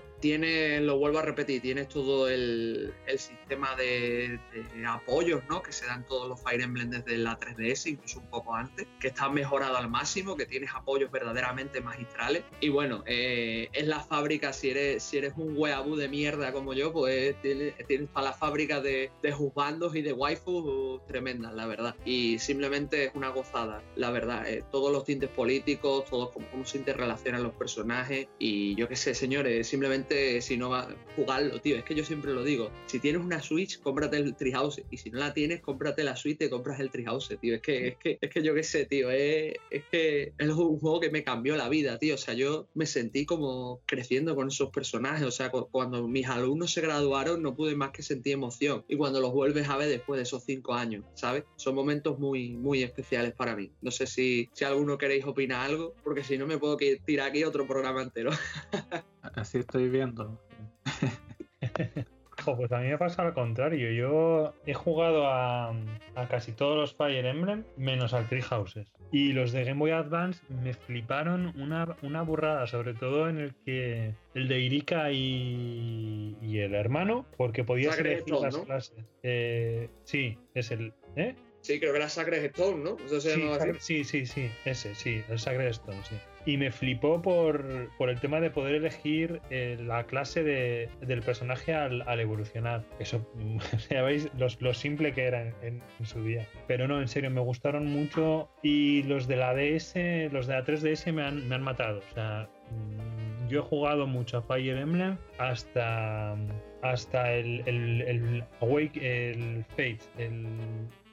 [0.80, 4.38] Lo vuelvo a repetir, tienes todo el, sistema de,
[4.86, 5.62] apoyos ¿no?
[5.62, 9.08] que se dan todos los Fire Emblem desde la 3DS, incluso un poco antes, que
[9.08, 12.44] está mejorado al máximo, que tienes apoyos verdaderamente magistrales.
[12.60, 16.74] Y bueno, eh, es la fábrica, si eres, si eres un weabú de mierda como
[16.74, 17.74] yo, pues tienes,
[18.12, 21.94] para la fábrica de, de juzgandos y de waifus tremendas, la verdad.
[22.04, 24.48] Y simplemente es una gozada, la verdad.
[24.48, 28.28] Eh, todos los tintes políticos, todos cómo se interrelacionan los personajes.
[28.38, 31.76] Y yo qué sé, señores, simplemente si no va a jugarlo, tío.
[31.76, 32.70] Es que yo siempre lo digo.
[32.86, 34.82] Si tienes una Switch, cómprate el Treehouse.
[34.90, 37.54] Y si no la tienes, cómprate la Switch y compras el Treehouse, tío.
[37.54, 39.10] Es que, es que, es que yo qué sé, tío.
[39.10, 42.14] Es, es que es un juego que me cambió la vida, tío.
[42.14, 45.26] O sea, yo me sentí como creciendo con esos personajes.
[45.26, 48.84] O sea, cuando mis alumnos se graduaron, no pude más que sentir emoción.
[48.88, 51.44] Y cuando los vuelves a ver después de esos cinco años, ¿sabes?
[51.56, 53.70] Son momentos muy, muy especiales para mí.
[53.80, 57.44] No sé si, si alguno queréis opinar algo, porque si no me puedo tirar aquí
[57.44, 58.30] otro programa entero.
[59.34, 60.40] Así estoy viendo.
[62.44, 63.90] Pues a mí me pasa al contrario.
[63.90, 65.70] Yo he jugado a,
[66.14, 68.92] a, casi todos los Fire Emblem, menos al Tree Houses.
[69.10, 73.54] Y los de Game Boy Advance me fliparon una, una burrada, sobre todo en el
[73.64, 78.64] que el de Irika y, y el hermano, porque podías elegir las ¿no?
[78.64, 79.04] clases.
[79.22, 80.92] Eh, sí, es el.
[81.16, 81.34] ¿Eh?
[81.66, 82.96] Sí, creo que era Sacred Stone, ¿no?
[83.06, 83.34] Eso se
[83.80, 86.14] sí, sí, sí, sí, ese, sí, el Sacred Stone, sí.
[86.44, 91.22] Y me flipó por, por el tema de poder elegir eh, la clase de, del
[91.22, 92.84] personaje al, al, evolucionar.
[93.00, 93.28] Eso,
[93.90, 96.46] ya veis lo, lo simple que era en, en, su día.
[96.68, 98.48] Pero no, en serio, me gustaron mucho.
[98.62, 99.96] Y los de la DS,
[100.32, 101.98] los de la 3DS me han, me han matado.
[101.98, 106.36] O sea, mm, yo he jugado mucho a Fire Emblem hasta,
[106.82, 110.46] hasta el, el, el Awake, el Fate, el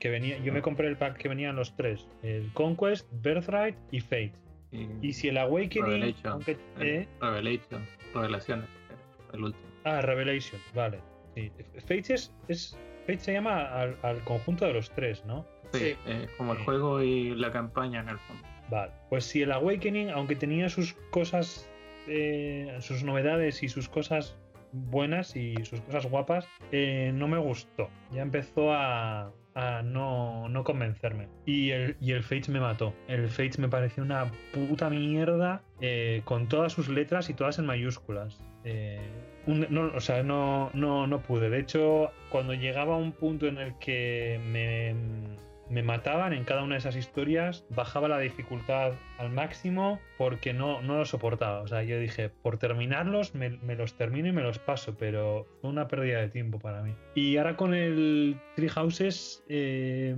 [0.03, 4.01] que venía, yo me compré el pack que venían los tres, el Conquest, Birthright y
[4.01, 4.33] Fate.
[4.73, 8.67] Y, y si el Awakening, Revelation, aunque eh, Revelation, Revelaciones,
[9.31, 9.63] el último.
[9.85, 10.99] Ah, Revelation, vale.
[11.35, 11.49] Sí.
[11.87, 12.77] Fate es, es
[13.07, 15.45] Fate se llama al, al, conjunto de los tres, ¿no?
[15.71, 15.95] Sí, sí.
[16.05, 18.43] Eh, como el juego y la campaña en el fondo.
[18.69, 21.71] Vale, pues si el Awakening, aunque tenía sus cosas,
[22.09, 24.37] eh, sus novedades y sus cosas
[24.73, 27.89] buenas y sus cosas guapas, eh, no me gustó.
[28.11, 31.27] Ya empezó a, a no, no, convencerme.
[31.45, 32.93] Y el, y el Fates me mató.
[33.07, 37.65] El Fates me pareció una puta mierda eh, con todas sus letras y todas en
[37.65, 38.39] mayúsculas.
[38.63, 39.01] Eh,
[39.45, 41.49] no, o sea, no, no, no pude.
[41.49, 44.95] De hecho, cuando llegaba a un punto en el que me
[45.73, 50.83] me mataban en cada una de esas historias, bajaba la dificultad al máximo porque no,
[50.83, 51.61] no lo soportaba.
[51.61, 55.71] O sea, yo dije, por terminarlos, me, los termino y me los paso, pero fue
[55.71, 56.93] una pérdida de tiempo para mí.
[57.15, 60.15] Y ahora con el Tree Houses, eh,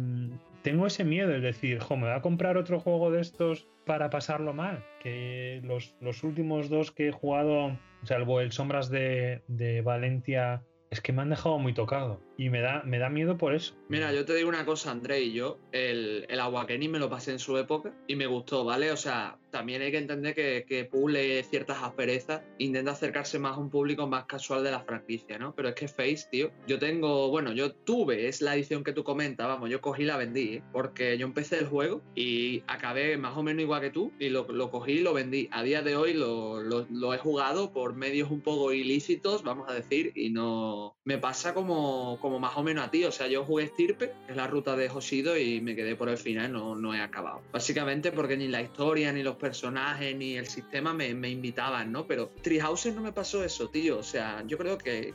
[0.62, 4.10] tengo ese miedo, es decir, jo, me voy a comprar otro juego de estos para
[4.10, 4.84] pasarlo mal.
[5.00, 11.00] Que los, los últimos dos que he jugado, salvo el Sombras de, de Valencia es
[11.00, 13.76] que me han dejado muy tocado y me da, me da miedo por eso.
[13.88, 17.32] Mira, yo te digo una cosa, André, y yo el, el Awakening me lo pasé
[17.32, 18.92] en su época y me gustó, ¿vale?
[18.92, 23.60] O sea, también hay que entender que, que pule ciertas asperezas, intenta acercarse más a
[23.60, 25.56] un público más casual de la franquicia, ¿no?
[25.56, 29.04] Pero es que Face, tío, yo tengo, bueno, yo tuve, es la edición que tú
[29.04, 30.64] comentas, vamos, yo cogí y la vendí, ¿eh?
[30.74, 34.48] porque yo empecé el juego y acabé más o menos igual que tú y lo,
[34.52, 35.48] lo cogí y lo vendí.
[35.52, 39.74] A día de hoy lo, lo he jugado por medios un poco ilícitos, vamos a
[39.74, 40.96] decir, y no...
[41.06, 43.06] Me pasa como como más o menos a ti.
[43.06, 46.18] O sea, yo jugué Estirpe, es la ruta de Hoshido, y me quedé por el
[46.18, 47.44] final, no, no he acabado.
[47.54, 52.08] Básicamente porque ni la historia, ni los personajes, ni el sistema me, invitaban, ¿no?
[52.08, 54.00] Pero Treehouses no me pasó eso, tío.
[54.00, 55.14] O sea, yo creo que,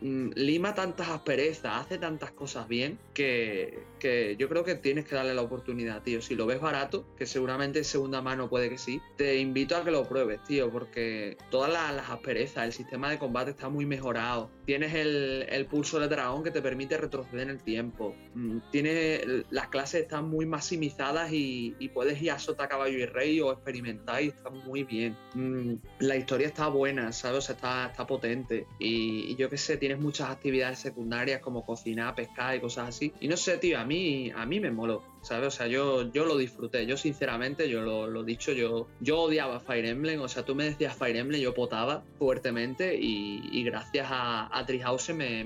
[0.00, 5.16] mm, lima tantas asperezas, hace tantas cosas bien, que, que yo creo que tienes que
[5.16, 6.22] darle la oportunidad, tío.
[6.22, 9.82] Si lo ves barato, que seguramente en segunda mano puede que sí, te invito a
[9.82, 13.86] que lo pruebes, tío, porque todas las, las asperezas, el sistema de combate está muy
[13.86, 14.52] mejorado.
[14.66, 18.14] Tienes el, el pulso de dragón que te permite retroceder en el tiempo.
[18.34, 23.40] Mm, Tienes las clases están muy maximizadas y, puedes ir a sota, caballo y rey
[23.40, 25.16] o experimentar y está muy bien.
[25.34, 27.48] Mm, La historia está buena, ¿sabes?
[27.50, 28.66] Está, está potente.
[28.78, 33.12] Y, y yo qué sé, tienes muchas actividades secundarias como cocinar, pescar y cosas así.
[33.20, 35.13] Y no sé, tío, a mí, a mí me moló.
[35.24, 35.48] ¿Sabes?
[35.48, 36.84] O sea, yo, yo lo disfruté.
[36.84, 40.20] Yo, sinceramente, yo lo, lo dicho, yo, yo odiaba Fire Emblem.
[40.20, 42.94] O sea, tú me decías Fire Emblem, yo potaba fuertemente.
[43.00, 44.66] Y, gracias a, a
[45.14, 45.44] me,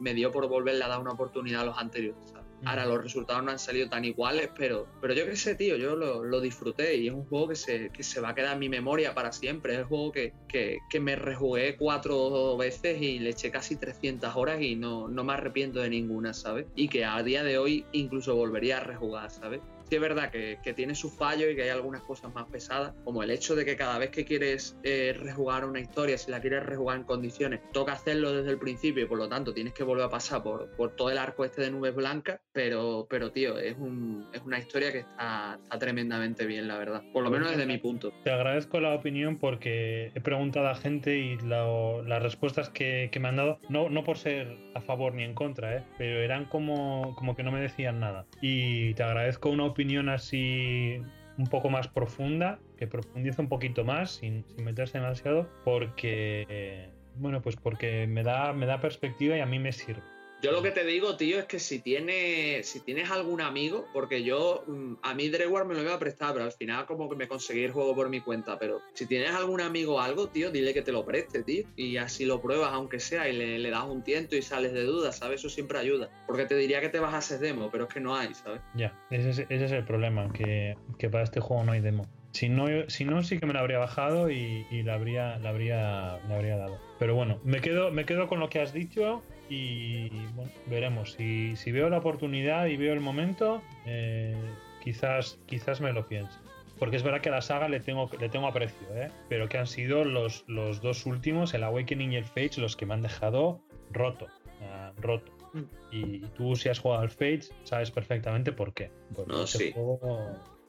[0.00, 2.32] me, dio por volverle a dar una oportunidad a los anteriores.
[2.64, 5.96] Ahora los resultados no han salido tan iguales, pero, pero yo qué sé, tío, yo
[5.96, 8.58] lo, lo disfruté y es un juego que se, que se va a quedar en
[8.60, 9.74] mi memoria para siempre.
[9.74, 14.34] Es el juego que, que, que me rejugué cuatro veces y le eché casi 300
[14.36, 16.66] horas y no, no me arrepiento de ninguna, ¿sabes?
[16.76, 19.60] Y que a día de hoy incluso volvería a rejugar, ¿sabes?
[19.92, 22.94] Sí es verdad que, que tiene sus fallos y que hay algunas cosas más pesadas,
[23.04, 26.40] como el hecho de que cada vez que quieres eh, rejugar una historia, si la
[26.40, 29.84] quieres rejugar en condiciones, toca hacerlo desde el principio y por lo tanto tienes que
[29.84, 33.58] volver a pasar por, por todo el arco este de nubes blancas, pero, pero tío,
[33.58, 37.50] es, un, es una historia que está, está tremendamente bien, la verdad, por lo menos
[37.50, 38.14] desde mi punto.
[38.24, 43.20] Te agradezco la opinión porque he preguntado a gente y la- las respuestas que, que
[43.20, 45.82] me han dado, no, no por ser a favor ni en contra, ¿eh?
[45.98, 48.24] pero eran como, como que no me decían nada.
[48.40, 51.00] Y te agradezco una opinión así
[51.38, 57.56] un poco más profunda, que profundice un poquito más sin, meterse demasiado, porque, bueno, pues
[57.56, 60.11] porque me da, me da perspectiva y a mí me sirve.
[60.42, 64.24] Yo lo que te digo, tío, es que si tienes, si tienes algún amigo, porque
[64.24, 67.14] yo, mm, a mí Drewar me lo iba a prestar, pero al final como que
[67.14, 70.50] me conseguí el juego por mi cuenta, pero si tienes algún amigo o algo, tío,
[70.50, 73.84] dile que te lo preste, tío, y así lo pruebas, aunque sea, y le, das
[73.84, 75.38] un tiento y sales de dudas, ¿sabes?
[75.38, 78.34] Eso siempre ayuda, porque te diría que te vas demo, pero es que no hay,
[78.34, 78.60] ¿sabes?
[78.74, 82.04] Ya, ese es, ese es el problema, que, que para este juego no hay demo.
[82.32, 85.50] Si no, si no sí que me la habría bajado y, y la, habría, la,
[85.50, 86.80] habría, la habría dado.
[86.98, 89.22] Pero bueno, me quedo, me quedo con lo que has dicho
[89.56, 91.12] y bueno, veremos.
[91.12, 94.34] Si, si veo la oportunidad y veo el momento, eh,
[94.82, 96.38] quizás, quizás me lo piense.
[96.78, 99.10] Porque es verdad que a la saga le tengo, le tengo aprecio, ¿eh?
[99.28, 102.86] pero que han sido los, los dos últimos, el Awakening y el Fates, los que
[102.86, 103.60] me han dejado
[103.92, 104.26] roto.
[104.62, 105.30] ah, roto.
[105.52, 105.62] Mm.
[105.92, 108.90] Y tú, si has jugado al Fates, sabes perfectamente por qué.
[109.14, 109.72] Porque No, ese sí.
[109.72, 110.00] juego-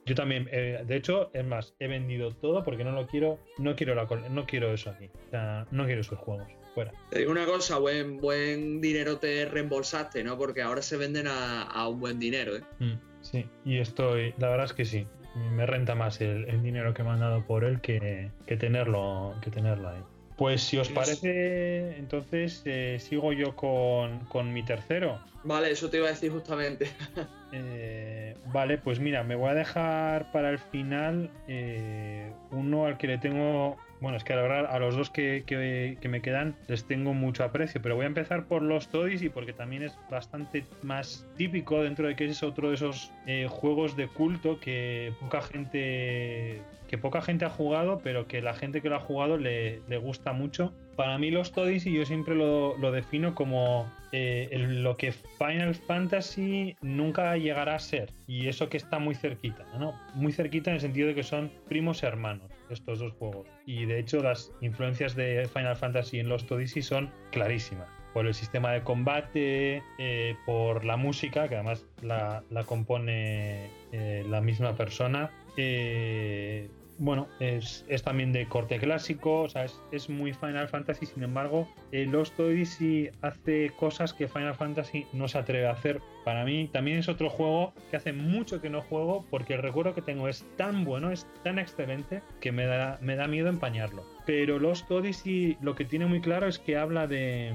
[0.06, 3.74] Yo también, eh, de hecho, es más, he vendido todo porque no lo quiero, no
[3.74, 5.06] quiero la col- no quiero eso aquí.
[5.28, 6.46] O sea, no quiero esos juegos.
[6.74, 6.92] Fuera.
[7.10, 10.36] Te digo una cosa, buen, buen dinero te reembolsaste, ¿no?
[10.36, 12.62] Porque ahora se venden a, a un buen dinero, ¿eh?
[12.80, 15.06] Mm, sí, y estoy, la verdad es que sí.
[15.52, 19.34] Me renta más el, el dinero que me han dado por él que, que tenerlo,
[19.42, 20.00] que tenerlo ahí.
[20.36, 25.20] Pues si os parece, entonces eh, sigo yo con, con mi tercero.
[25.44, 26.90] Vale, eso te iba a decir justamente.
[27.56, 33.06] Eh, vale, pues mira, me voy a dejar para el final eh, uno al que
[33.06, 33.76] le tengo.
[34.04, 37.96] Bueno, es que verdad a los dos que, me quedan les tengo mucho aprecio, pero
[37.96, 42.26] voy a empezar por los Odyssey porque también es bastante más típico dentro de que
[42.26, 47.50] es otro de esos eh, juegos de culto que poca gente que poca gente ha
[47.50, 50.74] jugado, pero que la gente que lo ha jugado le, gusta mucho.
[50.96, 57.38] Para mí los Odyssey yo siempre lo, defino como eh, lo que Final Fantasy nunca
[57.38, 58.10] llegará a ser.
[58.26, 59.98] Y eso que está muy cerquita, ¿no?
[60.12, 63.53] Muy cerquita en el sentido de que son primos hermanos estos dos juegos.
[63.66, 67.88] Y de hecho las influencias de Final Fantasy en los Odyssey son clarísimas.
[68.12, 74.24] Por el sistema de combate, eh, por la música, que además la, la compone eh,
[74.28, 75.30] la misma persona.
[75.56, 76.68] Eh,
[76.98, 82.06] bueno, es, también de corte clásico, o sea, es, muy Final Fantasy, sin embargo, eh,
[82.06, 86.00] Lost Odyssey hace cosas que Final Fantasy no se atreve a hacer.
[86.24, 89.94] Para mí también es otro juego que hace mucho que no juego porque el recuerdo
[89.94, 94.04] que tengo es tan bueno, es tan excelente que me da, me da miedo empañarlo.
[94.26, 97.52] Pero Lost Odyssey lo que tiene muy claro es que habla de...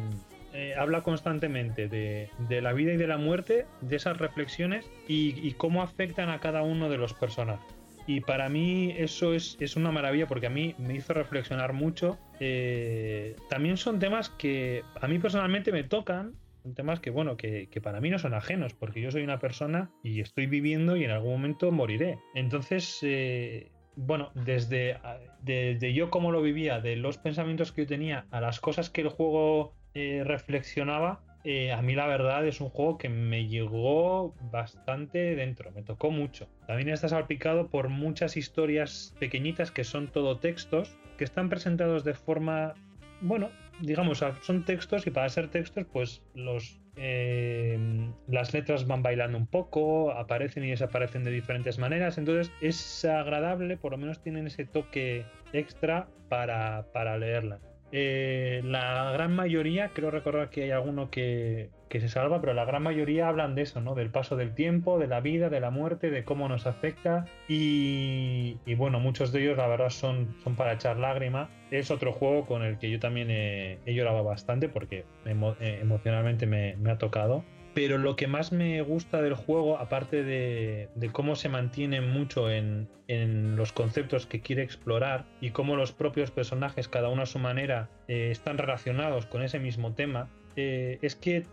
[0.53, 5.51] eh, habla constantemente de, de la vida y de la muerte, de esas reflexiones y
[5.53, 7.78] cómo afectan a cada uno de los personajes.
[8.09, 12.17] Y para mí eso es, es una maravilla porque a mí me hizo reflexionar mucho.
[12.39, 16.33] Eh, también son temas que a mí personalmente me tocan.
[16.63, 19.37] Son temas que, bueno, que, que para mí no son ajenos, porque yo soy una
[19.37, 22.17] persona y estoy viviendo y en algún momento moriré.
[22.33, 24.97] Entonces, eh, bueno, desde,
[25.43, 29.01] desde yo cómo lo vivía, de los pensamientos que yo tenía a las cosas que
[29.01, 34.35] el juego eh, reflexionaba, eh, a mí la verdad es un juego que me llegó
[34.51, 36.49] bastante dentro, me tocó mucho.
[36.67, 42.13] También está salpicado por muchas historias pequeñitas que son todo textos, que están presentados de
[42.13, 42.73] forma,
[43.21, 43.49] bueno,
[43.81, 47.79] digamos, son textos y para ser textos, pues los eh,
[48.27, 53.77] las letras van bailando un poco, aparecen y desaparecen de diferentes maneras, entonces es agradable,
[53.77, 57.59] por lo menos tienen ese toque extra para, para leerla.
[57.91, 62.65] Eh, la gran mayoría, creo recordar que hay alguno que, que, se salva, pero la
[62.65, 63.95] gran mayoría hablan de eso, ¿no?
[63.95, 67.25] Del paso del tiempo, de la vida, de la muerte, de cómo nos afecta.
[67.47, 71.49] Y, bueno, muchos de ellos, la verdad, son, son para echar lágrima.
[71.71, 76.45] Es otro juego con el que yo también he, he llorado bastante porque eh, emocionalmente
[76.45, 77.43] me, me ha tocado.
[77.73, 82.89] Pero lo que más me gusta del juego, aparte de, cómo se mantiene mucho en,
[83.07, 87.39] en, los conceptos que quiere explorar y cómo los propios personajes, cada uno a su
[87.39, 91.45] manera, eh, están relacionados con ese mismo tema, eh, es que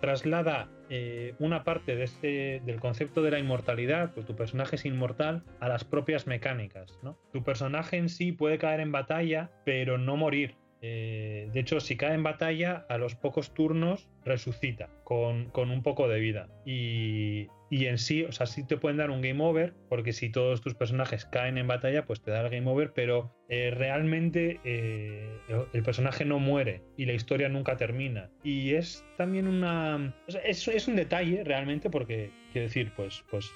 [0.00, 4.84] traslada eh, una parte de ese, del concepto de la inmortalidad, que tu personaje es
[4.84, 6.98] inmortal, a las propias mecánicas.
[7.02, 7.18] ¿no?
[7.32, 10.56] Tu personaje en sí puede caer en batalla, pero no morir.
[10.82, 16.08] Eh, de hecho, si cae en batalla, a los pocos turnos resucita con, un poco
[16.08, 16.48] de vida.
[16.64, 20.60] Y, en sí, o sea, sí te pueden dar un game over, porque si todos
[20.60, 25.38] tus personajes caen en batalla, pues te da el game over, pero eh, realmente eh,
[25.72, 28.30] el personaje no muere y la historia nunca termina.
[28.42, 30.14] Y es también una.
[30.44, 33.52] Es, un detalle realmente, porque quiero decir, pues, pues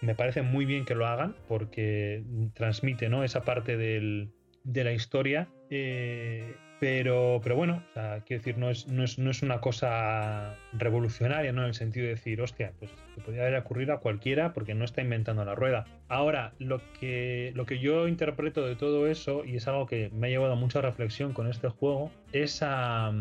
[0.00, 2.24] me parece muy bien que lo hagan, porque
[2.54, 3.22] transmite ¿no?
[3.22, 5.48] esa parte de la historia.
[5.74, 7.82] Eh, pero, pero bueno,
[8.26, 11.62] quiero decir, no es, no, es, no es una cosa revolucionaria, ¿no?
[11.62, 12.90] En el sentido de decir, hostia, pues
[13.24, 15.86] podría haber ocurrido a cualquiera porque no está inventando la rueda.
[16.08, 20.26] Ahora, lo que, lo que yo interpreto de todo eso, y es algo que me
[20.26, 23.12] ha llevado a mucha reflexión con este juego, es a,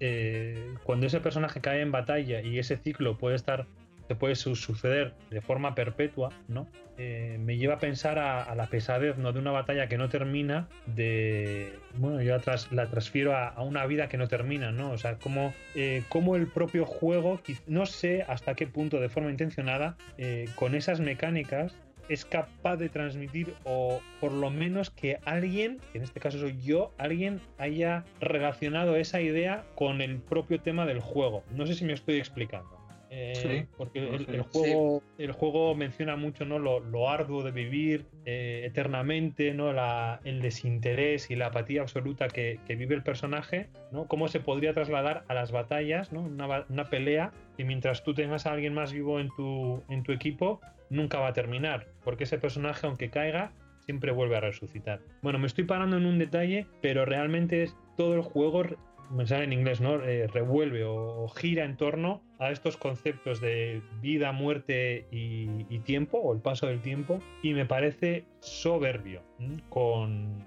[0.00, 3.66] eh, cuando ese personaje cae en batalla y ese ciclo puede estar
[4.08, 6.66] se puede su suceder de forma perpetua, ¿no?
[6.96, 9.32] Eh, me lleva a pensar a, a, la pesadez ¿no?
[9.32, 13.86] de una batalla que no termina, de, bueno, yo la, la transfiero a, a, una
[13.86, 14.90] vida que no termina, ¿no?
[14.90, 19.30] O sea, como, eh, como el propio juego, no sé hasta qué punto de forma
[19.30, 21.76] intencionada, eh, con esas mecánicas,
[22.08, 26.92] es capaz de transmitir o por lo menos que alguien, en este caso soy yo,
[26.96, 31.44] alguien haya relacionado esa idea con el propio tema del juego.
[31.54, 32.77] No sé si me estoy explicando.
[33.10, 35.24] Eh, sí, porque el, el, juego, sí.
[35.24, 36.58] el juego menciona mucho ¿no?
[36.58, 39.72] lo, lo arduo de vivir eh, eternamente, ¿no?
[39.72, 44.06] La, el desinterés y la apatía absoluta que, que, vive el personaje, ¿no?
[44.06, 46.20] cómo se podría trasladar a las batallas, ¿no?
[46.20, 50.12] una, una, pelea y mientras tú tengas a alguien más vivo en tu, en tu
[50.12, 50.60] equipo,
[50.90, 55.00] nunca va a terminar, porque ese personaje, aunque caiga, siempre vuelve a resucitar.
[55.22, 58.64] Bueno, me estoy parando en un detalle, pero realmente es todo el juego
[59.10, 60.02] me sale en inglés, ¿no?
[60.02, 66.18] Eh, revuelve o, o, gira en torno a estos conceptos de vida, muerte y, tiempo,
[66.18, 69.22] o el paso del tiempo, y me parece soberbio,
[69.70, 70.46] con,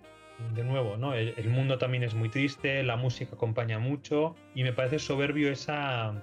[0.53, 1.13] de nuevo, ¿no?
[1.13, 5.51] El, el, mundo también es muy triste, la música acompaña mucho, y me parece soberbio
[5.51, 6.21] esa,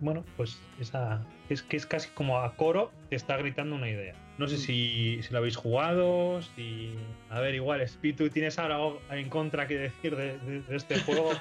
[0.00, 4.14] bueno, pues esa, es que es casi como a coro, te está gritando una idea.
[4.40, 6.94] No sé si, si, lo habéis jugado, si...
[7.28, 11.32] A ver, igual, Spitu, ¿tienes algo en contra que decir de, de, de este juego?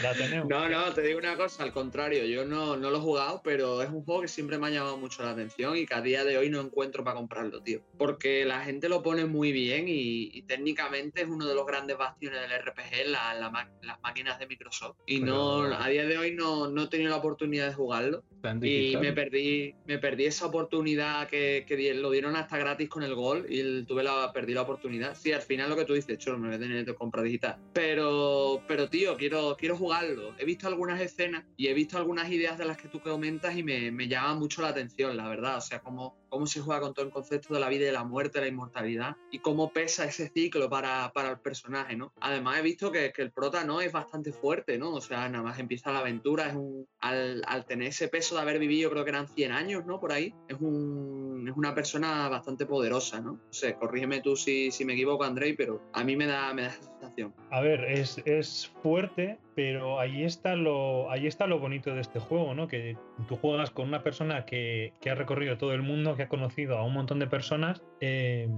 [0.00, 0.48] La tenemos.
[0.48, 3.82] No, no, te digo una cosa, al contrario, yo no, no, lo he jugado, pero
[3.82, 6.22] es un juego que siempre me ha llamado mucho la atención y que a día
[6.22, 7.80] de hoy no encuentro para comprarlo, tío.
[7.98, 11.98] Porque la gente lo pone muy bien y, y técnicamente es uno de los grandes
[11.98, 14.98] bastiones del RPG, la, la, las máquinas de Microsoft.
[15.06, 15.66] Y pero...
[15.66, 18.22] no, a día de hoy no, no he tenido la oportunidad de jugarlo.
[18.62, 23.14] Y me perdí, me perdí esa oportunidad que, que lo dieron hasta gratis con el
[23.14, 25.16] gol y tuve la, perdí la oportunidad.
[25.16, 27.56] Sí, al final lo que tú dices, cholo, me voy a tener que comprar digital.
[27.72, 30.34] Pero, pero tío, quiero, quiero jugarlo.
[30.38, 33.62] He visto algunas escenas y he visto algunas ideas de las que tú comentas y
[33.62, 35.56] me, me llama mucho la atención, la verdad.
[35.56, 37.92] O sea, cómo, cómo se juega con todo el concepto de la vida y de
[37.92, 42.12] la muerte, de la inmortalidad y cómo pesa ese ciclo para, para el personaje, ¿no?
[42.20, 44.92] Además he visto que, que, el prota no es bastante fuerte, ¿no?
[44.94, 48.42] O sea, nada más empieza la aventura, es un, al, al tener ese peso de
[48.42, 50.00] haber vivido, creo que eran 100 años, ¿no?
[50.00, 53.32] Por ahí, es, un, es una persona bastante poderosa, ¿no?
[53.32, 56.62] No sé, corrígeme tú si, si me equivoco, Andrei, pero a mí me da, me
[56.62, 57.34] da esa sensación.
[57.50, 62.18] A ver, es, es fuerte, pero ahí está lo ahí está lo bonito de este
[62.18, 62.68] juego, ¿no?
[62.68, 62.96] Que
[63.28, 66.78] tú juegas con una persona que, que ha recorrido todo el mundo, que ha conocido
[66.78, 68.48] a un montón de personas, eh,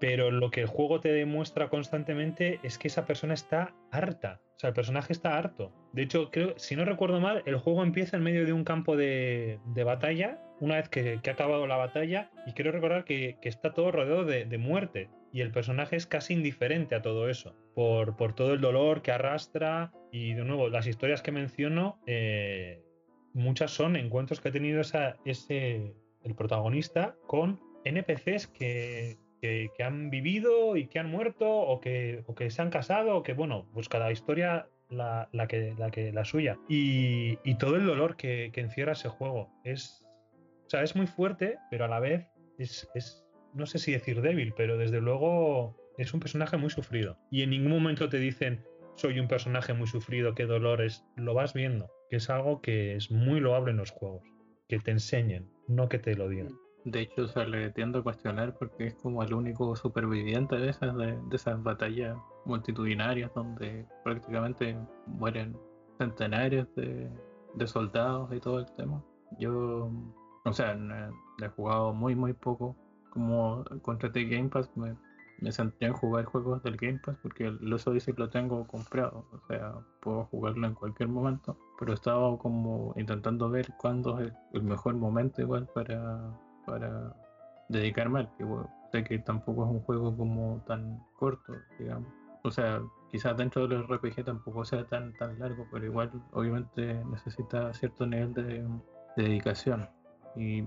[0.00, 4.40] pero lo que el juego te demuestra constantemente es que esa persona está harta.
[4.56, 5.72] O sea, el personaje está harto.
[5.92, 8.96] De hecho, creo, si no recuerdo mal, el juego empieza en medio de un campo
[8.96, 13.48] de, de batalla, una vez que, ha acabado la batalla, y quiero recordar que, que
[13.48, 15.10] está todo rodeado de, de, muerte.
[15.32, 19.10] Y el personaje es casi indiferente a todo eso, por, por todo el dolor que
[19.10, 22.84] arrastra Y de nuevo, las historias que menciono, eh,
[23.32, 29.18] muchas son encuentros que ha tenido esa, ese, el protagonista con NPCs que,
[29.76, 33.22] que, han vivido y que han muerto o que, o que se han casado, o
[33.22, 36.58] que bueno, pues cada historia la, la que, la, que, la suya.
[36.68, 39.50] Y, y todo el dolor que, que encierra ese juego.
[39.64, 40.04] Es,
[40.66, 42.26] o sea, es muy fuerte, pero a la vez
[42.58, 47.18] es, es, no sé si decir débil, pero desde luego es un personaje muy sufrido.
[47.30, 48.64] Y en ningún momento te dicen,
[48.96, 51.04] soy un personaje muy sufrido, qué dolores.
[51.16, 54.22] Lo vas viendo, que es algo que es muy loable en los juegos.
[54.68, 56.54] Que te enseñen, no que te lo digan.
[56.84, 60.94] De hecho, se le tiendo a cuestionar porque es como el único superviviente de esas,
[60.96, 65.56] de, esas batallas multitudinarias donde prácticamente mueren
[65.96, 67.10] centenares de,
[67.54, 69.02] de soldados y todo el tema.
[69.38, 69.90] Yo,
[70.44, 70.76] o sea,
[71.42, 72.76] he jugado muy, muy poco.
[73.10, 74.94] Como contraté Game Pass, me,
[75.40, 79.24] me senté a jugar juegos del Game Pass porque el Los Odyssey lo tengo comprado.
[79.32, 81.56] O sea, puedo jugarlo en cualquier momento.
[81.78, 87.12] Pero he estado como intentando ver cuándo es el mejor momento igual para, para
[87.68, 88.44] dedicarme al que
[89.04, 92.08] que tampoco es un juego como tan corto, digamos.
[92.44, 92.80] O sea,
[93.10, 98.06] quizás dentro de los RPG tampoco sea tan, tan largo, pero igual obviamente necesita cierto
[98.06, 98.42] nivel de,
[99.16, 99.88] de dedicación.
[100.36, 100.62] Y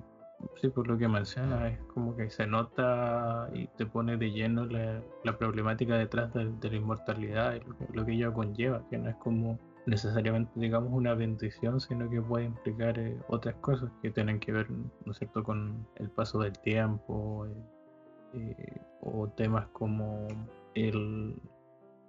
[0.61, 4.65] sí, por lo que menciona, es como que se nota y te pone de lleno
[4.65, 8.81] la, la problemática detrás de, de la inmortalidad y lo, que- lo que ello conlleva,
[8.89, 9.57] que no es como
[9.87, 14.69] necesariamente, digamos, una bendición, sino que puede implicar eh, otras cosas que tienen que ver,
[14.69, 20.27] ¿no es con el paso del tiempo eh, eh, o temas como
[20.75, 21.35] el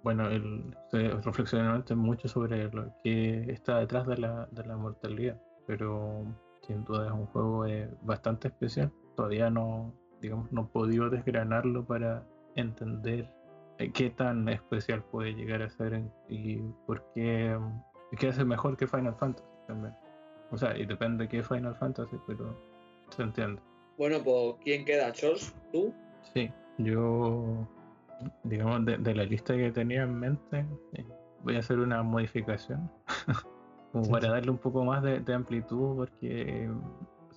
[0.03, 6.23] bueno, el, se mucho sobre lo que está detrás de la, de la mortalidad, pero
[6.65, 7.65] sin duda es un juego
[8.03, 8.93] bastante especial.
[9.17, 12.25] Todavía no, digamos, no he podido desgranarlo para
[12.55, 13.29] entender
[13.93, 17.57] qué tan especial puede llegar a ser en- y por qué,
[18.17, 19.93] qué hace mejor que Final Fantasy también.
[20.51, 22.55] O sea, y depende de qué Final Fantasy, pero
[23.09, 23.61] se entiende.
[23.97, 25.11] Bueno, pues ¿quién queda?
[25.13, 25.53] ¿Chos?
[25.71, 25.93] ¿Tú?
[26.33, 27.67] Sí, yo,
[28.43, 31.05] digamos, de, de la lista que tenía en mente, eh,
[31.43, 32.89] voy a hacer una modificación,
[33.91, 34.31] como Sí, para sí.
[34.31, 36.69] darle un poco más de, de amplitud, porque eh,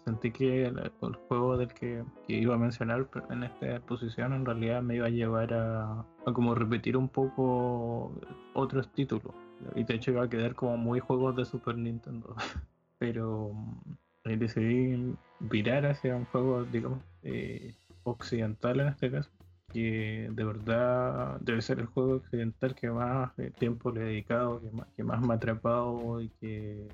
[0.05, 4.83] sentí que el, el juego del que, iba a mencionar en esta posición en realidad
[4.83, 8.13] me iba a llevar a, como repetir un poco
[8.55, 9.35] otros títulos,
[9.75, 12.35] y de hecho iba a quedar como muy juegos de Super Nintendo,
[12.99, 17.75] pero mm, decidí virar hacia un juego, digamos, eh,
[18.05, 19.31] occidental en este caso,
[19.73, 24.61] que de verdad debe ser el juego occidental que más eh, tiempo le he dedicado,
[24.61, 26.89] que más, que más me ha atrapado y que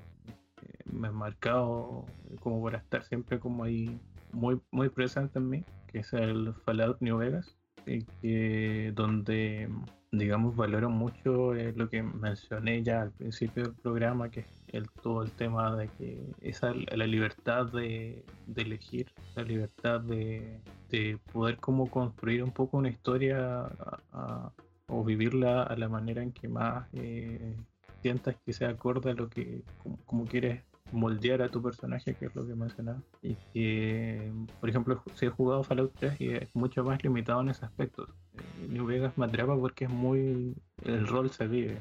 [0.91, 2.05] me ha marcado
[2.39, 3.99] como para estar siempre como ahí
[4.31, 9.69] muy, muy presente en mí, que es el Fallout New Vegas, y que donde
[10.11, 14.89] digamos valoro mucho eh, lo que mencioné ya al principio del programa, que es el,
[15.03, 20.59] todo el tema de que esa la libertad de, de elegir, la libertad de,
[20.89, 23.69] de poder como construir un poco una historia
[24.11, 24.51] a-
[24.91, 27.55] o vivirla a la manera en que más eh,
[28.01, 32.25] sientas que sea acorde a lo que como, como quieres moldear a tu personaje, que
[32.25, 33.01] es lo que mencionaba.
[33.21, 37.49] Y que, por ejemplo, si he jugado Fallout 3 y es mucho más limitado en
[37.49, 38.07] ese aspecto.
[38.33, 40.55] Eh, New Vegas me porque es muy.
[40.83, 41.77] El rol se vive.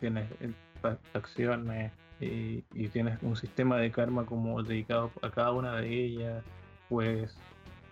[0.00, 0.52] Tienes eh,
[1.12, 6.44] facciones y, tienes un sistema de karma como dedicado a cada una de ellas.
[6.88, 7.36] Puedes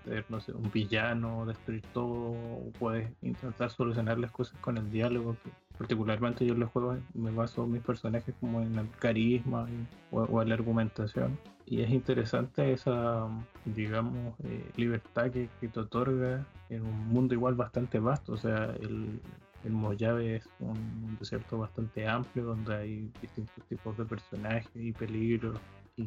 [0.04, 2.34] ser, no sé, un villano, destruir todo,
[2.78, 5.36] puedes intentar solucionar las cosas con el diálogo.
[5.78, 10.42] Particularmente yo en los juegos me baso mis personajes como en el carisma y- o,
[10.42, 11.38] en la argumentación.
[11.66, 13.26] Y es interesante esa,
[13.64, 18.34] digamos, eh, libertad que, te otorga en un mundo igual bastante vasto.
[18.34, 19.18] O sea, el,
[19.64, 25.58] el Mojave es un desierto bastante amplio donde hay distintos tipos de personajes y peligros.
[25.96, 26.06] Y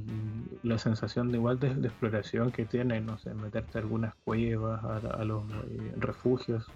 [0.63, 5.23] la sensación de igual de, exploración que tiene, no sé, meterte a algunas cuevas, a,
[5.23, 6.69] los eh, refugios,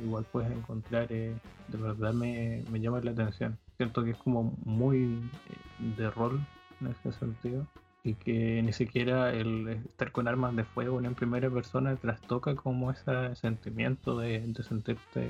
[0.00, 1.34] igual puedes encontrar, eh,
[1.68, 3.56] de verdad me, me llama la atención.
[3.76, 6.40] Siento que es como muy eh, de rol
[6.80, 7.66] en ese sentido
[8.02, 12.90] y que ni siquiera el estar con armas de fuego en primera persona trastoca como
[12.90, 15.20] ese sentimiento de, de sentirte,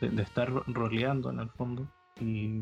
[0.00, 1.86] de, de estar ro- roleando en el fondo.
[2.20, 2.60] Y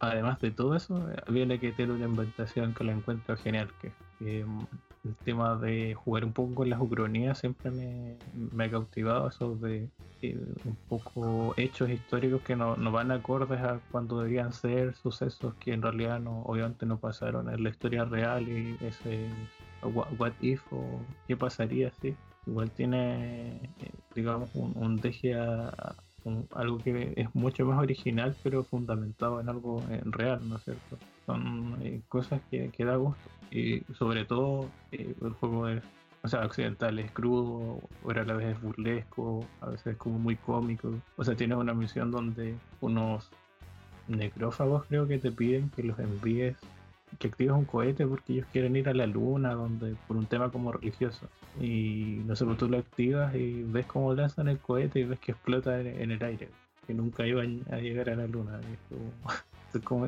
[0.00, 3.92] además de todo eso, eh, viene que tiene una inventación que la encuentro genial, que,
[5.08, 9.56] el tema de jugar un poco con las ucronías siempre me, me ha cautivado, eso
[9.56, 9.90] de
[10.22, 15.56] eh, un poco hechos históricos que no, no van acordes a cuando deberían ser sucesos
[15.58, 19.30] que en realidad no, obviamente no pasaron en la historia real y ese
[19.82, 25.96] what, what if o qué pasaría si igual tiene eh, digamos un, un deje a,
[26.22, 30.64] un- algo que es mucho más original, pero fundamentado en algo eh, real, ¿no es
[30.64, 31.00] cierto?
[31.28, 33.28] Son eh, cosas que, da gusto.
[33.50, 35.82] Y sobre todo, eh, el juego es,
[36.22, 40.18] o sea, occidental es crudo, o a la vez es burlesco, a veces es como
[40.18, 40.90] muy cómico.
[41.18, 43.30] O sea, tienes una misión donde unos
[44.06, 46.56] necrófagos creo que te piden que los envíes
[47.18, 50.50] que actives un cohete porque ellos quieren ir a la luna donde por un tema
[50.50, 51.28] como religioso
[51.60, 55.18] y no sé pues tú lo activas y ves cómo lanzan el cohete y ves
[55.18, 56.48] que explota en, el aire
[56.86, 58.60] que nunca iban a llegar a la luna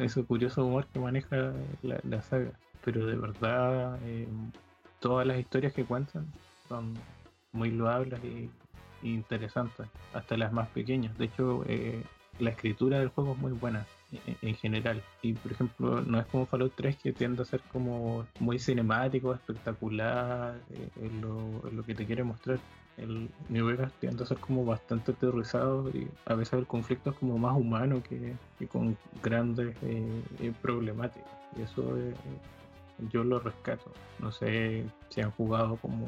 [0.01, 1.53] ese curioso humor que maneja
[1.83, 2.53] la, saga
[2.85, 4.27] pero de verdad eh,
[5.01, 6.27] todas las historias que cuentan
[6.69, 6.95] son
[7.53, 8.51] muy loables y,
[9.03, 12.03] interesantes hasta las más pequeñas de hecho eh,
[12.39, 15.03] la escritura del juego es muy buena en, en general.
[15.23, 19.35] Y por ejemplo, no es como Fallout 3 que tiende a ser como muy cinemático,
[19.35, 22.59] espectacular, eh, en, lo, en lo que te quiere mostrar.
[22.97, 27.17] El New Vegas tiende a ser como bastante aterrizado y a veces el conflicto es
[27.17, 28.35] como más humano que,
[28.69, 31.31] con grandes eh, eh, problemáticas.
[31.57, 32.15] Y eso eh,
[33.11, 33.91] yo lo rescato.
[34.19, 36.07] No sé si han jugado como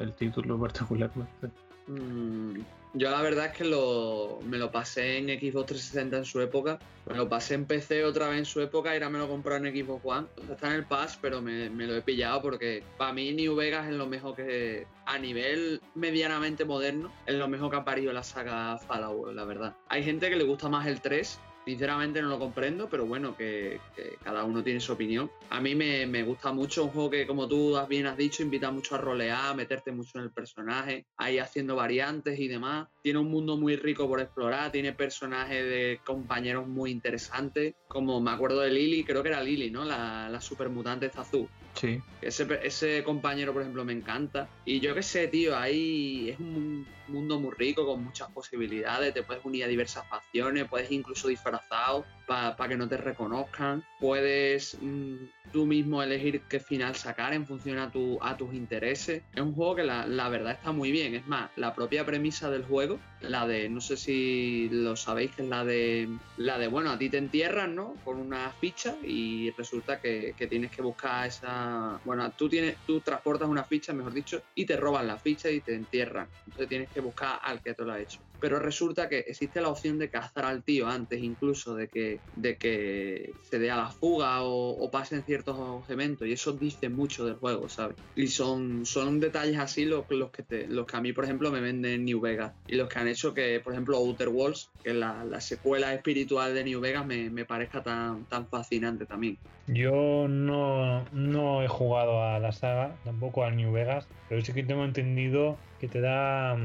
[0.00, 1.50] el título particularmente.
[1.88, 2.60] Mm,
[2.94, 6.78] yo la verdad es que lo, me lo pasé en Xbox 360 en su época,
[7.06, 9.56] me lo pasé en PC otra vez en su época y ahora me lo compré
[9.56, 10.26] en Xbox One.
[10.50, 13.94] Está en el Pass, pero me, lo he pillado porque para mí New Vegas es
[13.94, 18.78] lo mejor que, a nivel medianamente moderno, es lo mejor que ha parido la saga
[18.78, 19.76] Fallout, la verdad.
[19.88, 21.40] Hay gente que le gusta más el 3.
[21.64, 23.80] Sinceramente no lo comprendo, pero bueno, que,
[24.22, 25.30] cada uno tiene su opinión.
[25.50, 28.70] A mí me, me gusta mucho un juego que, como tú bien has dicho, invita
[28.70, 32.88] mucho a rolear, a meterte mucho en el personaje, ahí haciendo variantes y demás.
[33.04, 38.30] Tiene un mundo muy rico por explorar, tiene personajes de compañeros muy interesantes, como me
[38.30, 39.84] acuerdo de Lily, creo que era Lily, ¿no?
[39.84, 41.46] La, la supermutante azul.
[41.74, 42.00] Sí.
[42.22, 44.48] Ese, ese compañero, por ejemplo, me encanta.
[44.64, 49.12] Y yo qué sé, tío, ahí es un mundo muy rico, con muchas posibilidades.
[49.12, 53.84] Te puedes unir a diversas facciones, puedes incluso disfrazado para que no te reconozcan.
[54.00, 55.16] Puedes mm,
[55.52, 59.22] tú mismo elegir qué final sacar en función a, tu, a tus intereses.
[59.34, 61.14] Es un juego que la, la, verdad está muy bien.
[61.14, 65.42] Es más, la propia premisa del juego, la de, no sé si lo sabéis, que
[65.42, 67.96] es la de, la de bueno, a ti te entierran, ¿no?
[68.04, 72.00] Con una ficha y resulta que, que tienes que buscar esa...
[72.04, 75.60] Bueno, tú, tienes, tú transportas una ficha, mejor dicho, y te roban la ficha y
[75.60, 76.28] te entierran.
[76.46, 78.20] Entonces tienes que buscar al que te lo ha hecho.
[78.44, 82.58] Pero resulta que existe la opción de cazar al tío antes incluso de que, de
[82.58, 86.28] que se dé a la fuga o, pasen ciertos eventos.
[86.28, 87.96] Y eso dice mucho del juego, ¿sabes?
[88.14, 91.50] Y son, son detalles así los, los, que te, los que a mí, por ejemplo,
[91.50, 92.52] me venden New Vegas.
[92.66, 96.54] Y los que han hecho que, por ejemplo, Outer Worlds, que la, la secuela espiritual
[96.54, 99.38] de New Vegas, me, me, parezca tan, tan fascinante también.
[99.68, 104.64] Yo no, no he jugado a la saga, tampoco al New Vegas, pero sí que
[104.64, 106.58] tengo entendido que te da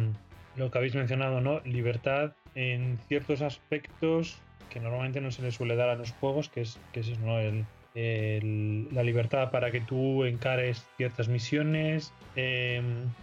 [0.60, 1.62] lo que habéis mencionado, ¿no?
[1.62, 4.38] Libertad en ciertos aspectos
[4.70, 7.40] que normalmente no se le suele dar a los juegos, que es, que es ¿no?
[7.40, 7.66] el,
[7.96, 12.82] el, la libertad para que tú encares ciertas misiones, eh,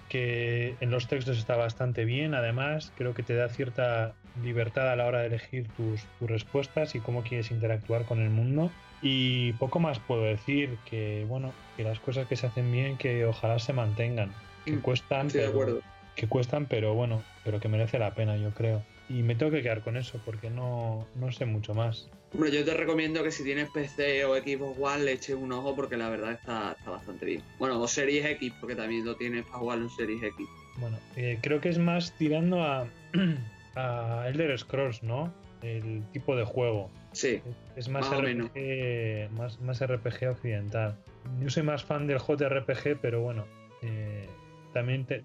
[0.08, 4.96] que en los textos está bastante bien, además, creo que te da cierta libertad a
[4.96, 8.70] la hora de elegir tus, tus respuestas y cómo quieres interactuar con el mundo.
[9.02, 13.24] Y poco más puedo decir que, bueno, que las cosas que se hacen bien, que
[13.26, 14.32] ojalá se mantengan,
[14.64, 15.28] que cuestan.
[15.28, 18.82] Estoy de acuerdo que cuestan, pero bueno, pero que merece la pena, yo creo.
[19.08, 22.08] Y me tengo que quedar con eso porque no, no sé mucho más.
[22.34, 25.76] Hombre, yo te recomiendo que si tienes PC o Xbox One le eches un ojo
[25.76, 27.42] porque la verdad está, está bastante bien.
[27.58, 30.46] Bueno, o Series X, porque también lo tienes para jugar en Series X.
[30.78, 32.86] Bueno, eh, creo que es más tirando a,
[33.76, 35.32] a Elder Scrolls, ¿no?
[35.62, 36.90] El tipo de juego.
[37.12, 37.40] Sí.
[37.76, 40.96] Es más, más RPG, más, más RPG occidental.
[41.40, 43.46] Yo soy más fan del JRPG, pero bueno,
[43.82, 44.26] eh,
[44.72, 45.22] también te,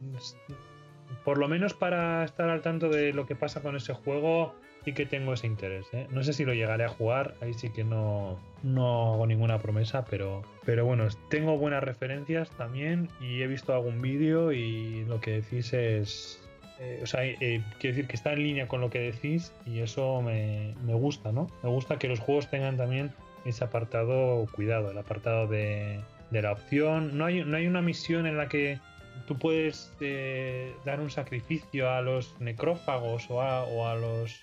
[1.23, 4.93] por lo menos para estar al tanto de lo que pasa con ese juego, sí
[4.93, 5.87] que tengo ese interés.
[5.93, 6.07] ¿eh?
[6.11, 10.05] No sé si lo llegaré a jugar, ahí sí que no, no hago ninguna promesa,
[10.05, 15.41] pero, pero bueno, tengo buenas referencias también y he visto algún vídeo y lo que
[15.41, 16.37] decís es...
[16.79, 19.81] Eh, o sea, eh, quiero decir que está en línea con lo que decís y
[19.81, 21.47] eso me, me, gusta, ¿no?
[21.61, 23.11] Me gusta que los juegos tengan también
[23.45, 25.99] ese apartado, cuidado, el apartado de,
[26.31, 27.19] de la opción.
[27.19, 28.79] No hay, no hay una misión en la que
[29.27, 34.41] tú puedes eh, dar un sacrificio a los necrófagos o a, o a los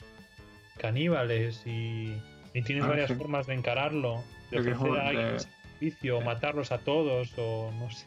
[0.78, 2.15] caníbales y,
[2.55, 3.15] y tienes ah, varias sí.
[3.16, 7.90] formas de encararlo, de ofrecer a alguien un sacrificio o matarlos a todos o no
[7.90, 8.07] sé.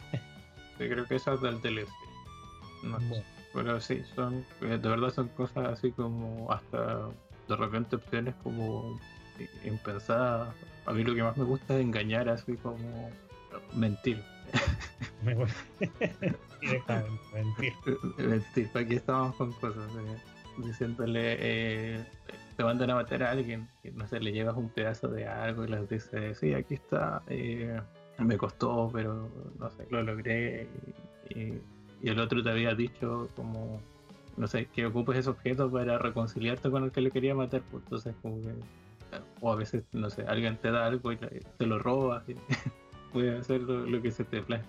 [0.77, 1.88] Creo que esa es del DLC.
[2.83, 3.23] No bueno.
[3.53, 7.09] Pero sí, son, de verdad son cosas así como hasta
[7.47, 8.99] de repente opciones como
[9.65, 10.55] impensadas.
[10.85, 13.11] A mí lo que más me gusta es engañar así como
[13.73, 14.23] mentir.
[16.61, 18.69] Directamente, mentir.
[18.76, 19.90] aquí estamos con cosas.
[19.95, 20.32] ¿eh?
[20.57, 22.06] diciéndole, eh,
[22.56, 25.69] te mandan a matar a alguien, no sé, le llevas un pedazo de algo y
[25.69, 27.80] les dices, sí, aquí está, eh,
[28.19, 29.30] me costó, pero
[29.60, 30.68] no sé, lo logré.
[31.30, 31.53] Y,
[32.02, 33.82] y el otro te había dicho como,
[34.38, 37.84] no sé, que ocupes ese objeto para reconciliarte con el que le quería matar, pues
[37.84, 38.53] entonces como que,
[39.40, 42.36] o a veces, no sé, alguien te da algo y te lo robas y
[43.11, 44.65] puedes hacer lo, lo que se te plazca.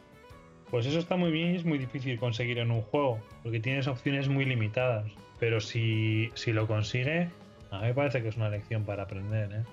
[0.70, 3.86] Pues eso está muy bien y es muy difícil conseguir en un juego, porque tienes
[3.89, 5.10] opciones muy limitadas.
[5.39, 7.28] Pero si, si lo consigue,
[7.70, 9.64] a mí me parece que es una lección para aprender, ¿eh?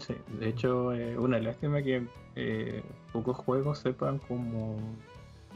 [0.00, 2.02] Sí, de hecho, eh, una lástima que
[2.36, 2.82] eh,
[3.12, 4.78] pocos juegos sepan cómo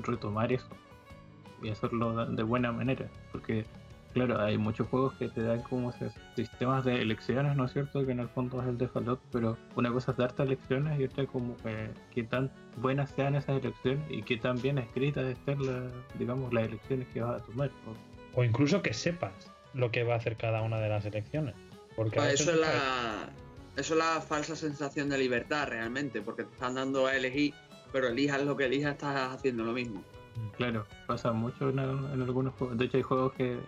[0.02, 0.68] retomar eso
[1.62, 3.06] y hacerlo de- de buena manera.
[3.32, 3.64] Porque,
[4.12, 5.93] claro, hay muchos juegos que te dan como
[6.37, 8.05] sistemas de elecciones, ¿no es cierto?
[8.05, 11.05] Que en el fondo es el de Fallout, pero una cosa es darte elecciones y
[11.05, 15.65] otra como que, que tan buenas sean esas elecciones y que tan bien escritas estén,
[15.66, 17.70] la- digamos, las elecciones que vas a tomar.
[17.87, 17.95] ¿no?
[18.35, 19.32] O incluso que sepas
[19.74, 21.55] lo que va a hacer cada una de las elecciones.
[21.97, 23.28] Porque Pues eso, es la,
[23.77, 27.53] eso es la falsa sensación de libertad realmente, porque te están dando a elegir,
[27.93, 30.03] pero elijas lo que elijas, estás haciendo lo mismo.
[30.57, 32.78] Claro, pasa mucho en, en algunos juegos.
[32.78, 33.59] De hecho, hay juegos que,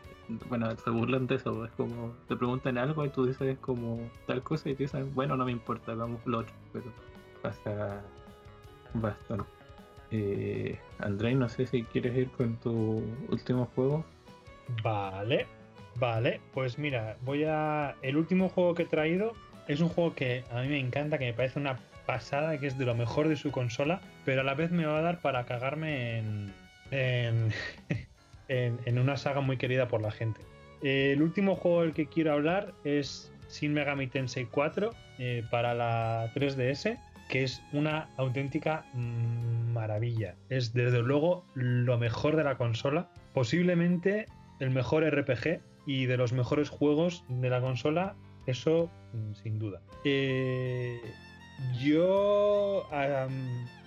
[0.48, 1.64] bueno, se burlan de eso.
[1.64, 5.36] Es como, te preguntan algo y tú dices como tal cosa y te dicen, bueno,
[5.36, 6.54] no me importa, vamos lo otro.
[6.72, 6.86] Pero
[7.42, 8.02] pasa
[8.94, 9.46] bastante.
[10.10, 14.04] Eh, Andrei, no sé si quieres ir con tu último juego.
[14.82, 15.46] Vale,
[15.96, 16.40] vale.
[16.52, 17.96] Pues mira, voy a.
[18.02, 19.32] El último juego que he traído
[19.68, 22.78] es un juego que a mí me encanta, que me parece una pasada, que es
[22.78, 25.44] de lo mejor de su consola, pero a la vez me va a dar para
[25.44, 26.52] cagarme en.
[26.90, 27.52] en,
[28.48, 30.40] en, una saga muy querida por la gente.
[30.82, 36.32] El último juego del que quiero hablar es Shin Megami Tensei 4 eh, para la
[36.34, 36.98] 3DS,
[37.28, 40.34] que es una auténtica mm, maravilla.
[40.48, 44.26] Es desde luego lo mejor de la consola, posiblemente
[44.60, 48.16] el mejor RPG y de los mejores juegos de la consola,
[48.46, 49.80] eso mm, sin duda.
[50.04, 51.00] Eh,
[51.80, 53.28] yo a,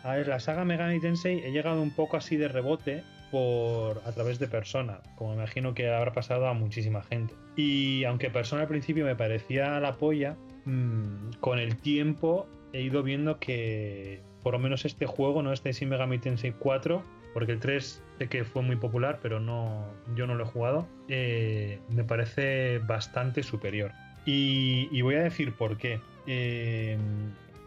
[0.03, 3.03] a ver, la saga Megami Tensei he llegado un poco así de rebote
[3.35, 7.33] por a través de Persona, como imagino que habrá pasado a muchísima gente.
[7.57, 13.03] Y aunque Persona al principio me parecía la polla, mm, con el tiempo he ido
[13.03, 17.03] viendo que por lo menos este juego, no este Shin Megami Tensei 4,
[17.33, 19.83] porque el 3 sé que fue muy popular, pero no,
[20.15, 23.91] yo no lo he jugado, eh, me parece bastante superior.
[24.25, 25.99] Y, y voy a decir por qué.
[26.25, 26.97] Eh,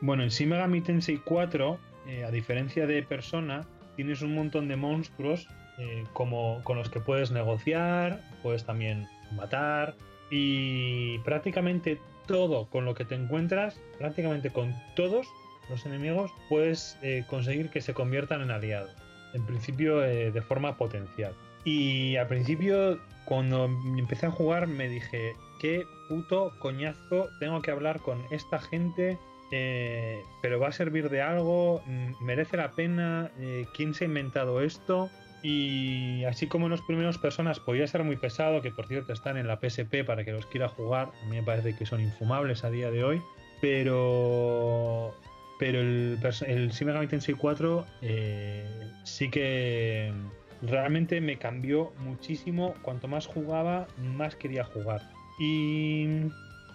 [0.00, 3.66] bueno, en Shin Megami Tensei 4, eh, a diferencia de Persona,
[3.98, 9.96] tienes un montón de monstruos eh, como, con los que puedes negociar, puedes también matar
[10.30, 15.26] y prácticamente todo con lo que te encuentras, prácticamente con todos
[15.68, 18.92] los enemigos, puedes eh, conseguir que se conviertan en aliados.
[19.34, 21.32] En principio eh, de forma potencial.
[21.64, 23.64] Y al principio, cuando
[23.98, 29.18] empecé a jugar, me dije, qué puto coñazo tengo que hablar con esta gente
[29.50, 34.08] eh, pero va a servir de algo, mm, merece la pena, eh, quién se ha
[34.08, 35.10] inventado esto.
[35.42, 39.36] Y así como en los primeros personas podía ser muy pesado, que por cierto están
[39.36, 42.64] en la PSP para que los quiera jugar, a mí me parece que son infumables
[42.64, 43.22] a día de hoy,
[43.60, 45.14] pero
[45.58, 50.12] pero el, el Shin Tensei 4 eh, sí que
[50.62, 52.74] realmente me cambió muchísimo.
[52.82, 55.02] Cuanto más jugaba, más quería jugar.
[55.40, 56.06] Y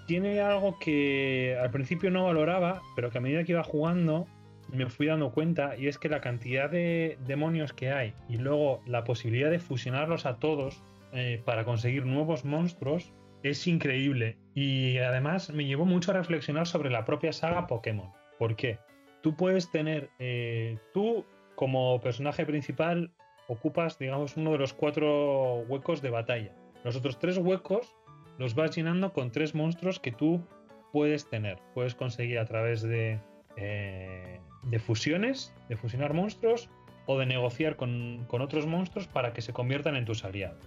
[0.05, 4.27] tiene algo que al principio no valoraba, pero que a medida que iba jugando
[4.71, 8.81] me fui dando cuenta, y es que la cantidad de demonios que hay y luego
[8.85, 10.81] la posibilidad de fusionarlos a todos
[11.11, 13.13] eh, para conseguir nuevos monstruos
[13.43, 14.38] es increíble.
[14.55, 18.09] Y además me llevó mucho a reflexionar sobre la propia saga Pokémon.
[18.39, 18.80] ¿Por qué?
[19.21, 21.25] Tú puedes tener, eh, tú
[21.55, 23.11] como personaje principal
[23.47, 26.55] ocupas, digamos, uno de los cuatro huecos de batalla.
[26.84, 27.95] Los otros tres huecos
[28.43, 30.45] los vas llenando con tres monstruos que tú
[30.91, 31.59] puedes tener.
[31.73, 33.17] Puedes conseguir a través de,
[33.55, 36.69] eh, de fusiones, de fusionar monstruos
[37.05, 40.61] o de negociar con, con otros monstruos para que se conviertan en tus aliados.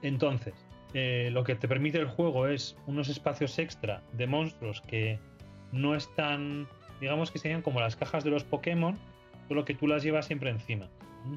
[0.00, 0.54] Entonces,
[0.94, 5.18] eh, lo que te permite el juego es unos espacios extra de monstruos que
[5.72, 6.68] no están,
[7.02, 8.98] digamos que serían como las cajas de los Pokémon,
[9.46, 10.88] solo que tú las llevas siempre encima.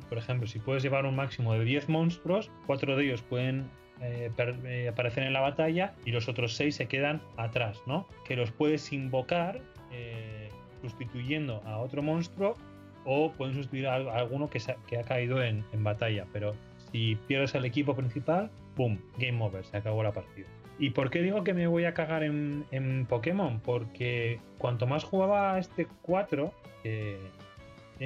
[0.08, 3.70] Por ejemplo, si puedes llevar un máximo de 10 monstruos, cuatro de ellos pueden
[4.02, 4.32] eh,
[4.66, 8.08] eh, aparecer en la batalla y los otros 6 se quedan atrás, ¿no?
[8.26, 9.62] Que los puedes invocar
[9.92, 10.50] eh,
[10.82, 12.58] sustituyendo a otro monstruo
[13.06, 14.60] o pueden sustituir a, alguno que,
[14.98, 16.56] ha- caído en, batalla, pero
[16.92, 18.98] si pierdes al equipo principal, ¡pum!
[19.18, 20.48] Game over, se acabó la partida.
[20.80, 23.60] ¿Y por qué digo que me voy a cagar en, Pokémon?
[23.60, 26.52] Porque cuanto más jugaba a este 4,
[26.84, 27.20] eh,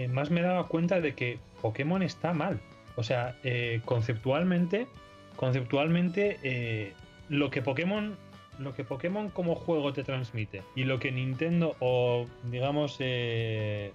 [0.09, 2.59] más me daba cuenta de que Pokémon está mal.
[2.97, 3.35] O sea,
[3.85, 4.87] conceptualmente,
[5.37, 6.93] conceptualmente eh,
[7.29, 8.17] lo que Pokémon
[8.59, 13.93] lo que Pokémon como juego te transmite y lo que Nintendo o digamos eh,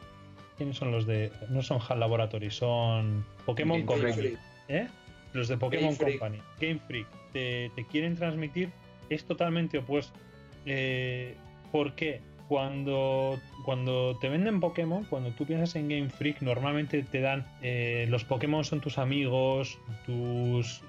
[0.56, 4.39] quiénes son los de no son HAL Laboratory son Pokémon Game Company Freak.
[4.69, 4.86] ¿eh?
[5.35, 6.19] los de Pokémon Game Freak.
[6.20, 8.70] Company Game Freak te, te quieren transmitir
[9.10, 10.19] es totalmente opuesto
[10.66, 11.35] eh,
[11.70, 12.20] ¿por qué?
[12.48, 18.06] Cuando, cuando te venden Pokémon, cuando tú piensas en Game Freak, normalmente te dan eh,
[18.10, 20.82] los Pokémon son tus amigos, tus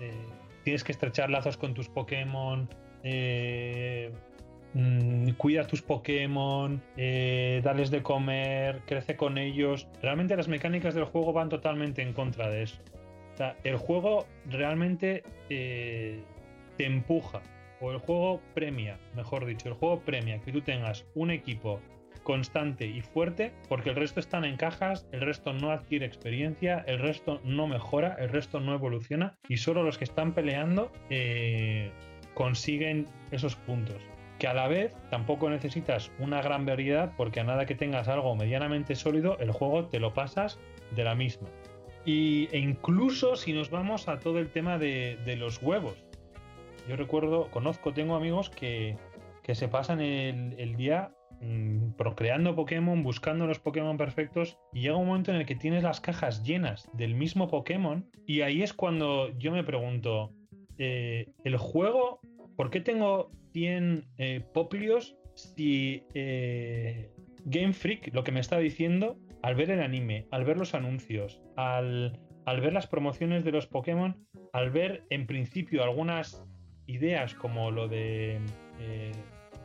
[0.64, 2.68] tienes que estrechar lazos con tus Pokémon,
[3.04, 4.12] eh,
[4.74, 9.88] mm, cuida tus Pokémon, eh, dales de comer, crece con ellos.
[10.02, 12.80] Realmente las mecánicas del juego van totalmente en contra de eso.
[13.34, 16.22] O sea, el juego realmente eh,
[16.78, 17.42] te empuja,
[17.82, 21.80] o el juego premia, mejor dicho, el juego premia que tú tengas un equipo
[22.24, 27.00] constante y fuerte, porque el resto están en cajas, el resto no adquiere experiencia, el
[27.00, 31.92] resto no mejora, el resto no evoluciona, y solo los que están peleando eh,
[32.34, 34.02] consiguen esos puntos.
[34.40, 38.36] Que a la vez tampoco necesitas una gran variedad, porque a nada que tengas algo
[38.36, 40.60] medianamente sólido, el juego te lo pasas
[40.96, 41.50] de la misma.
[42.06, 45.96] Y, e incluso si nos vamos a todo el tema de, los huevos.
[46.90, 48.98] Yo recuerdo, conozco, tengo amigos que,
[49.42, 51.12] que se pasan el día
[51.44, 55.84] mm, procreando Pokémon, buscando los Pokémon perfectos, y llega un momento en el que tienes
[55.84, 60.32] las cajas llenas del mismo Pokémon, y ahí es cuando yo me pregunto,
[60.78, 62.20] eh, ¿el juego,
[62.56, 67.12] por qué tengo 100 eh, Poplios si eh,
[67.46, 71.42] Game Freak lo que me está diciendo al ver el anime, al ver los anuncios,
[71.56, 76.44] al, al ver las promociones de los Pokémon, al ver en principio algunas
[76.88, 78.40] ideas como lo de
[78.80, 79.12] eh,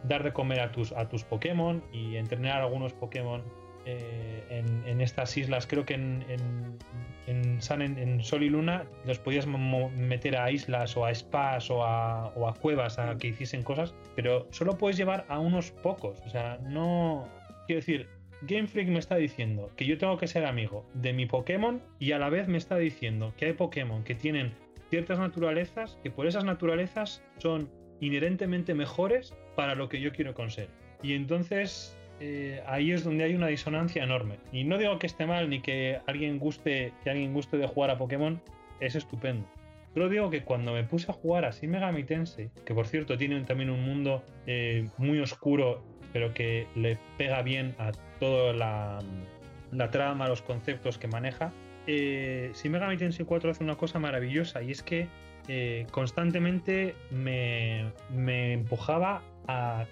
[0.05, 3.43] dar de comer a tus, a tus Pokémon y entrenar algunos Pokémon
[3.87, 6.79] eh, en, en estas islas, creo que en, en,
[7.27, 7.59] en,
[7.99, 12.49] en- Sol y Luna los podías meter a islas o a spas o a, o
[12.49, 16.59] a cuevas a que hiciesen cosas, pero solo puedes llevar a unos pocos, o sea,
[16.63, 17.27] no...
[17.67, 18.09] Quiero decir,
[18.43, 22.13] Game Freak me está diciendo que yo tengo que ser amigo de mi Pokémon y
[22.13, 24.53] a la vez me está diciendo que hay Pokémon que tienen
[24.91, 27.69] ciertas naturalezas que por esas naturalezas son
[28.01, 30.71] inherentemente mejores para lo que yo quiero conseguir.
[31.03, 34.37] Y entonces eh, ahí es donde hay una disonancia enorme.
[34.53, 37.91] Y no digo que esté mal ni que alguien guste, que alguien guste de jugar
[37.91, 38.41] a Pokémon,
[38.79, 39.49] es estupendo.
[39.95, 43.19] Solo digo que cuando me puse a jugar a Shin Megami Tensei, que por cierto
[43.19, 45.83] tiene también un mundo eh, muy oscuro,
[46.13, 47.91] pero que le pega bien a
[48.21, 51.51] toda la, trama, los conceptos que maneja,
[51.89, 55.09] eh, Shin Megami Tensei 4 hace una cosa maravillosa y es que
[55.49, 59.87] eh, constantemente me, me empujaba a,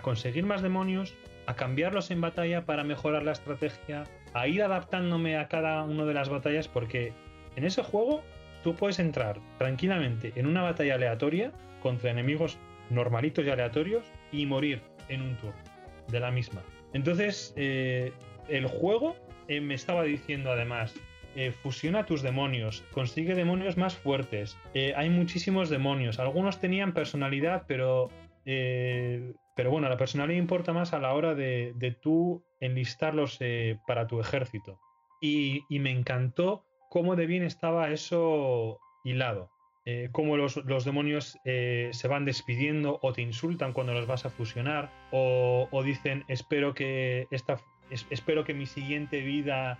[0.00, 1.14] conseguir más demonios,
[1.46, 6.14] a cambiarlos en batalla para mejorar la estrategia, a ir adaptándome a cada una de
[6.14, 7.12] las batallas porque
[7.56, 8.22] en ese juego
[8.62, 11.52] tú puedes entrar tranquilamente en una batalla aleatoria
[11.82, 12.58] contra enemigos
[12.88, 15.62] normalitos y aleatorios y morir en un turno
[16.08, 16.62] de la misma.
[16.92, 18.12] Entonces, eh,
[18.48, 19.16] el juego
[19.48, 20.94] eh, me estaba diciendo además,
[21.34, 24.58] eh, fusiona tus demonios, consigue demonios más fuertes.
[24.96, 26.18] Hay muchísimos demonios.
[26.18, 28.10] Algunos tenían personalidad, pero,
[28.44, 33.78] eh, pero bueno, la personalidad importa más a la hora de, de tú enlistarlos eh,
[33.86, 34.78] para tu ejército.
[35.20, 39.50] Y, y me encantó cómo de bien estaba eso hilado.
[39.84, 44.30] Eh, cómo los, los demonios se van despidiendo o te insultan cuando los vas a
[44.30, 47.56] fusionar o, o dicen espero que esta
[47.90, 49.78] es- espero que mi siguiente vida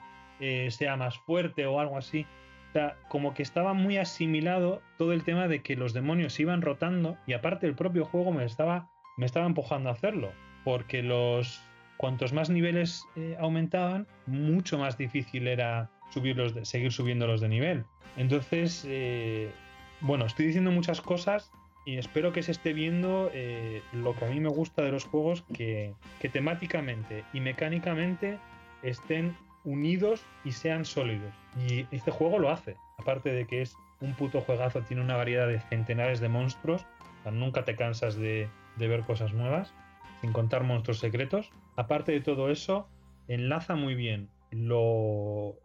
[0.70, 2.26] sea más fuerte o algo así.
[2.72, 6.62] O sea, como que estaba muy asimilado todo el tema de que los demonios iban
[6.62, 8.88] rotando y aparte el propio juego me estaba,
[9.18, 10.32] me estaba empujando a hacerlo.
[10.64, 11.60] Porque los
[11.98, 17.84] cuantos más niveles eh, aumentaban, mucho más difícil era subirlos de- seguir subiéndolos de nivel.
[18.16, 19.50] Entonces, eh,
[20.00, 21.52] bueno, estoy diciendo muchas cosas
[21.84, 25.04] y espero que se esté viendo eh, lo que a mí me gusta de los
[25.04, 28.38] juegos, que, que temáticamente y mecánicamente
[28.82, 31.34] estén unidos y sean sólidos.
[31.68, 32.76] Y este juego lo hace.
[32.98, 36.86] Aparte de que es un puto juegazo, tiene una variedad de centenares de monstruos.
[37.24, 39.74] o nunca te cansas de, de ver cosas nuevas,
[40.20, 41.50] sin contar monstruos secretos.
[41.76, 42.88] Aparte de todo eso,
[43.28, 45.56] enlaza muy bien lo,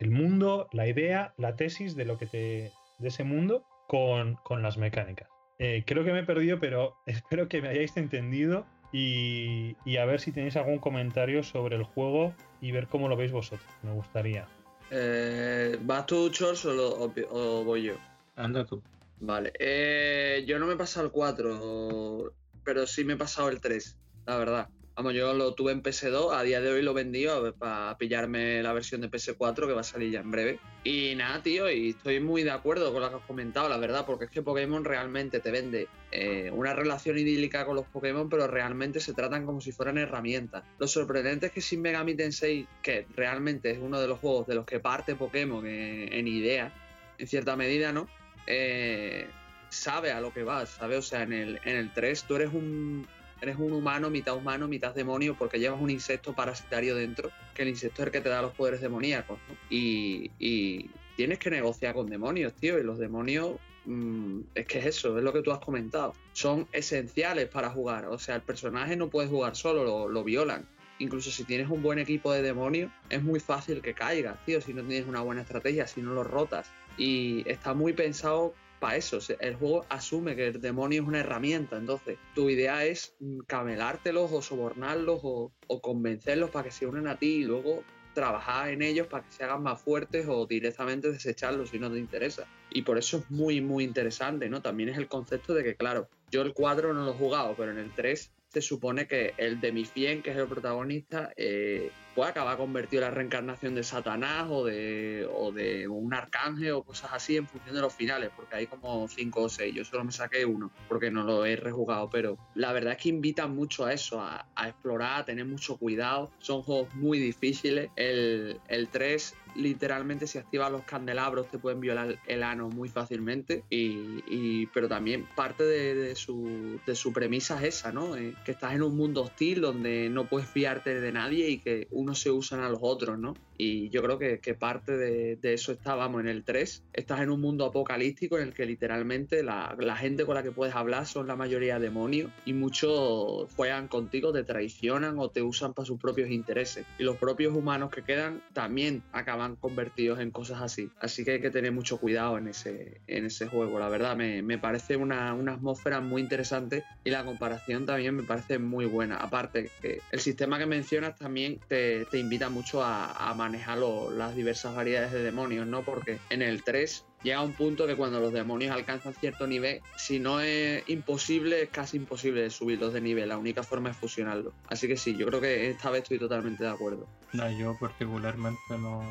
[0.00, 2.72] el mundo, la idea, la tesis de lo que te.
[2.98, 5.28] de ese mundo con, con las mecánicas.
[5.58, 10.04] Eh, creo que me he perdido, pero espero que me hayáis entendido y, y a
[10.04, 13.68] ver si tenéis algún comentario sobre el juego y ver cómo lo veis vosotros.
[13.82, 14.46] Me gustaría.
[14.90, 17.94] Eh, ¿Vas tú, Chors, o, lo- o voy yo?
[18.36, 18.82] Anda tú.
[19.20, 19.52] Vale.
[19.58, 22.32] Eh, yo no me he pasado el 4,
[22.64, 23.96] pero sí me he pasado el 3,
[24.26, 24.68] la verdad.
[24.94, 27.26] Vamos, yo lo tuve en PS2, a día de hoy lo vendí
[27.58, 30.58] para pillarme la versión de PS4 que va a salir ya en breve.
[30.84, 34.04] Y nada, tío, y estoy muy de acuerdo con lo que has comentado, la verdad,
[34.04, 38.46] porque es que Pokémon realmente te vende eh, una relación idílica con los Pokémon, pero
[38.46, 40.62] realmente se tratan como si fueran herramientas.
[40.78, 44.56] Lo sorprendente es que Shin Megami Tensei, que realmente es uno de los juegos de
[44.56, 46.70] los que parte Pokémon en, en idea,
[47.16, 48.08] en cierta medida, ¿no?
[48.46, 49.26] Eh,
[49.70, 50.98] sabe a lo que vas, ¿sabes?
[50.98, 53.06] O sea, en el, en el 3 tú eres un,
[53.42, 57.68] eres un humano, mitad humano, mitad demonio, porque llevas un insecto parasitario dentro, que el
[57.68, 59.56] insecto es el que te da los poderes demoníacos, ¿no?
[59.68, 65.18] y, tienes que negociar con demonios, tío, y los demonios, mmm, es que es eso,
[65.18, 69.10] es lo que tú has comentado, son esenciales para jugar, o sea, el personaje no
[69.10, 70.66] puede jugar solo, lo, lo violan.
[70.98, 74.72] Incluso si tienes un buen equipo de demonios, es muy fácil que caigas, tío, si
[74.72, 76.70] no tienes una buena estrategia, si no lo rotas.
[76.96, 79.20] Y está muy pensado para eso.
[79.38, 81.76] El juego asume que el demonio es una herramienta.
[81.76, 83.14] Entonces, tu idea es
[83.46, 88.82] camelártelos o sobornarlos o, convencerlos para que se unan a ti y luego trabajar en
[88.82, 92.48] ellos para que se hagan más fuertes o directamente desecharlos si no te interesa.
[92.70, 94.60] Y por eso es muy, muy interesante, ¿no?
[94.60, 97.70] También es el concepto de que, claro, yo el 4 no lo he jugado, pero
[97.70, 102.56] en el 3 se supone que el Demifien, que es el protagonista, eh, puede acabar
[102.56, 107.36] convertido en la reencarnación de Satanás o de, o de un arcángel o cosas así
[107.36, 109.74] en función de los finales, porque hay como cinco o seis.
[109.74, 113.08] Yo solo me saqué uno porque no lo he rejugado, pero la verdad es que
[113.08, 116.30] invitan mucho a eso, a, a explorar, a tener mucho cuidado.
[116.38, 117.90] Son juegos muy difíciles.
[117.96, 123.64] El, el 3 literalmente si activas los candelabros te pueden violar el ano muy fácilmente
[123.70, 128.16] y, pero también parte de, de, su, de, su, premisa es esa, ¿no?
[128.16, 131.88] Eh, que estás en un mundo hostil donde no puedes fiarte de nadie y que
[131.90, 133.34] unos se usan a los otros, ¿no?
[133.64, 136.82] Y yo creo que, que parte de, de, eso está, vamos, en el 3.
[136.92, 140.50] Estás en un mundo apocalíptico en el que literalmente la, la, gente con la que
[140.50, 145.74] puedes hablar son la mayoría demonios y muchos juegan contigo, te traicionan o te usan
[145.74, 146.84] para sus propios intereses.
[146.98, 150.90] Y los propios humanos que quedan también acaban convertidos en cosas así.
[150.98, 153.78] Así que hay que tener mucho cuidado en ese, en ese juego.
[153.78, 158.24] La verdad, me, me parece una, una, atmósfera muy interesante y la comparación también me
[158.24, 159.18] parece muy buena.
[159.18, 164.10] Aparte, que el sistema que mencionas también te, te invita mucho a, a manejar lo,
[164.10, 165.82] las diversas variedades de demonios, ¿no?
[165.82, 170.18] Porque en el 3 llega un punto que cuando los demonios alcanzan cierto nivel, si
[170.18, 173.28] no es imposible, es casi imposible subirlos de nivel.
[173.28, 174.52] La única forma es fusionarlos.
[174.68, 177.06] Así que sí, yo creo que esta vez estoy totalmente de acuerdo.
[177.32, 179.02] No, yo particularmente no.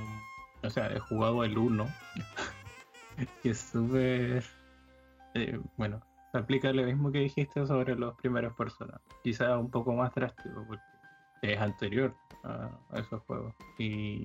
[0.63, 1.87] O sea, he jugado el 1.
[3.43, 4.43] y es súper.
[5.33, 6.01] Eh, bueno,
[6.31, 8.99] se aplica lo mismo que dijiste sobre los primeros personas.
[9.23, 10.83] Quizá un poco más drástico, porque
[11.41, 12.13] es anterior
[12.43, 13.53] a, esos juegos.
[13.77, 14.23] Y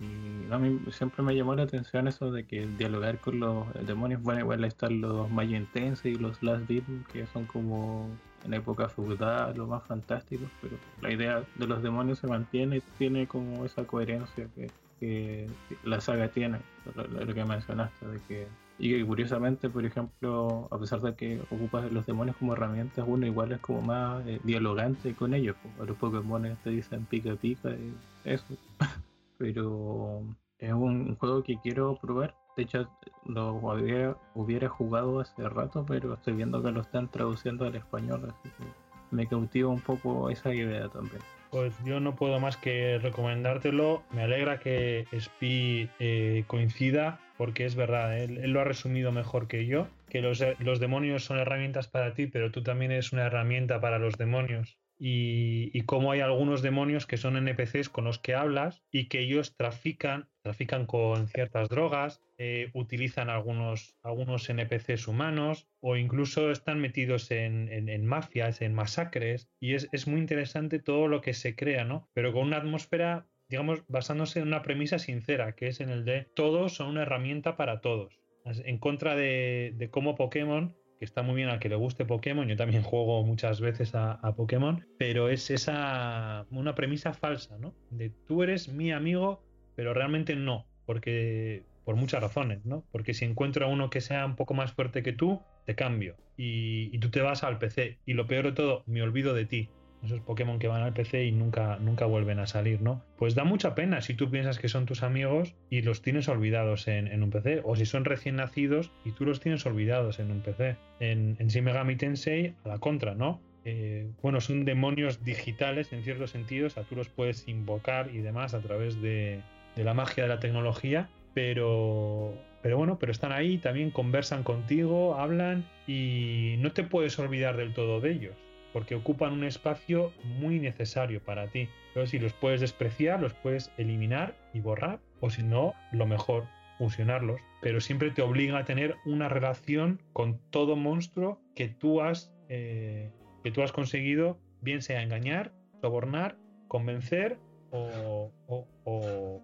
[0.50, 4.40] a mí siempre me llamó la atención eso de que dialogar con los demonios, bueno,
[4.40, 8.08] igual están los Maya Intense y los Last Beat, que son como
[8.44, 13.26] en época feudal, lo más fantásticos, pero la idea de los demonios se mantiene, tiene
[13.26, 14.70] como esa coherencia que,
[15.00, 15.48] que
[15.84, 16.60] la saga tiene,
[16.94, 18.46] lo, que mencionaste, de que
[18.78, 23.26] y que curiosamente, por ejemplo, a pesar de que ocupas los demonios como herramientas, uno
[23.26, 25.56] igual es como más eh, dialogante con ellos.
[25.62, 27.94] Como los Pokémon te dicen pica pica y
[28.24, 28.44] eso.
[29.38, 30.22] Pero
[30.58, 32.34] es un, un, juego que quiero probar.
[32.56, 32.88] De hecho,
[33.24, 38.22] lo hubiera, hubiera, jugado hace rato, pero estoy viendo que lo están traduciendo al español,
[38.30, 38.64] así que
[39.10, 41.20] me cautiva un poco esa idea también.
[41.50, 44.02] Pues yo no puedo más que recomendártelo.
[44.10, 49.66] Me alegra que Spi eh, coincida, porque es verdad, él, lo ha resumido mejor que
[49.66, 53.80] yo, que los, los, demonios son herramientas para ti, pero tú también eres una herramienta
[53.80, 54.78] para los demonios.
[54.98, 59.20] Y, y cómo hay algunos demonios que son NPCs con los que hablas y que
[59.20, 66.80] ellos trafican, trafican con ciertas drogas, eh, utilizan algunos, algunos NPCs humanos o incluso están
[66.80, 69.48] metidos en, en, mafias, en masacres.
[69.58, 72.08] Y es, es muy interesante todo lo que se crea, ¿no?
[72.14, 76.28] Pero con una atmósfera digamos, basándose en una premisa sincera, que es en el de
[76.34, 78.20] todos son una herramienta para todos.
[78.44, 82.48] En contra de, de cómo Pokémon, que está muy bien al que le guste Pokémon,
[82.48, 87.74] yo también juego muchas veces a, a, Pokémon, pero es esa una premisa falsa, ¿no?
[87.90, 89.45] De tú eres mi amigo,
[89.76, 92.84] pero realmente no, porque por muchas razones, ¿no?
[92.90, 96.16] Porque si encuentro a uno que sea un poco más fuerte que tú, te cambio
[96.36, 99.68] y, tú te vas al PC y lo peor de todo, me olvido de ti
[100.02, 103.02] esos Pokémon que van al PC y nunca, nunca vuelven a salir, ¿no?
[103.16, 106.86] Pues da mucha pena si tú piensas que son tus amigos y los tienes olvidados
[106.86, 110.30] en, en un PC, o si son recién nacidos y tú los tienes olvidados en
[110.30, 110.76] un PC.
[111.00, 113.40] En, en Shin Megami Tensei, a la contra, ¿no?
[113.64, 118.18] Eh, bueno, son demonios digitales en ciertos sentidos, o sea, tú los puedes invocar y
[118.18, 119.40] demás a través de,
[119.76, 125.14] de la magia de la tecnología, pero, pero bueno, pero están ahí, también conversan contigo,
[125.14, 128.34] hablan y no te puedes olvidar del todo de ellos
[128.76, 131.66] porque ocupan un espacio muy necesario para ti.
[131.94, 136.44] Pero si los puedes despreciar, los puedes eliminar y borrar, o si no, lo mejor,
[136.76, 137.40] fusionarlos.
[137.62, 143.10] Pero siempre te obliga a tener una relación con todo monstruo que tú has, eh,
[143.42, 146.36] que tú has conseguido, bien sea engañar, sobornar,
[146.68, 147.38] convencer
[147.70, 148.32] o,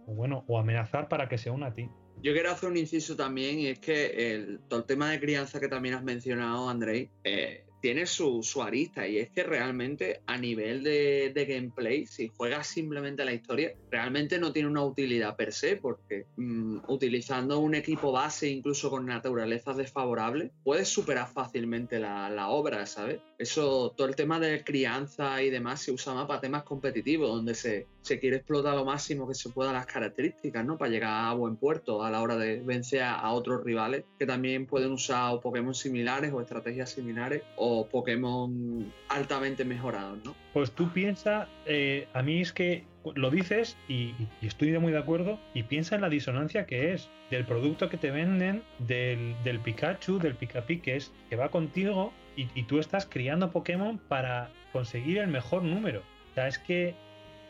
[0.07, 1.89] bueno, o amenazar para que se una a ti.
[2.23, 5.59] Yo quiero hacer un inciso también y es que el, todo el tema de crianza
[5.59, 10.39] que también has mencionado, Andrei, eh, tiene su, su arista y es que realmente a
[10.39, 15.53] nivel de, de gameplay, si juegas simplemente la historia, realmente no tiene una utilidad per
[15.53, 22.31] se porque mm, utilizando un equipo base incluso con naturalezas desfavorables, puedes superar fácilmente la,
[22.31, 23.21] la obra, ¿sabes?
[23.43, 27.57] Eso, todo el tema de crianza y demás se usa más para temas competitivos, donde
[27.57, 30.79] se, se quiere explotar lo máximo que se pueda las características, ¿no?
[30.79, 34.67] Para llegar a buen puerto a la hora de vencer a, otros rivales que también
[34.67, 40.37] pueden usar o Pokémon similares o estrategias similares o Pokémon altamente mejorados, ¿no?
[40.53, 42.85] Pues tú piensa, eh, a mí es que
[43.17, 47.09] lo dices y, y estoy muy de acuerdo, y piensa en la disonancia que es
[47.33, 52.13] del producto que te venden, del, del Pikachu, del Pikapi, que es que va contigo
[52.37, 56.01] y, tú estás criando Pokémon para conseguir el mejor número.
[56.31, 56.95] O sea, es que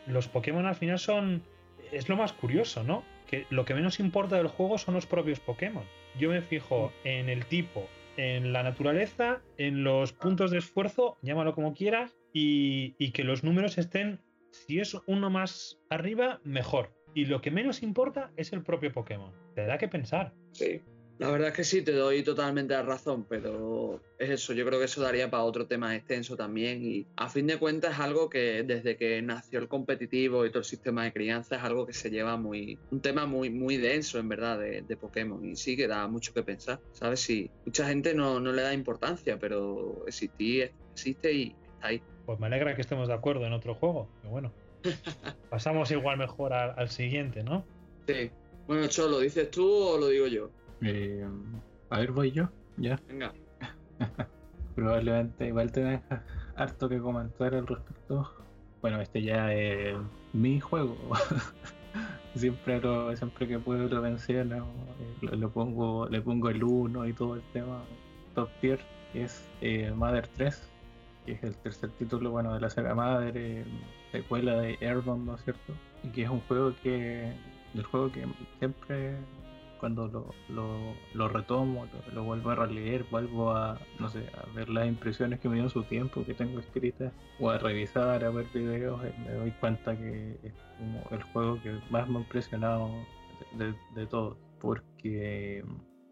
[0.07, 1.43] los Pokémon al final son.
[1.91, 3.03] Es lo más curioso, ¿no?
[3.27, 5.85] Que lo que menos importa del juego son los propios Pokémon.
[6.19, 7.87] Yo me fijo en el tipo,
[8.17, 13.43] en la naturaleza, en los puntos de esfuerzo, llámalo como quieras, y, y que los
[13.43, 14.19] números estén,
[14.51, 16.91] si es uno más arriba, mejor.
[17.15, 19.31] Y lo que menos importa es el propio Pokémon.
[19.55, 20.33] Te da que pensar.
[20.51, 20.81] Sí.
[21.19, 24.79] La verdad es que sí, te doy totalmente la razón, pero es eso, yo creo
[24.79, 28.29] que eso daría para otro tema extenso también y a fin de cuentas es algo
[28.29, 31.93] que desde que nació el competitivo y todo el sistema de crianza es algo que
[31.93, 35.77] se lleva muy, un tema muy, muy denso en verdad de, de Pokémon y sí
[35.77, 37.19] que da mucho que pensar, ¿sabes?
[37.19, 42.01] Sí, mucha gente no, no le da importancia, pero existir, existe y está ahí.
[42.25, 44.09] Pues me alegra que estemos de acuerdo en otro juego.
[44.21, 44.53] Pero bueno,
[45.49, 47.65] pasamos igual mejor al, al siguiente, ¿no?
[48.07, 48.31] Sí.
[48.65, 50.49] Bueno, Cho, ¿lo dices tú o lo digo yo?
[50.83, 51.25] Eh,
[51.89, 52.99] a ver, voy yo, ya.
[53.07, 53.33] Venga.
[54.75, 56.23] Probablemente igual te deja
[56.55, 58.31] harto que comentar al respecto.
[58.81, 59.95] Bueno, este ya es
[60.33, 60.97] mi juego.
[62.35, 67.07] siempre lo, siempre que puedo lo menciono, eh, lo, lo pongo, le pongo el 1
[67.07, 67.83] y todo el tema
[68.33, 68.79] top tier,
[69.11, 70.69] que es eh, Mother 3,
[71.25, 73.65] que es el tercer título bueno de la saga Mother,
[74.11, 75.73] secuela de Airborne, ¿no es cierto?
[76.03, 77.31] Y que es un juego que,
[77.75, 78.25] el juego que
[78.59, 79.15] siempre
[79.83, 84.87] cuando lo, lo, retomo, lo, vuelvo a releer, vuelvo a, no sé, a ver las
[84.87, 89.03] impresiones que me dio su tiempo, que tengo escritas, o a revisar, a ver videos,
[89.03, 92.91] eh, me doy cuenta que es como el juego que más me ha impresionado
[93.57, 95.65] de, de, todos, porque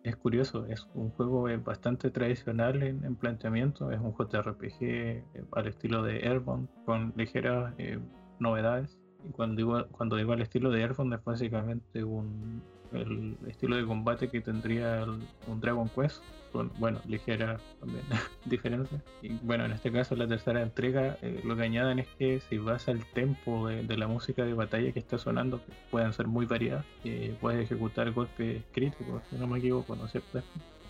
[0.04, 5.24] es curioso, es un juego bastante tradicional en, en planteamiento, es un JRPG eh,
[5.54, 8.00] al estilo de Airborne, con ligeras eh,
[8.38, 9.00] novedades.
[9.24, 12.62] Y cuando digo, cuando digo al estilo de Airborne es básicamente un,
[12.94, 18.04] el estilo de combate que tendría el, un Dragon Quest, con, bueno, ligera también
[18.46, 19.02] diferencia.
[19.22, 22.58] Y bueno, en este caso, la tercera entrega, eh, lo que añaden es que si
[22.58, 26.28] vas al tempo de, de, la música de batalla que está sonando, que pueden ser
[26.28, 30.42] muy variadas, eh, puedes ejecutar golpes críticos, si no me equivoco, ¿no es cierto?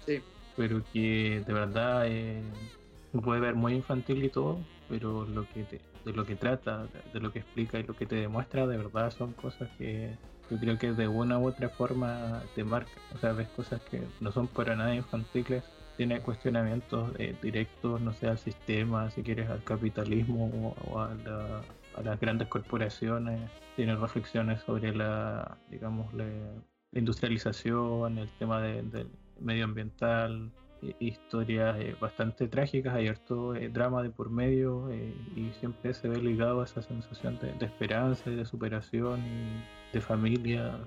[0.05, 0.21] Sí.
[0.57, 2.41] Pero que de verdad eh,
[3.23, 4.59] puede ver muy infantil y todo,
[4.89, 8.05] pero lo que te, de lo que trata, de lo que explica y lo que
[8.05, 10.15] te demuestra, de verdad son cosas que
[10.51, 12.91] yo creo que de una u otra forma te marca.
[13.15, 15.63] O sea, ves cosas que no son para nada infantiles,
[15.95, 21.61] tiene cuestionamientos eh, directos, no sé, al sistema, si quieres, al capitalismo o, a, la,
[21.95, 28.81] a, las grandes corporaciones, tiene reflexiones sobre la, digamos, la, la industrialización, el tema de,
[28.83, 29.09] del
[29.39, 30.51] medioambiental,
[30.81, 34.89] eh, historias eh, bastante trágicas, hay harto eh, drama de por medio
[35.35, 40.01] y siempre se ve ligado a esa sensación de, esperanza y de superación y de
[40.01, 40.79] familia,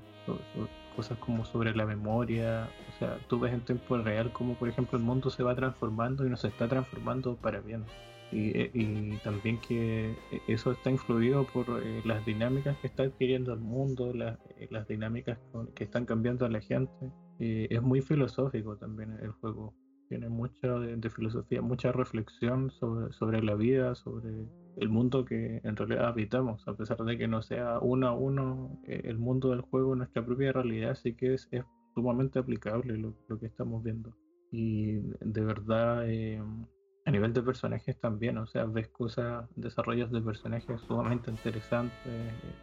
[0.97, 4.99] cosas como sobre la memoria, o sea, tú ves en tiempo real como por ejemplo
[4.99, 7.85] el mundo se va transformando y nos está transformando para bien.
[8.33, 10.17] Y, y, también que
[10.49, 14.89] eso está influido por eh, las dinámicas que está adquiriendo el mundo, la, eh, las
[14.89, 15.39] dinámicas
[15.77, 17.13] que están cambiando a la gente.
[17.39, 19.75] Eh, es muy filosófico también el juego,
[20.09, 24.31] tiene mucha de, filosofía, mucha reflexión sobre, sobre la vida, sobre
[24.77, 28.81] el mundo que en realidad habitamos, a pesar de que no sea uno a uno
[28.87, 31.49] eh, el mundo del juego, nuestra propia realidad sí que es,
[31.95, 34.17] sumamente aplicable lo, lo, que estamos viendo.
[34.51, 36.43] Y de verdad, eh,
[37.07, 41.99] a nivel de personajes también, o sea, ves cosas, desarrollos de personajes sumamente interesantes,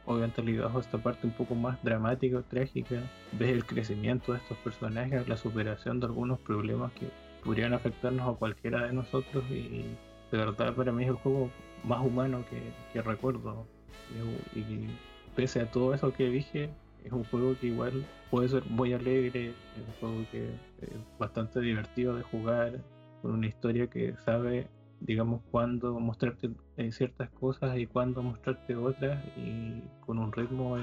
[0.06, 3.04] obviamente ligados a esta parte un poco más dramática o trágica,
[3.38, 7.08] ves el crecimiento de estos personajes, la superación de algunos problemas que
[7.44, 9.86] podrían afectarnos a cualquiera de nosotros y,
[10.32, 11.50] de verdad para mí es el juego
[11.84, 12.44] más humano
[12.94, 13.66] que, recuerdo.
[14.56, 14.90] Y, y
[15.36, 16.70] pese a todo eso que dije,
[17.04, 19.56] es un juego que igual puede ser muy alegre, es
[19.88, 20.46] un juego que
[20.82, 22.80] es bastante divertido de jugar,
[23.22, 24.68] con una historia que sabe,
[25.00, 30.82] digamos, cuándo mostrarte eh, ciertas cosas y cuándo mostrarte otras, y con un ritmo eh,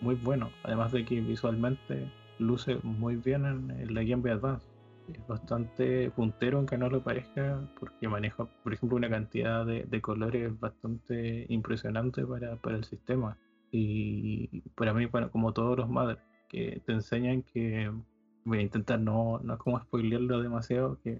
[0.00, 4.69] muy bueno, además de que visualmente luce muy bien en, en la Game Boy Advance.
[5.14, 10.00] Es bastante puntero, aunque no lo parezca, porque maneja, por ejemplo, una cantidad de, de
[10.00, 13.36] colores bastante impresionante para, para el sistema.
[13.70, 16.18] Y para mí, bueno, como todos los madres,
[16.48, 17.90] que te enseñan que
[18.44, 21.18] voy a intentar no, no como spoilearlo demasiado, que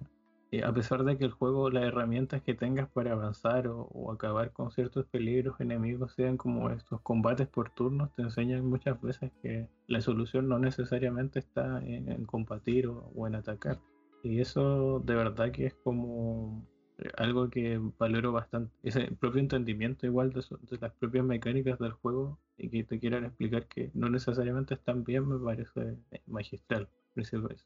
[0.51, 4.51] eh, a pesar de que el juego, las herramientas que tengas para avanzar o, acabar
[4.51, 9.69] con ciertos peligros enemigos sean como estos combates por turnos, te enseñan muchas veces que
[9.87, 13.79] la solución no necesariamente está en, combatir o, en atacar.
[14.23, 16.67] Y eso de verdad que es como
[16.97, 18.73] eh, algo que valoro bastante.
[18.83, 23.23] Ese propio entendimiento igual de, de las propias mecánicas del juego y que te quieran
[23.23, 26.89] explicar que no necesariamente están bien me parece eh, magistral.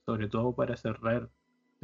[0.05, 1.29] Sobre todo para cerrar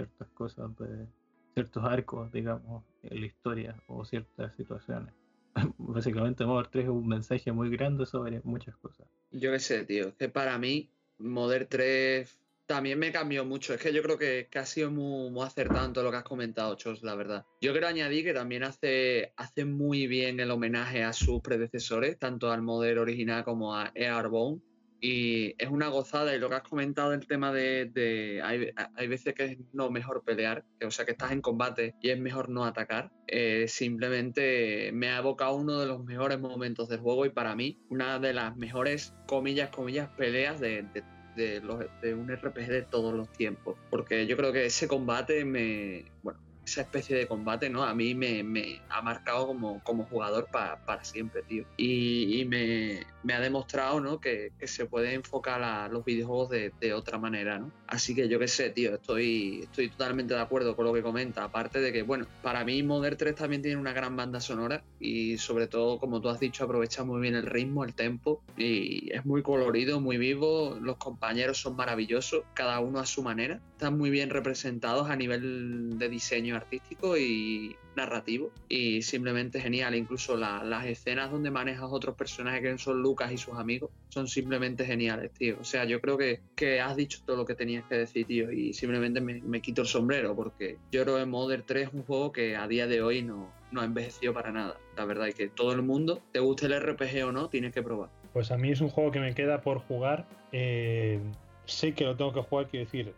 [0.01, 1.07] ciertas cosas de
[1.53, 5.13] ciertos arcos, digamos, en la historia o ciertas situaciones.
[5.77, 9.07] Básicamente Modern 3 es un mensaje muy grande sobre muchas cosas.
[9.31, 10.09] Yo qué sé, tío.
[10.09, 13.73] Es que para mí, Modern 3 también me cambió mucho.
[13.73, 16.23] Es que yo creo que, que ha sido muy, acertado en todo lo que has
[16.23, 17.45] comentado, Chos, la verdad.
[17.59, 22.51] Yo quiero añadir que también hace, hace muy bien el homenaje a sus predecesores, tanto
[22.51, 24.61] al Modern original como a Airborne.
[25.03, 26.35] Y es una gozada.
[26.35, 27.85] Y lo que has comentado del tema de.
[27.91, 31.41] de- hay, hay veces que es no mejor pelear, que, o sea, que estás en
[31.41, 33.11] combate y es mejor no atacar.
[33.27, 37.79] Eh, simplemente me ha evocado uno de los mejores momentos del juego y para mí,
[37.89, 41.03] una de las mejores, comillas, comillas, peleas de, de-
[41.35, 43.77] de los- de un RPG de todos los tiempos.
[43.89, 46.05] Porque yo creo que ese combate me.
[46.23, 46.39] Bueno,
[46.71, 47.83] esa especie de combate, ¿no?
[47.83, 51.65] A mí me, ha marcado como, jugador pa- para siempre, tío.
[51.77, 54.19] Y, me, ha demostrado, ¿no?
[54.19, 57.71] Que, se puede enfocar a los videojuegos de, de otra manera, ¿no?
[57.87, 61.43] Así que yo qué sé, tío, estoy, estoy totalmente de acuerdo con lo que comenta.
[61.43, 65.37] Aparte de que, bueno, para mí Modern 3 también tiene una gran banda sonora y
[65.37, 69.25] sobre todo, como tú has dicho, aprovecha muy bien el ritmo, el tempo y es
[69.25, 70.77] muy colorido, muy vivo.
[70.81, 73.59] Los compañeros son maravillosos, cada uno a su manera.
[73.81, 79.95] Están muy bien representados a nivel de diseño artístico y narrativo y simplemente genial.
[79.95, 84.27] Incluso la- las escenas donde manejas otros personajes que son Lucas y sus amigos son
[84.27, 85.57] simplemente geniales, tío.
[85.59, 88.51] O sea, yo creo que, que has dicho todo lo que tenías que decir, tío,
[88.51, 92.03] y simplemente me, me quito el sombrero porque yo creo que Modern 3 es un
[92.03, 94.77] juego que a día de hoy no, no ha envejecido para nada.
[94.95, 97.81] La verdad es que todo el mundo, te guste el RPG o no, tienes que
[97.81, 98.11] probar.
[98.31, 100.27] Pues a mí es un juego que me queda por jugar.
[100.51, 101.19] eh,
[101.65, 103.13] sé que lo tengo que jugar, quiero decir.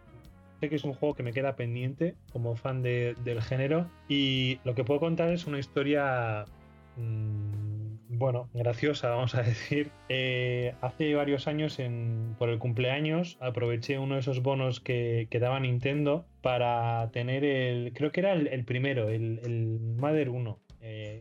[0.69, 3.89] Que es un juego que me queda pendiente como fan de- del género.
[4.07, 6.45] Y lo que puedo contar es una historia.
[6.97, 9.89] mm, bueno, graciosa, vamos a decir.
[10.09, 11.79] Eh, hace varios años,
[12.37, 17.91] por el cumpleaños, aproveché uno de esos bonos que, daba Nintendo para tener el.
[17.93, 20.59] Creo que era el, el primero, el, el Mother 1.
[20.81, 21.19] Eh,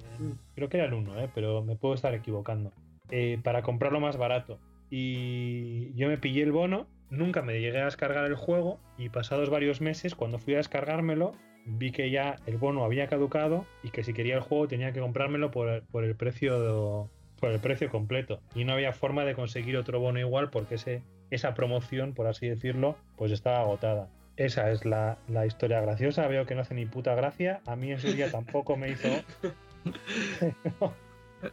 [0.55, 2.73] creo que era el 1, eh, pero me puedo estar equivocando
[3.10, 4.59] eh, para comprarlo más barato.
[4.90, 9.51] Y yo me pillé el bono, nunca me llegué a descargar el juego y pasados
[9.51, 11.34] varios meses, cuando fui a descargármelo,
[11.66, 15.01] vi que ya el bono había caducado y que si quería el juego tenía que
[15.01, 17.09] comprármelo por, por el precio
[17.39, 21.02] por el precio completo y no había forma de conseguir otro bono igual porque ese,
[21.30, 24.09] esa promoción, por así decirlo, pues estaba agotada.
[24.36, 26.26] Esa es la, la historia graciosa.
[26.28, 27.60] Veo que no hace ni puta gracia.
[27.66, 29.09] A mí ese día tampoco me hizo.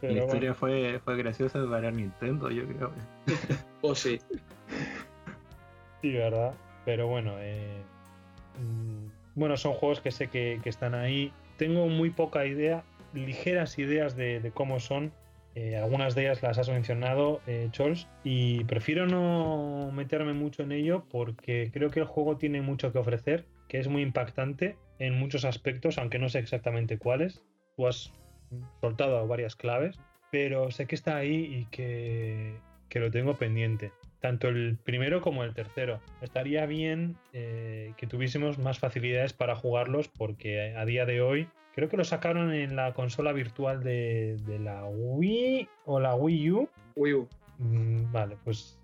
[0.02, 0.24] la bueno.
[0.24, 2.92] historia fue, fue graciosa para Nintendo, yo creo.
[3.82, 4.20] O sí.
[6.00, 6.54] Sí, ¿verdad?
[6.84, 7.82] Pero bueno, eh,
[8.58, 11.32] mm, bueno, son juegos que sé que, están ahí.
[11.56, 15.12] Tengo muy poca idea, ligeras ideas de, de cómo son.
[15.56, 20.70] Eh, algunas de ellas las has mencionado, eh, Chols, y prefiero no meterme mucho en
[20.70, 25.18] ello porque creo que el juego tiene mucho que ofrecer, que es muy impactante en
[25.18, 27.42] muchos aspectos, aunque no sé exactamente cuáles.
[27.76, 28.12] Tú has
[28.80, 29.98] soltado varias claves,
[30.30, 32.54] pero sé que está ahí y que,
[32.88, 36.00] que lo tengo pendiente tanto el primero como el tercero.
[36.20, 41.88] Estaría bien eh, que tuviésemos más facilidades para jugarlos porque a día de hoy creo
[41.88, 46.68] que lo sacaron en la consola virtual de, de la Wii o la Wii U.
[46.96, 47.28] Wii U.
[47.58, 48.78] Mm, vale, pues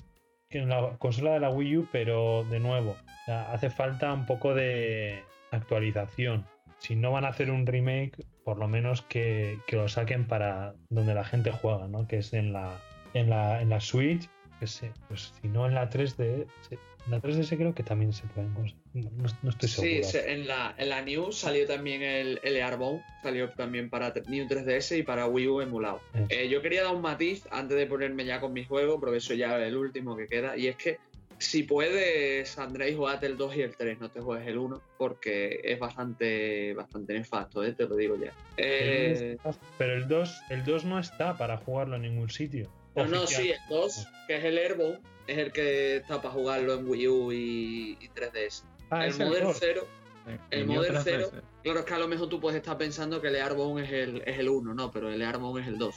[0.50, 2.96] en la consola de la Wii U, pero de nuevo,
[3.26, 6.46] hace falta un poco de actualización.
[6.78, 10.74] Si no van a hacer un remake, por lo menos que, que lo saquen para
[10.88, 12.06] donde la gente juega, ¿no?
[12.06, 12.78] Que es en la,
[13.14, 16.74] en la, en la Switch que sé, pues si no en la 3D, sí,
[17.06, 18.82] en la 3DS creo que también se pueden conseguir.
[18.94, 20.04] No, no- estoy seguro.
[20.04, 24.46] Sí, en la, en la New salió también el, el Airborne, salió también para New
[24.48, 26.00] 3DS y para Wii U emulado.
[26.28, 29.34] Eh, yo quería dar un matiz antes de ponerme ya con mi juego, porque eso
[29.34, 30.98] ya es el último que queda, y es que
[31.38, 35.60] si puedes, Andrés, jugate el 2 y el 3, no te juegues el 1, porque
[35.62, 37.74] es bastante, bastante nefasto, ¿eh?
[37.74, 38.32] te lo digo ya.
[38.56, 39.36] Eh,
[39.76, 42.70] Pero el 2, el 2 no está para jugarlo en ningún sitio.
[42.96, 46.74] No, no, sí, el 2, que es el Airborne, es el que está para jugarlo
[46.74, 48.64] en Wii U y, y 3DS.
[48.90, 49.56] Ah, el el Modern 2.
[49.60, 49.82] 0
[50.26, 51.18] Sí, El tres Zero.
[51.30, 51.42] veces.
[51.62, 54.22] Claro, es que a lo mejor tú puedes estar pensando que el Airborne es el,
[54.26, 55.94] es el 1, no, pero el Airborne es el 2.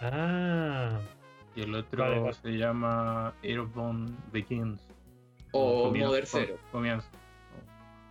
[0.00, 1.00] Ah,
[1.56, 2.34] Y el otro Vale, vale.
[2.34, 4.80] se llama Airborne Begins.
[5.52, 6.58] O Comienza- Modern com- Zero.
[6.72, 7.08] Comienza.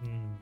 [0.02, 0.36] mm.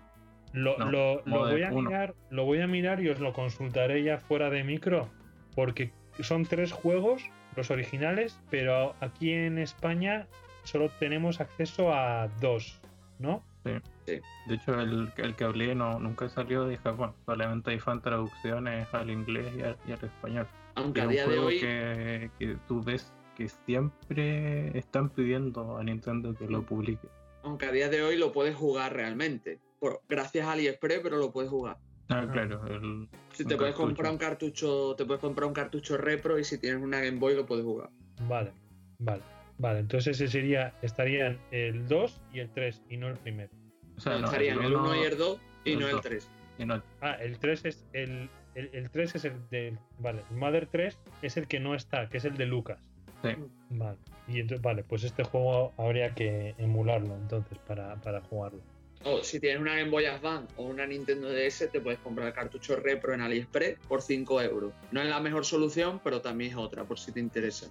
[0.54, 1.90] lo, No, lo- lo Model voy a uno.
[1.90, 5.10] mirar, lo voy a mirar y os lo consultaré ya fuera de micro,
[5.56, 7.22] porque son tres juegos,
[7.56, 10.28] los originales, pero aquí en España
[10.64, 12.80] solo tenemos acceso a dos,
[13.20, 13.44] ¿no?
[13.64, 17.14] De hecho, el, el que hablé no, nunca salió de Japón.
[17.26, 20.48] Solamente hay fan traducciones al inglés y al, y al español.
[20.76, 25.10] Aunque Es a un día de juego hoy, que, que tú ves que siempre están
[25.10, 27.08] pidiendo a Nintendo que lo publique.
[27.44, 29.60] aunque a día de hoy lo puedes jugar realmente.
[29.80, 31.78] Por, gracias a AliExpress, pero lo puedes jugar.
[32.10, 32.66] Ah, claro.
[32.68, 33.88] El, Si te puedes cartucho.
[33.88, 37.36] comprar un cartucho, te puedes comprar un cartucho repro y si tienes una Game Boy
[37.36, 37.90] lo puedes jugar.
[38.22, 38.52] Vale,
[39.00, 39.24] vale,
[39.58, 39.80] vale.
[39.80, 43.50] Entonces ese sería, estarían el 2 y el 3 y no el primero.
[43.98, 46.02] o sea, No, no, estarían el 1 y el 2 y el no el dos.
[46.02, 46.30] 3.
[46.60, 49.78] y no- Ah, el 3 es el, el, el 3 es el del.
[50.00, 52.80] Vale, el Mother 3 es el que no está, que es el de Lucas.
[53.24, 53.30] sí.
[53.70, 53.98] Vale.
[54.28, 58.62] Y entonces, vale, pues este juego habría que emularlo entonces para, para jugarlo.
[59.04, 62.34] O si tienes una Game Boy Advance o una Nintendo DS, te puedes comprar el
[62.34, 64.74] cartucho repro en AliExpress por 5 euros.
[64.92, 67.68] No es la mejor solución, pero también es otra, por si te interesa.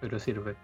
[0.00, 0.54] pero sirve.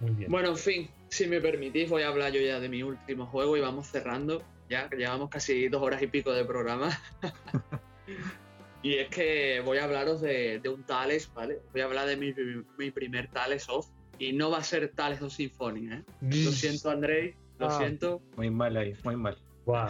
[0.00, 0.30] Muy bien.
[0.30, 3.56] Bueno, en fin, si me permitís, voy a hablar yo ya de mi último juego
[3.56, 4.42] y vamos cerrando.
[4.68, 6.90] Ya que llevamos casi dos horas y pico de programa.
[8.82, 11.60] y es que voy a hablaros de, de un Tales, ¿vale?
[11.72, 12.34] Voy a hablar de mi,
[12.78, 13.88] mi primer Tales Off.
[14.18, 16.02] Y no va a ser Tales of Symphony, ¿eh?
[16.22, 17.78] Lo siento, Andrei, lo Ah.
[17.78, 18.20] siento.
[18.36, 19.36] Muy mal ahí, muy mal.
[19.64, 19.88] Buah,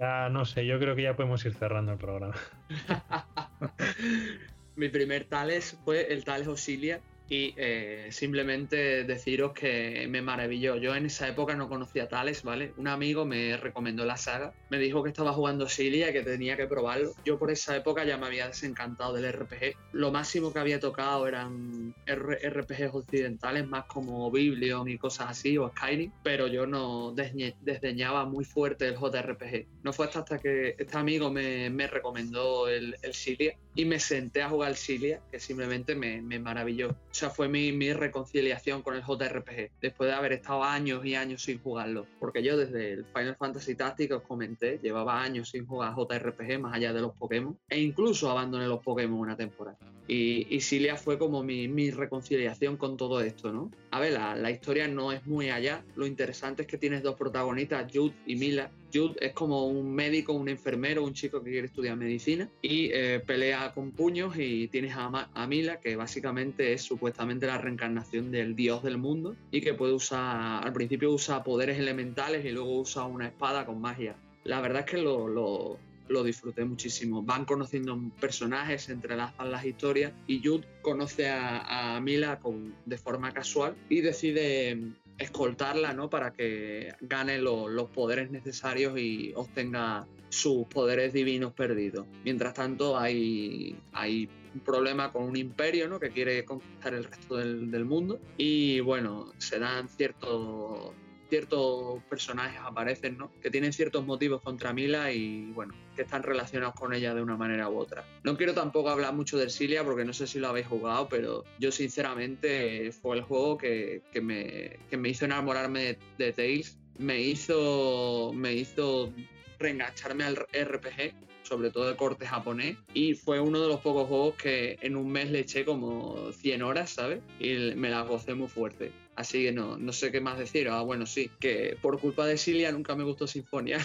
[0.00, 2.34] ya no sé, yo creo que ya podemos ir cerrando el programa.
[4.76, 7.00] Mi primer Tales fue el Tales Auxilia
[7.32, 10.76] y eh, simplemente deciros que me maravilló.
[10.76, 12.74] Yo en esa época no conocía Tales, ¿vale?
[12.76, 16.58] Un amigo me recomendó la saga, me dijo que estaba jugando Auxilia y que tenía
[16.58, 17.12] que probarlo.
[17.24, 19.74] Yo por esa época ya me había desencantado del RPG.
[19.92, 25.56] Lo máximo que había tocado eran R- RPGs occidentales, más como Biblion y cosas así,
[25.56, 29.66] o Skyrim, pero yo no desdeñaba muy fuerte el JRPG.
[29.84, 34.42] No fue hasta, que este amigo me, me recomendó el, el Cilia y me senté
[34.42, 36.94] a jugar el Cilia, que simplemente me, me maravilló.
[37.30, 41.58] Fue mi, mi reconciliación con el JRPG, después de haber estado años y años sin
[41.58, 42.06] jugarlo.
[42.18, 46.74] Porque yo desde el Final Fantasy Tactics os comenté, llevaba años sin jugar JRPG más
[46.74, 49.78] allá de los Pokémon, e incluso abandoné los Pokémon una temporada.
[50.08, 53.70] Y, y Cilia fue como mi, mi reconciliación con todo esto, ¿no?
[53.90, 55.84] A ver, la, la historia no es muy allá.
[55.94, 58.70] Lo interesante es que tienes dos protagonistas, Jude y Mila.
[58.92, 63.20] Jude es como un médico, un enfermero, un chico que quiere estudiar medicina y eh,
[63.24, 68.54] pelea con puños y tienes a, a Mila, que básicamente es supuestamente la reencarnación del
[68.54, 73.04] dios del mundo y que puede usar, al principio usa poderes elementales y luego usa
[73.04, 74.16] una espada con magia.
[74.44, 75.78] La verdad es que lo, lo,
[76.08, 77.22] lo disfruté muchísimo.
[77.22, 82.40] Van conociendo personajes, se entrelazan las historias y Jude conoce a, a Mila
[82.84, 84.78] de forma casual y decide
[85.22, 86.08] escoltarla ¿no?
[86.10, 92.06] para que gane lo- los poderes necesarios y obtenga sus poderes divinos perdidos.
[92.24, 95.98] Mientras tanto hay, hay un problema con un imperio ¿no?
[96.00, 100.92] que quiere conquistar el resto del, del mundo y bueno, se dan ciertos
[101.32, 103.32] ciertos personajes aparecen, ¿no?
[103.40, 107.38] Que tienen ciertos motivos contra Mila y, bueno, que están relacionados con ella de una
[107.38, 108.04] manera u otra.
[108.22, 111.44] No quiero tampoco hablar mucho del Cilia porque no sé si lo habéis jugado, pero
[111.58, 116.78] yo sinceramente fue el juego que, que me, que me hizo enamorarme de, de Tales,
[116.98, 119.10] me hizo, me hizo
[119.58, 121.14] reengancharme al RPG,
[121.52, 125.12] sobre todo de corte japonés, y fue uno de los pocos juegos que en un
[125.12, 127.20] mes le eché como 100 horas, ¿sabes?
[127.38, 128.90] Y me las gocé muy fuerte.
[129.16, 130.70] Así que no, no sé qué más decir.
[130.70, 133.80] Ah, bueno, sí, que por culpa de Cilia nunca me gustó Sinfonia.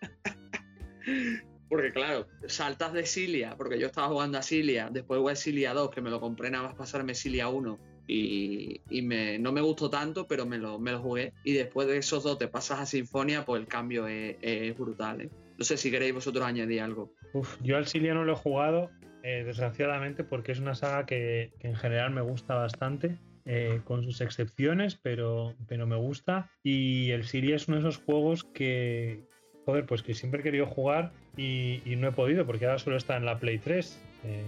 [1.70, 5.72] porque claro, saltas de Cilia, porque yo estaba jugando a Cilia, después jugué a Cilia
[5.72, 7.78] 2, que me lo compré nada más pasarme Cilia 1.
[8.08, 11.32] Y, y me, no me gustó tanto, pero me lo, me lo jugué.
[11.44, 15.22] Y después de esos dos te pasas a Sinfonia, pues el cambio es, es brutal.
[15.22, 15.30] ¿eh?
[15.58, 17.12] No sé si queréis vosotros añadir algo.
[17.32, 18.90] Uf, yo al Cilia no lo he jugado,
[19.22, 23.16] eh, desgraciadamente, porque es una saga que, que en general me gusta bastante.
[23.48, 26.50] eh, con sus excepciones, pero, pero me gusta.
[26.64, 29.20] Y el Siri es uno de esos juegos que,
[29.64, 32.96] joder, pues que siempre he querido jugar y, y no he podido, porque ahora solo
[32.96, 34.42] está en la Play 3, eh,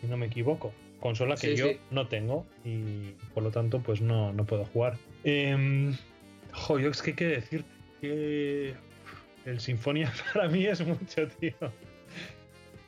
[0.00, 0.72] si no me equivoco.
[0.98, 1.78] Consola que Sí, yo sí.
[1.92, 4.96] no tengo y por lo tanto, pues no, no puedo jugar.
[5.22, 5.92] Eh,
[6.52, 7.68] jo, yo es que qué decirte.
[8.00, 8.74] Que
[9.48, 11.52] el Sinfonia para mí es mucho, tío.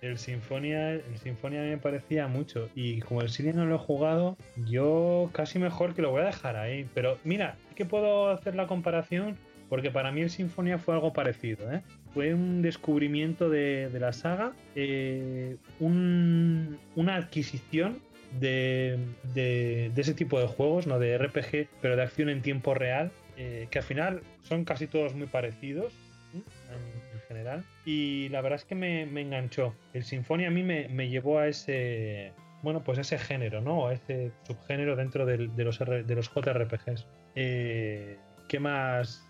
[0.02, 1.02] El Sinfonia, el
[1.52, 2.70] me parecía mucho.
[2.74, 6.26] Y como el Siri no lo he jugado, yo casi mejor que lo voy a
[6.26, 6.86] dejar ahí.
[6.94, 9.36] Pero mira, sí que puedo hacer la comparación
[9.68, 11.70] porque para mí el Sinfonia fue algo parecido.
[11.70, 11.82] ¿eh?
[12.14, 17.98] Fue un descubrimiento de, la saga, eh, un- una adquisición
[18.40, 18.98] de,
[19.34, 23.68] de- ese tipo de juegos, no de RPG, pero de acción en tiempo real, eh,
[23.70, 25.92] que al final son casi todos muy parecidos.
[26.74, 27.64] En, en general.
[27.84, 29.74] Y la verdad es que me, me enganchó.
[29.92, 32.32] El Sinfonia a mí me, me llevó a ese,
[32.62, 33.88] bueno, pues ese género, ¿no?
[33.88, 37.06] A ese subgénero dentro del- de, los, de los JRPGs.
[37.34, 38.16] Eh,
[38.48, 39.24] ¿Qué más?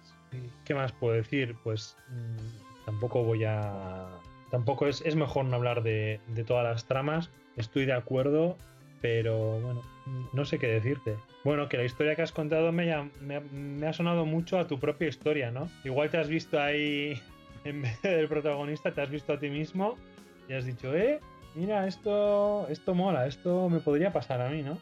[0.65, 1.57] ¿Qué más puedo decir?
[1.65, 4.07] Pues mm, tampoco voy a.
[4.51, 7.31] Tampoco es, es mejor no hablar de, de todas las tramas.
[7.57, 8.57] Estoy de acuerdo,
[9.01, 9.83] pero bueno,
[10.33, 11.17] no sé qué decirte.
[11.45, 13.09] Bueno, que la historia que has contado me, ha-
[13.53, 15.71] me sonado mucho a tu propia historia, ¿no?
[15.85, 17.21] Igual te has visto ahí,
[17.65, 19.97] en vez del protagonista, te has visto a ti mismo
[20.49, 21.21] y has dicho, eh,
[21.55, 24.79] mira, esto, esto mola, esto me podría pasar a mí, ¿no?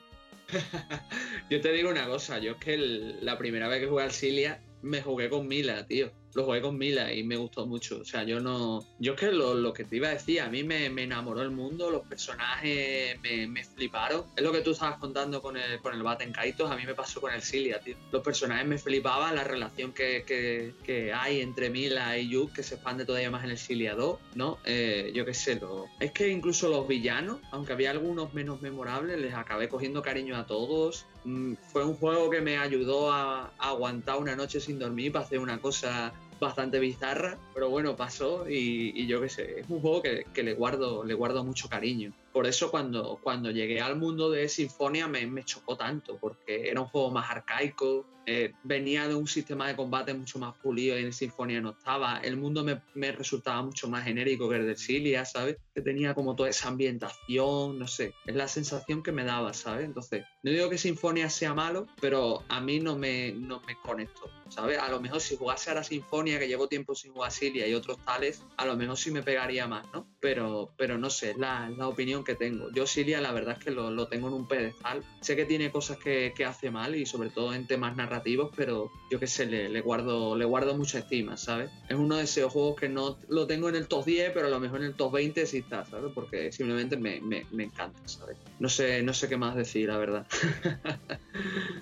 [1.51, 2.77] Yo te digo una cosa, yo es que
[3.23, 6.11] la primera vez que jugué al Cilia me jugué con Mila, tío.
[6.39, 7.99] Lo jugué con Mila y me gustó mucho.
[8.01, 8.87] O sea, yo no.
[9.01, 11.43] Yo es que lo, lo que te iba a decir, a mí me, me enamoró
[11.43, 14.25] el mundo, los personajes me, me fliparon.
[14.37, 16.95] Es lo que tú estabas contando con el, con el Baten Kaitos, a mí me
[16.95, 17.97] pasó con el Cilia, tío.
[18.13, 22.63] Los personajes me flipaban, la relación que, que- que hay entre Mila y Yuk, que
[22.63, 24.59] se expande todavía más en el Cilia 2, ¿no?
[24.65, 25.87] Eh, yo qué sé, lo...
[25.99, 30.47] es que incluso los villanos, aunque había algunos menos memorables, les acabé cogiendo cariño a
[30.47, 31.05] todos.
[31.25, 35.41] Mm, fue un juego que me ayudó a aguantar una noche sin dormir para hacer
[35.41, 40.25] una cosa bastante bizarra, pero bueno, pasó y, yo qué sé, es un juego que,
[40.33, 42.13] que le, guardo, le guardo mucho cariño.
[42.33, 46.81] Por eso cuando, cuando llegué al mundo de Sinfonia me, me chocó tanto, porque era
[46.81, 51.03] un juego más arcaico, eh, venía de un sistema de combate mucho más pulido y
[51.03, 54.77] en Sinfonia no estaba, el mundo me, me resultaba mucho más genérico que el de
[54.77, 55.57] Cilia, ¿sabes?
[55.75, 59.87] Que tenía como toda esa ambientación, no sé, es la sensación que me daba, ¿sabes?
[59.87, 64.31] Entonces, no digo que Sinfonia sea malo, pero a mí no me, no me conectó,
[64.49, 64.79] ¿sabes?
[64.79, 67.67] A lo mejor si jugase a la Sinfonia, que llevo tiempo sin jugar a Cilia
[67.67, 70.07] y otros tales, a lo mejor sí me pegaría más, ¿no?
[70.21, 72.71] Pero, pero no sé, es la, la opinión que tengo.
[72.73, 75.05] Yo Cilia la verdad es que lo, lo tengo en un pedestal.
[75.21, 78.91] Sé que tiene cosas que, que hace mal y sobre todo en temas narrativos, pero
[79.11, 81.71] yo qué sé, le, le guardo, le guardo mucha estima, ¿sabes?
[81.89, 84.51] Es uno de esos juegos que no lo tengo en el top 10, pero a
[84.51, 86.13] lo mejor en el top 20 sí está, ¿sabes?
[86.15, 88.37] Porque simplemente me, me, me encanta, ¿sabes?
[88.59, 90.27] No sé, no sé qué más decir, la verdad.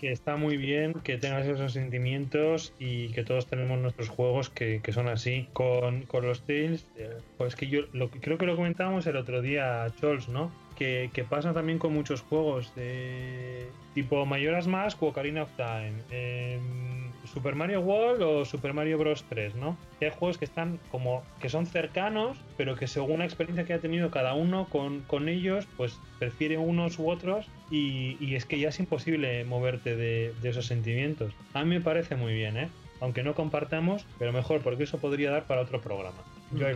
[0.00, 4.80] Que está muy bien que tengas esos sentimientos y que todos tenemos nuestros juegos que,
[4.82, 5.48] que son así.
[5.52, 9.42] Con, con los Tales, eh, pues que yo lo, creo que lo comentábamos el otro
[9.42, 10.50] día, Chols, ¿no?
[10.76, 15.94] Que, que pasa también con muchos juegos de tipo Mayoras Mask o Ocarina of Time,
[16.10, 19.76] em, Super Mario World o Super Mario Bros 3, ¿no?
[20.00, 23.80] Hay juegos que están como que son cercanos, pero que según la experiencia que ha
[23.80, 28.58] tenido cada uno con, con ellos, pues prefiere unos u otros y, y es que
[28.58, 31.32] ya es imposible moverte de, de esos sentimientos.
[31.54, 32.68] A mí me parece muy bien, ¿eh?
[33.00, 36.16] Aunque no compartamos, pero mejor, porque eso podría dar para otro programa.
[36.52, 36.66] Yo.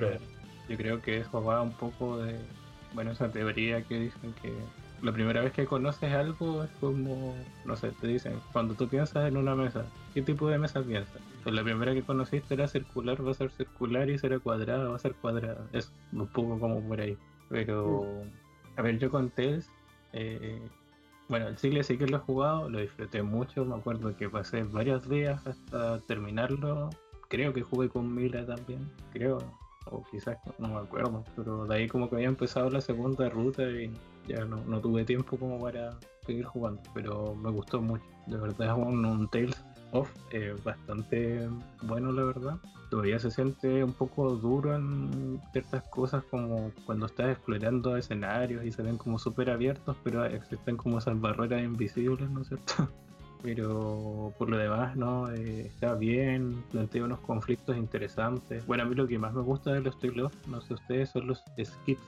[0.68, 2.36] Yo creo que eso va un poco de,
[2.92, 4.52] bueno, esa teoría que dicen que
[5.02, 9.26] la primera vez que conoces algo es como, no sé, te dicen, cuando tú piensas
[9.28, 11.20] en una mesa, ¿qué tipo de mesa piensas?
[11.42, 14.96] Pues la primera que conociste era circular, va a ser circular y será cuadrada, va
[14.96, 15.66] a ser cuadrada.
[15.72, 17.16] Es un poco como por ahí.
[17.48, 18.04] Pero,
[18.76, 19.70] a ver, yo con Tales,
[20.12, 20.60] eh,
[21.28, 24.64] bueno, el Chile sí que lo he jugado, lo disfruté mucho, me acuerdo que pasé
[24.64, 26.90] varios días hasta terminarlo.
[27.28, 29.38] Creo que jugué con Mila también, creo,
[29.86, 33.62] o quizás no me acuerdo, pero de ahí como que había empezado la segunda ruta
[33.62, 33.90] y
[34.26, 38.68] ya no, no tuve tiempo como para seguir jugando, pero me gustó mucho, de verdad
[38.68, 41.48] es un, un Tales of eh, bastante
[41.82, 42.56] bueno la verdad.
[42.90, 48.72] Todavía se siente un poco duro en ciertas cosas como cuando estás explorando escenarios y
[48.72, 52.88] se ven como súper abiertos, pero existen como esas barreras invisibles, ¿no es cierto?
[53.42, 58.94] pero por lo demás no Eh, está bien plantea unos conflictos interesantes bueno a mí
[58.94, 62.02] lo que más me gusta de los Tale of, no sé ustedes son los skits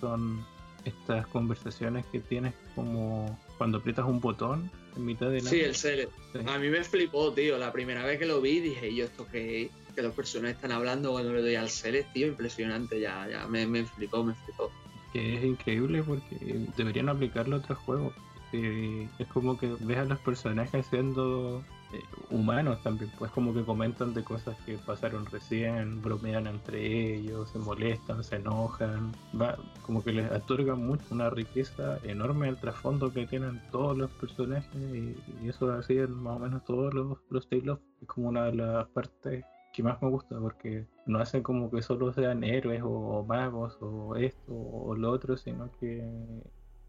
[0.00, 0.44] son
[0.86, 5.74] estas conversaciones que tienes como cuando aprietas un botón en mitad de la Sí, el
[5.74, 6.12] Select.
[6.32, 6.38] Sí.
[6.46, 7.58] A mí me flipó, tío.
[7.58, 11.12] La primera vez que lo vi dije, yo esto que, que los personajes están hablando
[11.12, 13.00] cuando le doy al Select, tío, impresionante.
[13.00, 14.70] Ya, ya, me, me flipó, me flipó.
[15.12, 18.14] que es increíble porque deberían aplicarlo a otros juegos.
[18.50, 23.64] sí, es como que ves a los personajes siendo eh, humanos también, pues como que
[23.64, 30.02] comentan de cosas que pasaron recién, bromean entre ellos, se molestan, se enojan, va, como
[30.02, 35.16] que les otorga mucho una riqueza enorme el trasfondo que tienen todos los personajes y,
[35.42, 38.86] y eso así en más o menos todos los, los es como una de las
[38.88, 43.76] partes que más me gusta porque no hacen como que solo sean héroes o magos
[43.80, 46.02] o esto o lo otro, sino que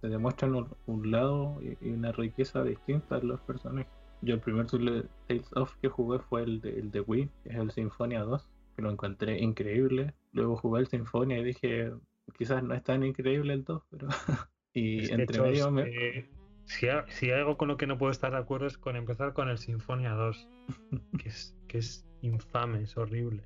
[0.02, 3.92] te demuestran un, lado y, una riqueza distinta en los personajes.
[4.22, 7.56] Yo el primer Tales of que jugué fue el de, el de Wii, que es
[7.56, 10.14] el Sinfonia 2, que lo encontré increíble.
[10.34, 11.92] Luego jugué el Sinfonia y dije,
[12.38, 14.08] quizás no es tan increíble el 2, pero...
[14.74, 15.84] y Es que, entre medio me...
[15.84, 16.30] eh,
[16.66, 18.96] si, ha- si hay algo con lo que no puedo estar de acuerdo es con
[18.96, 20.48] empezar con el Sinfonia 2,
[21.20, 23.44] que es, que es infame, es horrible.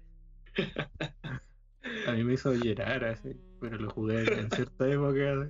[2.07, 5.47] A mí me hizo llorar así, pero lo jugué en cierta época.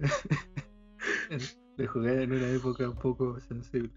[1.77, 3.91] lo jugué en una época un poco sensible.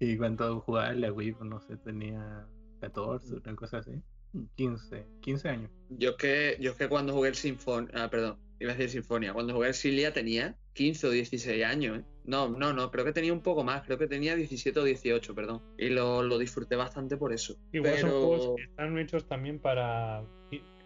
[0.00, 2.46] Y cuando jugaba en la Wii, pues, no sé, tenía
[2.80, 3.92] 14, una cosa así.
[4.56, 5.70] 15, 15 años.
[5.90, 8.90] Yo es que, yo es que cuando jugué el Sinfonia, ah, perdón, iba a decir
[8.90, 12.04] Sinfonia, cuando jugué el Silia tenía 15 o 16 años, ¿eh?
[12.24, 15.34] No, no, no, creo que tenía un poco más, creo que tenía 17 o 18,
[15.34, 15.62] perdón.
[15.78, 17.56] Y lo, lo disfruté bastante por eso.
[17.72, 20.22] Igual son juegos que están hechos también para,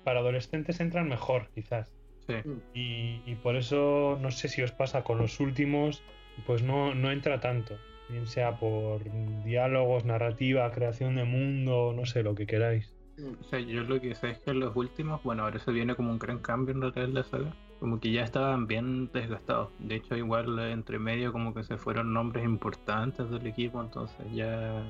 [0.05, 1.89] para adolescentes, entran mejor, quizás.
[2.29, 2.35] Sí.
[2.75, 6.05] Y, y por eso no sé si os pasa con los últimos,
[6.47, 7.77] pues no, no entra tanto.
[8.13, 9.01] Bien sea por
[9.43, 12.95] diálogos, narrativa, creación de mundo, no sé, lo que queráis.
[13.41, 16.11] O sea, yo lo que sé es que los últimos, bueno, ahora se viene como
[16.11, 17.57] un gran cambio en realidad en la saga.
[17.81, 19.71] Como que ya estaban bien desgastados.
[19.79, 24.25] De hecho, igual eh, entre medio como que se fueron nombres importantes del equipo, entonces
[24.33, 24.85] ya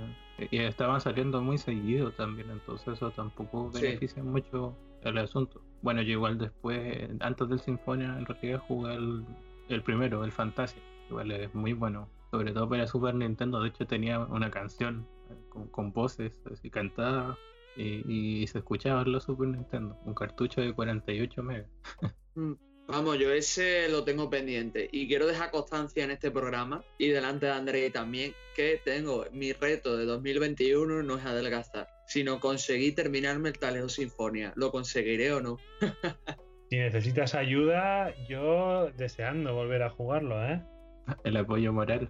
[0.51, 3.83] y estaban saliendo muy seguido también, entonces eso tampoco Sí.
[3.83, 5.63] beneficia mucho el asunto.
[5.83, 9.25] Bueno, yo igual después, eh, antes del Sinfonia, en realidad jugué el,
[9.69, 10.83] el primero, el Fantasia.
[11.09, 13.61] Igual es muy bueno, sobre todo para Super Nintendo.
[13.61, 17.39] De hecho, tenía una canción eh, con, con voces así cantadas
[17.77, 21.71] y, y se escuchaba en la Super Nintendo, un cartucho de 48 megas.
[22.35, 22.55] Mm,
[22.89, 27.47] Vamos, yo ese lo tengo pendiente y quiero dejar constancia en este programa y delante
[27.47, 33.51] de André también que tengo mi reto de 2021 no es adelgazar, sino conseguir terminarme
[33.51, 34.53] el Taleo Sinfonia.
[34.57, 35.59] ¿Lo conseguiré o no?
[36.71, 40.63] Si necesitas ayuda, yo deseando volver a jugarlo, ¿eh?
[41.25, 42.09] El apoyo moral.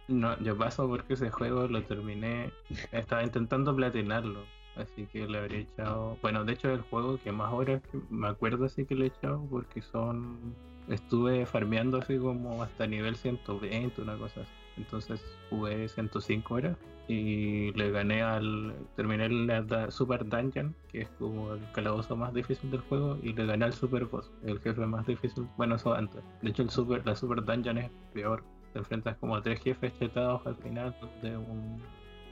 [0.08, 2.50] No, yo paso porque ese juego lo terminé,
[2.92, 4.41] estaba intentando platinarlo,
[4.75, 8.00] así que le habría echado, bueno, de hecho es el juego que más horas que
[8.08, 10.55] me acuerdo así que le he echado porque son,
[10.89, 14.57] estuve farmeando así como hasta nivel 120, una cosa así.
[14.78, 16.76] Entonces jugué 105 horas
[17.08, 22.32] y le gané al, terminé la da- Super Dungeon, que es como el calabozo más
[22.34, 25.94] difícil del juego, y le gané al Super Boss, el jefe más difícil, bueno, eso
[25.94, 26.23] antes.
[26.42, 28.42] De hecho el Super, la Super Dungeon es peor,
[28.73, 31.81] te enfrentas como a tres jefes chetados al final de un,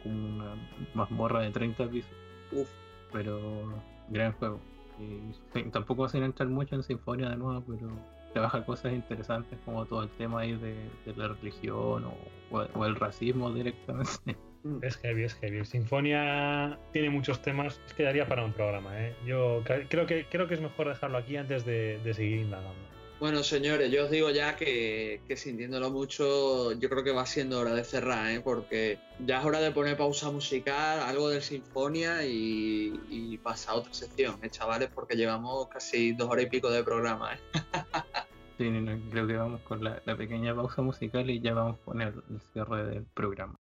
[0.05, 0.55] una
[0.94, 2.12] mazmorra de 30 pisos,
[2.52, 2.68] Uf,
[3.12, 3.41] pero
[4.10, 4.60] gran juego.
[4.99, 7.89] Y tampoco sin entrar mucho en Sinfonia de nuevo, pero
[8.36, 10.74] trabaja cosas interesantes como todo el tema ahí de,
[11.06, 12.15] de la religión o,
[12.50, 14.36] o- el racismo directamente.
[14.62, 15.65] mm, Es heavy, es heavy.
[15.65, 19.15] Sinfonia tiene muchos temas, es que daría para un programa, ¿eh?
[19.24, 22.74] Yo creo que, creo que es mejor dejarlo aquí antes de, de seguir indagando.
[23.19, 27.59] Bueno, señores, yo os digo ya que, que sintiéndolo mucho, yo creo que va siendo
[27.59, 28.41] hora de cerrar, ¿eh?
[28.43, 33.78] porque ya es hora de poner pausa musical, algo del Sinfonia y, y pasar a
[33.78, 34.91] otra sección, ¿eh, chavales?
[34.95, 37.35] Porque llevamos casi dos horas y pico de programa.
[37.35, 37.39] ¿eh?
[38.59, 38.70] Sí,
[39.11, 42.41] creo que vamos con la, la pequeña pausa musical y ya vamos con el, el
[42.53, 43.59] cierre del programa.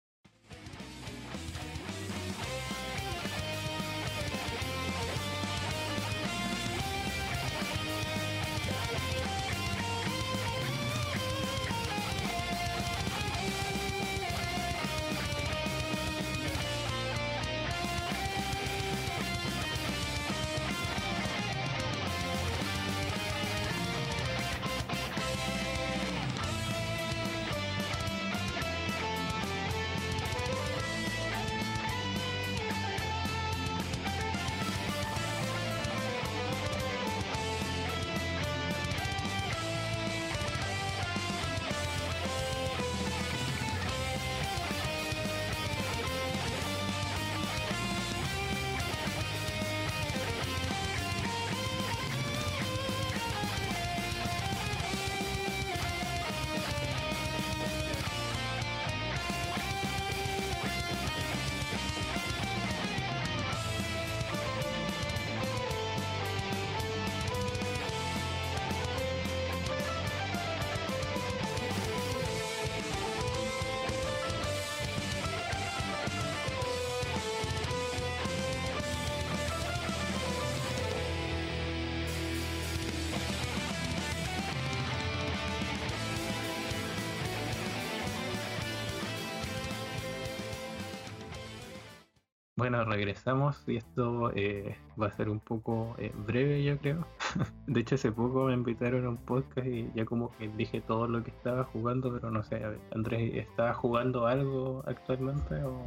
[92.71, 97.07] Bueno, regresamos y esto eh, va a ser un poco eh, breve, yo creo.
[97.67, 101.09] de hecho, hace poco me invitaron a un podcast y ya como que dije todo
[101.09, 105.83] lo que estaba jugando, pero no sé, a ver, Andrés, ¿estás jugando algo actualmente o,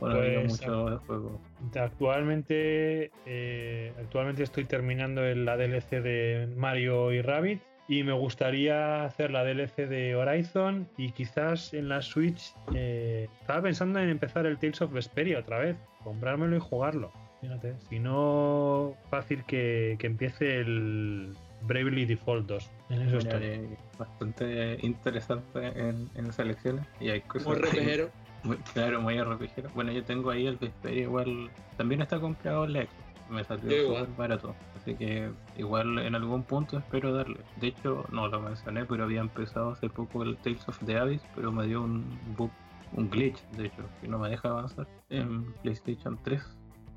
[0.00, 1.40] o no Pues, mucho de juego?
[1.78, 9.30] Actualmente, eh, actualmente estoy terminando la DLC de Mario y Rabbit y me gustaría hacer
[9.30, 14.58] la DLC de Horizon y quizás en la Switch eh, estaba pensando en empezar el
[14.58, 17.10] Tales of Vesperia otra vez, comprármelo y jugarlo.
[17.40, 22.70] Fíjate, si no, fácil que, que empiece el Bravely Default 2.
[22.90, 23.76] En eso Mira, estoy.
[23.98, 28.10] bastante interesante en, en selecciones y hay cosas Muy repejero.
[28.44, 29.70] Muy- claro, muy RPGero.
[29.74, 31.50] Bueno, yo tengo ahí el Vesperia igual.
[31.76, 32.96] También está comprado en la Xbox.
[33.30, 34.06] Me salió igual.
[34.18, 34.54] barato.
[34.76, 37.38] Así que igual en algún punto espero darle.
[37.56, 41.22] De hecho, no lo mencioné, pero había empezado hace poco el Tales of the Abyss,
[41.34, 42.04] pero me dio un
[42.36, 42.50] bug,
[42.94, 46.42] un glitch, de hecho, que no me deja avanzar en PlayStation 3.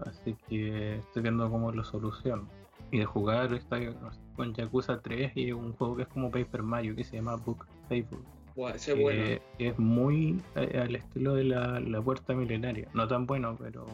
[0.05, 2.47] Así que estoy viendo cómo lo soluciono.
[2.91, 3.79] Y de jugar está
[4.35, 7.65] con Yakuza 3 y un juego que es como Paper Mario que se llama Book
[7.89, 8.19] Table
[8.73, 9.23] ese es que bueno.
[9.59, 12.87] es muy eh, al estilo de la, la puerta milenaria.
[12.93, 13.85] No tan bueno, pero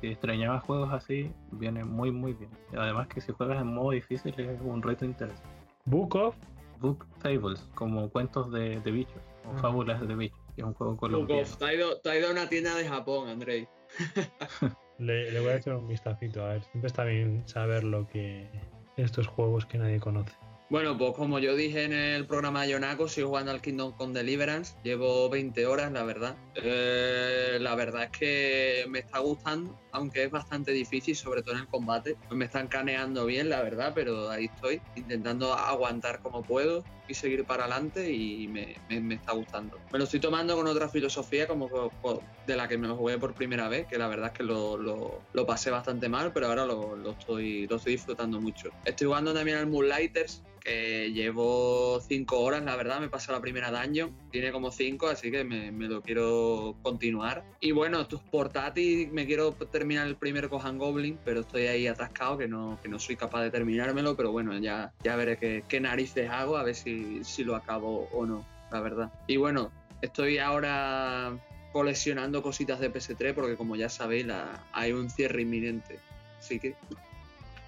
[0.00, 2.50] si extrañaba juegos así, viene muy muy bien.
[2.76, 5.48] Además que si juegas en modo difícil es un reto interesante.
[5.84, 6.34] Book of
[6.80, 10.96] Book Fables, como cuentos de, de bichos, o fábulas de bichos, que es un juego
[10.96, 11.48] colombiano.
[11.56, 13.68] te ha ido, te ha ido a una tienda de Japón, Andrei.
[14.98, 16.64] Le, le voy a echar un vistacito, a ver.
[16.64, 18.50] Siempre está bien saber lo que.
[18.96, 20.32] estos juegos que nadie conoce.
[20.70, 24.12] Bueno, pues como yo dije en el programa de Yonako, sigo jugando al Kingdom Come
[24.12, 24.76] Deliverance.
[24.82, 26.36] Llevo 20 horas, la verdad.
[26.56, 31.60] Eh, la verdad es que me está gustando, aunque es bastante difícil, sobre todo en
[31.62, 32.16] el combate.
[32.30, 37.44] Me están caneando bien, la verdad, pero ahí estoy, intentando aguantar como puedo y seguir
[37.44, 38.76] para adelante y me,
[39.14, 39.80] está gustando.
[39.92, 42.96] Me lo estoy tomando con otra filosofía como co- co- de la que me lo
[42.96, 46.46] jugué por primera vez, que la verdad es que lo, lo- pasé bastante mal, pero
[46.48, 48.68] ahora lo, lo estoy, lo estoy disfrutando mucho.
[48.84, 53.70] Estoy jugando también al Moonlighters, que llevo 5 horas, la verdad, me pasó la primera
[53.70, 57.44] dungeon, tiene como 5, así que me, lo quiero continuar.
[57.60, 61.86] Y bueno, esto es portátil, me quiero terminar el primer Gohan Goblin, pero estoy ahí
[61.86, 65.64] atascado, que no, que no soy capaz de terminármelo, pero bueno, ya, ya veré qué,
[65.68, 69.12] qué narices hago, a ver si, si lo acabo o no, la verdad.
[69.26, 69.70] Y bueno,
[70.02, 71.32] estoy ahora
[71.72, 75.98] coleccionando cositas de PS3, porque como ya sabéis, la, hay un cierre inminente.
[76.38, 76.74] Así que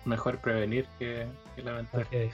[0.05, 2.03] Mejor prevenir que, que lamentar.
[2.03, 2.33] Ok.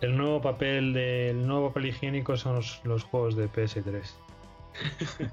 [0.00, 4.02] El nuevo papel del nuevo papel higiénico son los, los juegos de PS3.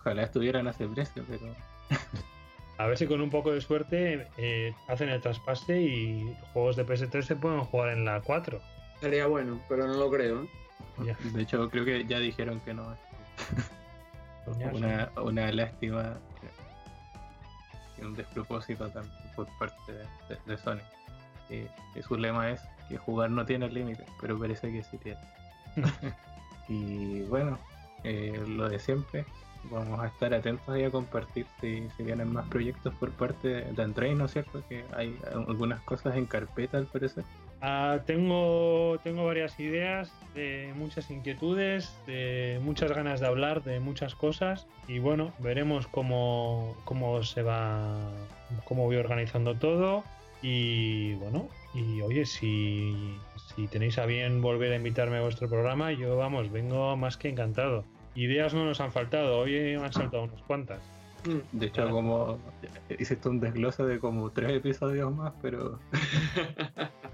[0.00, 1.54] Ojalá estuvieran a ese precio, pero
[2.78, 6.86] A ver si con un poco de suerte eh, hacen el traspase y juegos de
[6.86, 8.60] PS3 se pueden jugar en la 4.
[9.00, 10.42] sería bueno, pero no lo creo.
[10.44, 10.48] ¿eh?
[11.04, 11.16] Ya.
[11.30, 12.96] de hecho creo que ya dijeron que no.
[14.72, 16.16] Una, una lástima
[17.96, 20.80] y un despropósito también por parte de, de- de Sony.
[21.48, 25.20] Que, que su lema es que jugar no tiene límites, pero parece que sí tiene.
[26.68, 27.56] y bueno,
[28.02, 29.24] eh, lo de siempre,
[29.70, 33.82] vamos a estar atentos ahí a compartir si, si vienen más proyectos por parte de,
[33.82, 34.62] Andrei, ¿no es cierto?
[34.68, 37.24] Que hay algunas cosas en carpeta al parecer.
[37.60, 44.16] Ah, tengo, tengo varias ideas, de muchas inquietudes, de muchas ganas de hablar de muchas
[44.16, 48.10] cosas y bueno, veremos cómo, cómo se va,
[48.64, 50.02] cómo voy organizando todo
[50.42, 53.16] y bueno, y oye, si,
[53.54, 57.28] si tenéis a bien volver a invitarme a vuestro programa, yo vamos, vengo más que
[57.28, 57.84] encantado.
[58.14, 60.80] Ideas no nos han faltado, hoy me han saltado unas cuantas.
[61.26, 61.58] Mm.
[61.58, 62.38] De hecho, como
[62.98, 65.78] hiciste un desglose de como tres episodios más, pero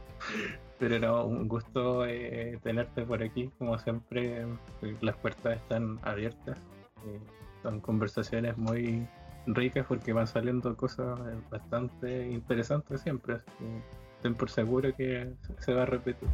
[0.78, 3.50] pero no, un gusto eh, tenerte por aquí.
[3.58, 6.58] Como siempre, eh, las puertas están abiertas.
[7.06, 7.20] eh,
[7.62, 9.06] son conversaciones muy
[9.46, 13.34] ricas porque van saliendo cosas eh, bastante interesantes siempre.
[13.34, 13.82] Así que
[14.22, 16.28] ten por seguro que se va a repetir.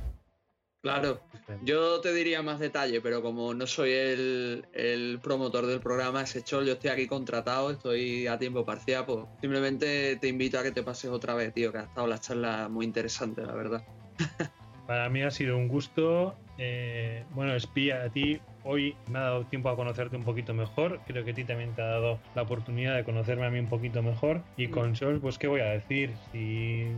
[0.85, 1.19] Claro,
[1.63, 6.45] yo te diría más detalle, pero como no soy el, el promotor del programa, ese
[6.45, 10.73] chol, yo estoy aquí contratado, estoy a tiempo parcial, pues simplemente te invito a que
[10.73, 13.83] te pases otra vez, tío, que ha estado la charla muy interesante, la verdad.
[14.87, 16.37] Para mí ha sido un gusto.
[16.59, 21.01] eh, bueno, Espía, a ti hoy me ha dado tiempo a conocerte un poquito mejor.
[21.07, 23.69] Creo que a ti también te ha dado la oportunidad de conocerme a mí un
[23.71, 24.43] poquito mejor.
[24.59, 26.15] Y con Sol, pues, ¿qué voy a decir?
[26.31, 26.89] Si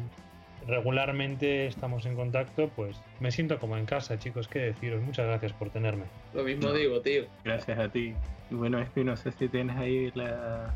[0.67, 4.49] regularmente estamos en contacto, pues me siento como en casa, chicos.
[4.49, 5.03] ¿Qué deciros?
[5.03, 6.05] Muchas gracias por tenerme.
[6.35, 7.25] Lo mismo digo, tío.
[7.45, 8.15] Gracias a ti.
[8.51, 10.73] Y bueno, es que no sé si tienes ahí la,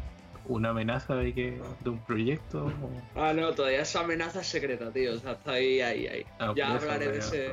[0.46, 2.66] una amenaza de, que, de un proyecto.
[2.66, 6.24] o- Ah, no, todavía esa amenaza es secreta, tío, o sea, está ahí, ahí, ahí.
[6.38, 7.50] Ah, Ya hablaré de pero- ese-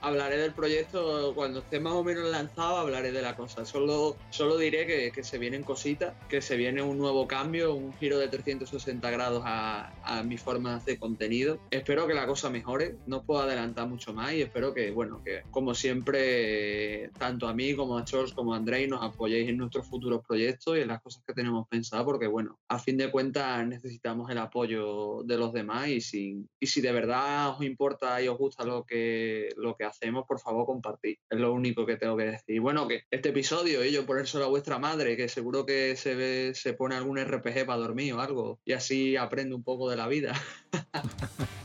[0.00, 3.64] hablaré del proyecto cuando esté más o menos lanzado, hablaré de la cosa.
[3.64, 7.92] Solo, solo diré que, que se vienen cositas, que se viene un nuevo cambio, un
[7.94, 11.58] giro de 360 grados a, a mi forma de hacer contenido.
[11.70, 15.22] Espero que la cosa mejore, no os puedo adelantar mucho más y espero que, bueno,
[15.24, 19.56] que como siempre, tanto a mí como a Charles como a Andrei nos apoyéis en
[19.56, 23.10] nuestros futuros proyectos y en las cosas que tenemos pensadas, porque, bueno, a fin de
[23.10, 28.22] cuentas necesitamos el apoyo de los demás y si, y si de verdad os importa
[28.22, 31.16] y os gusta lo que, lo que hacemos, por favor compartid.
[31.28, 32.60] Es lo único que tengo que decir.
[32.60, 36.52] Bueno, que este episodio, y yo ponérselo a vuestra madre, que seguro que se, ve,
[36.54, 40.08] se pone algún RPG para dormir o algo, y así aprende un poco de la
[40.08, 40.32] vida.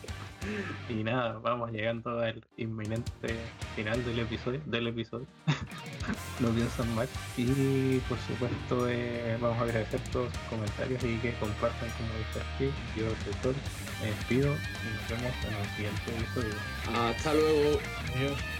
[0.89, 3.35] Y nada, vamos llegando al inminente
[3.75, 4.61] final del episodio.
[4.65, 5.25] Del episodio.
[6.39, 7.07] no piensan mal.
[7.37, 12.41] Y por supuesto eh, vamos a agradecer todos sus comentarios y que compartan como dice
[12.53, 12.65] aquí.
[12.95, 13.07] Yo
[13.41, 16.55] soy me despido y nos vemos en el siguiente episodio.
[17.09, 17.79] Hasta luego.
[18.15, 18.54] Adiós.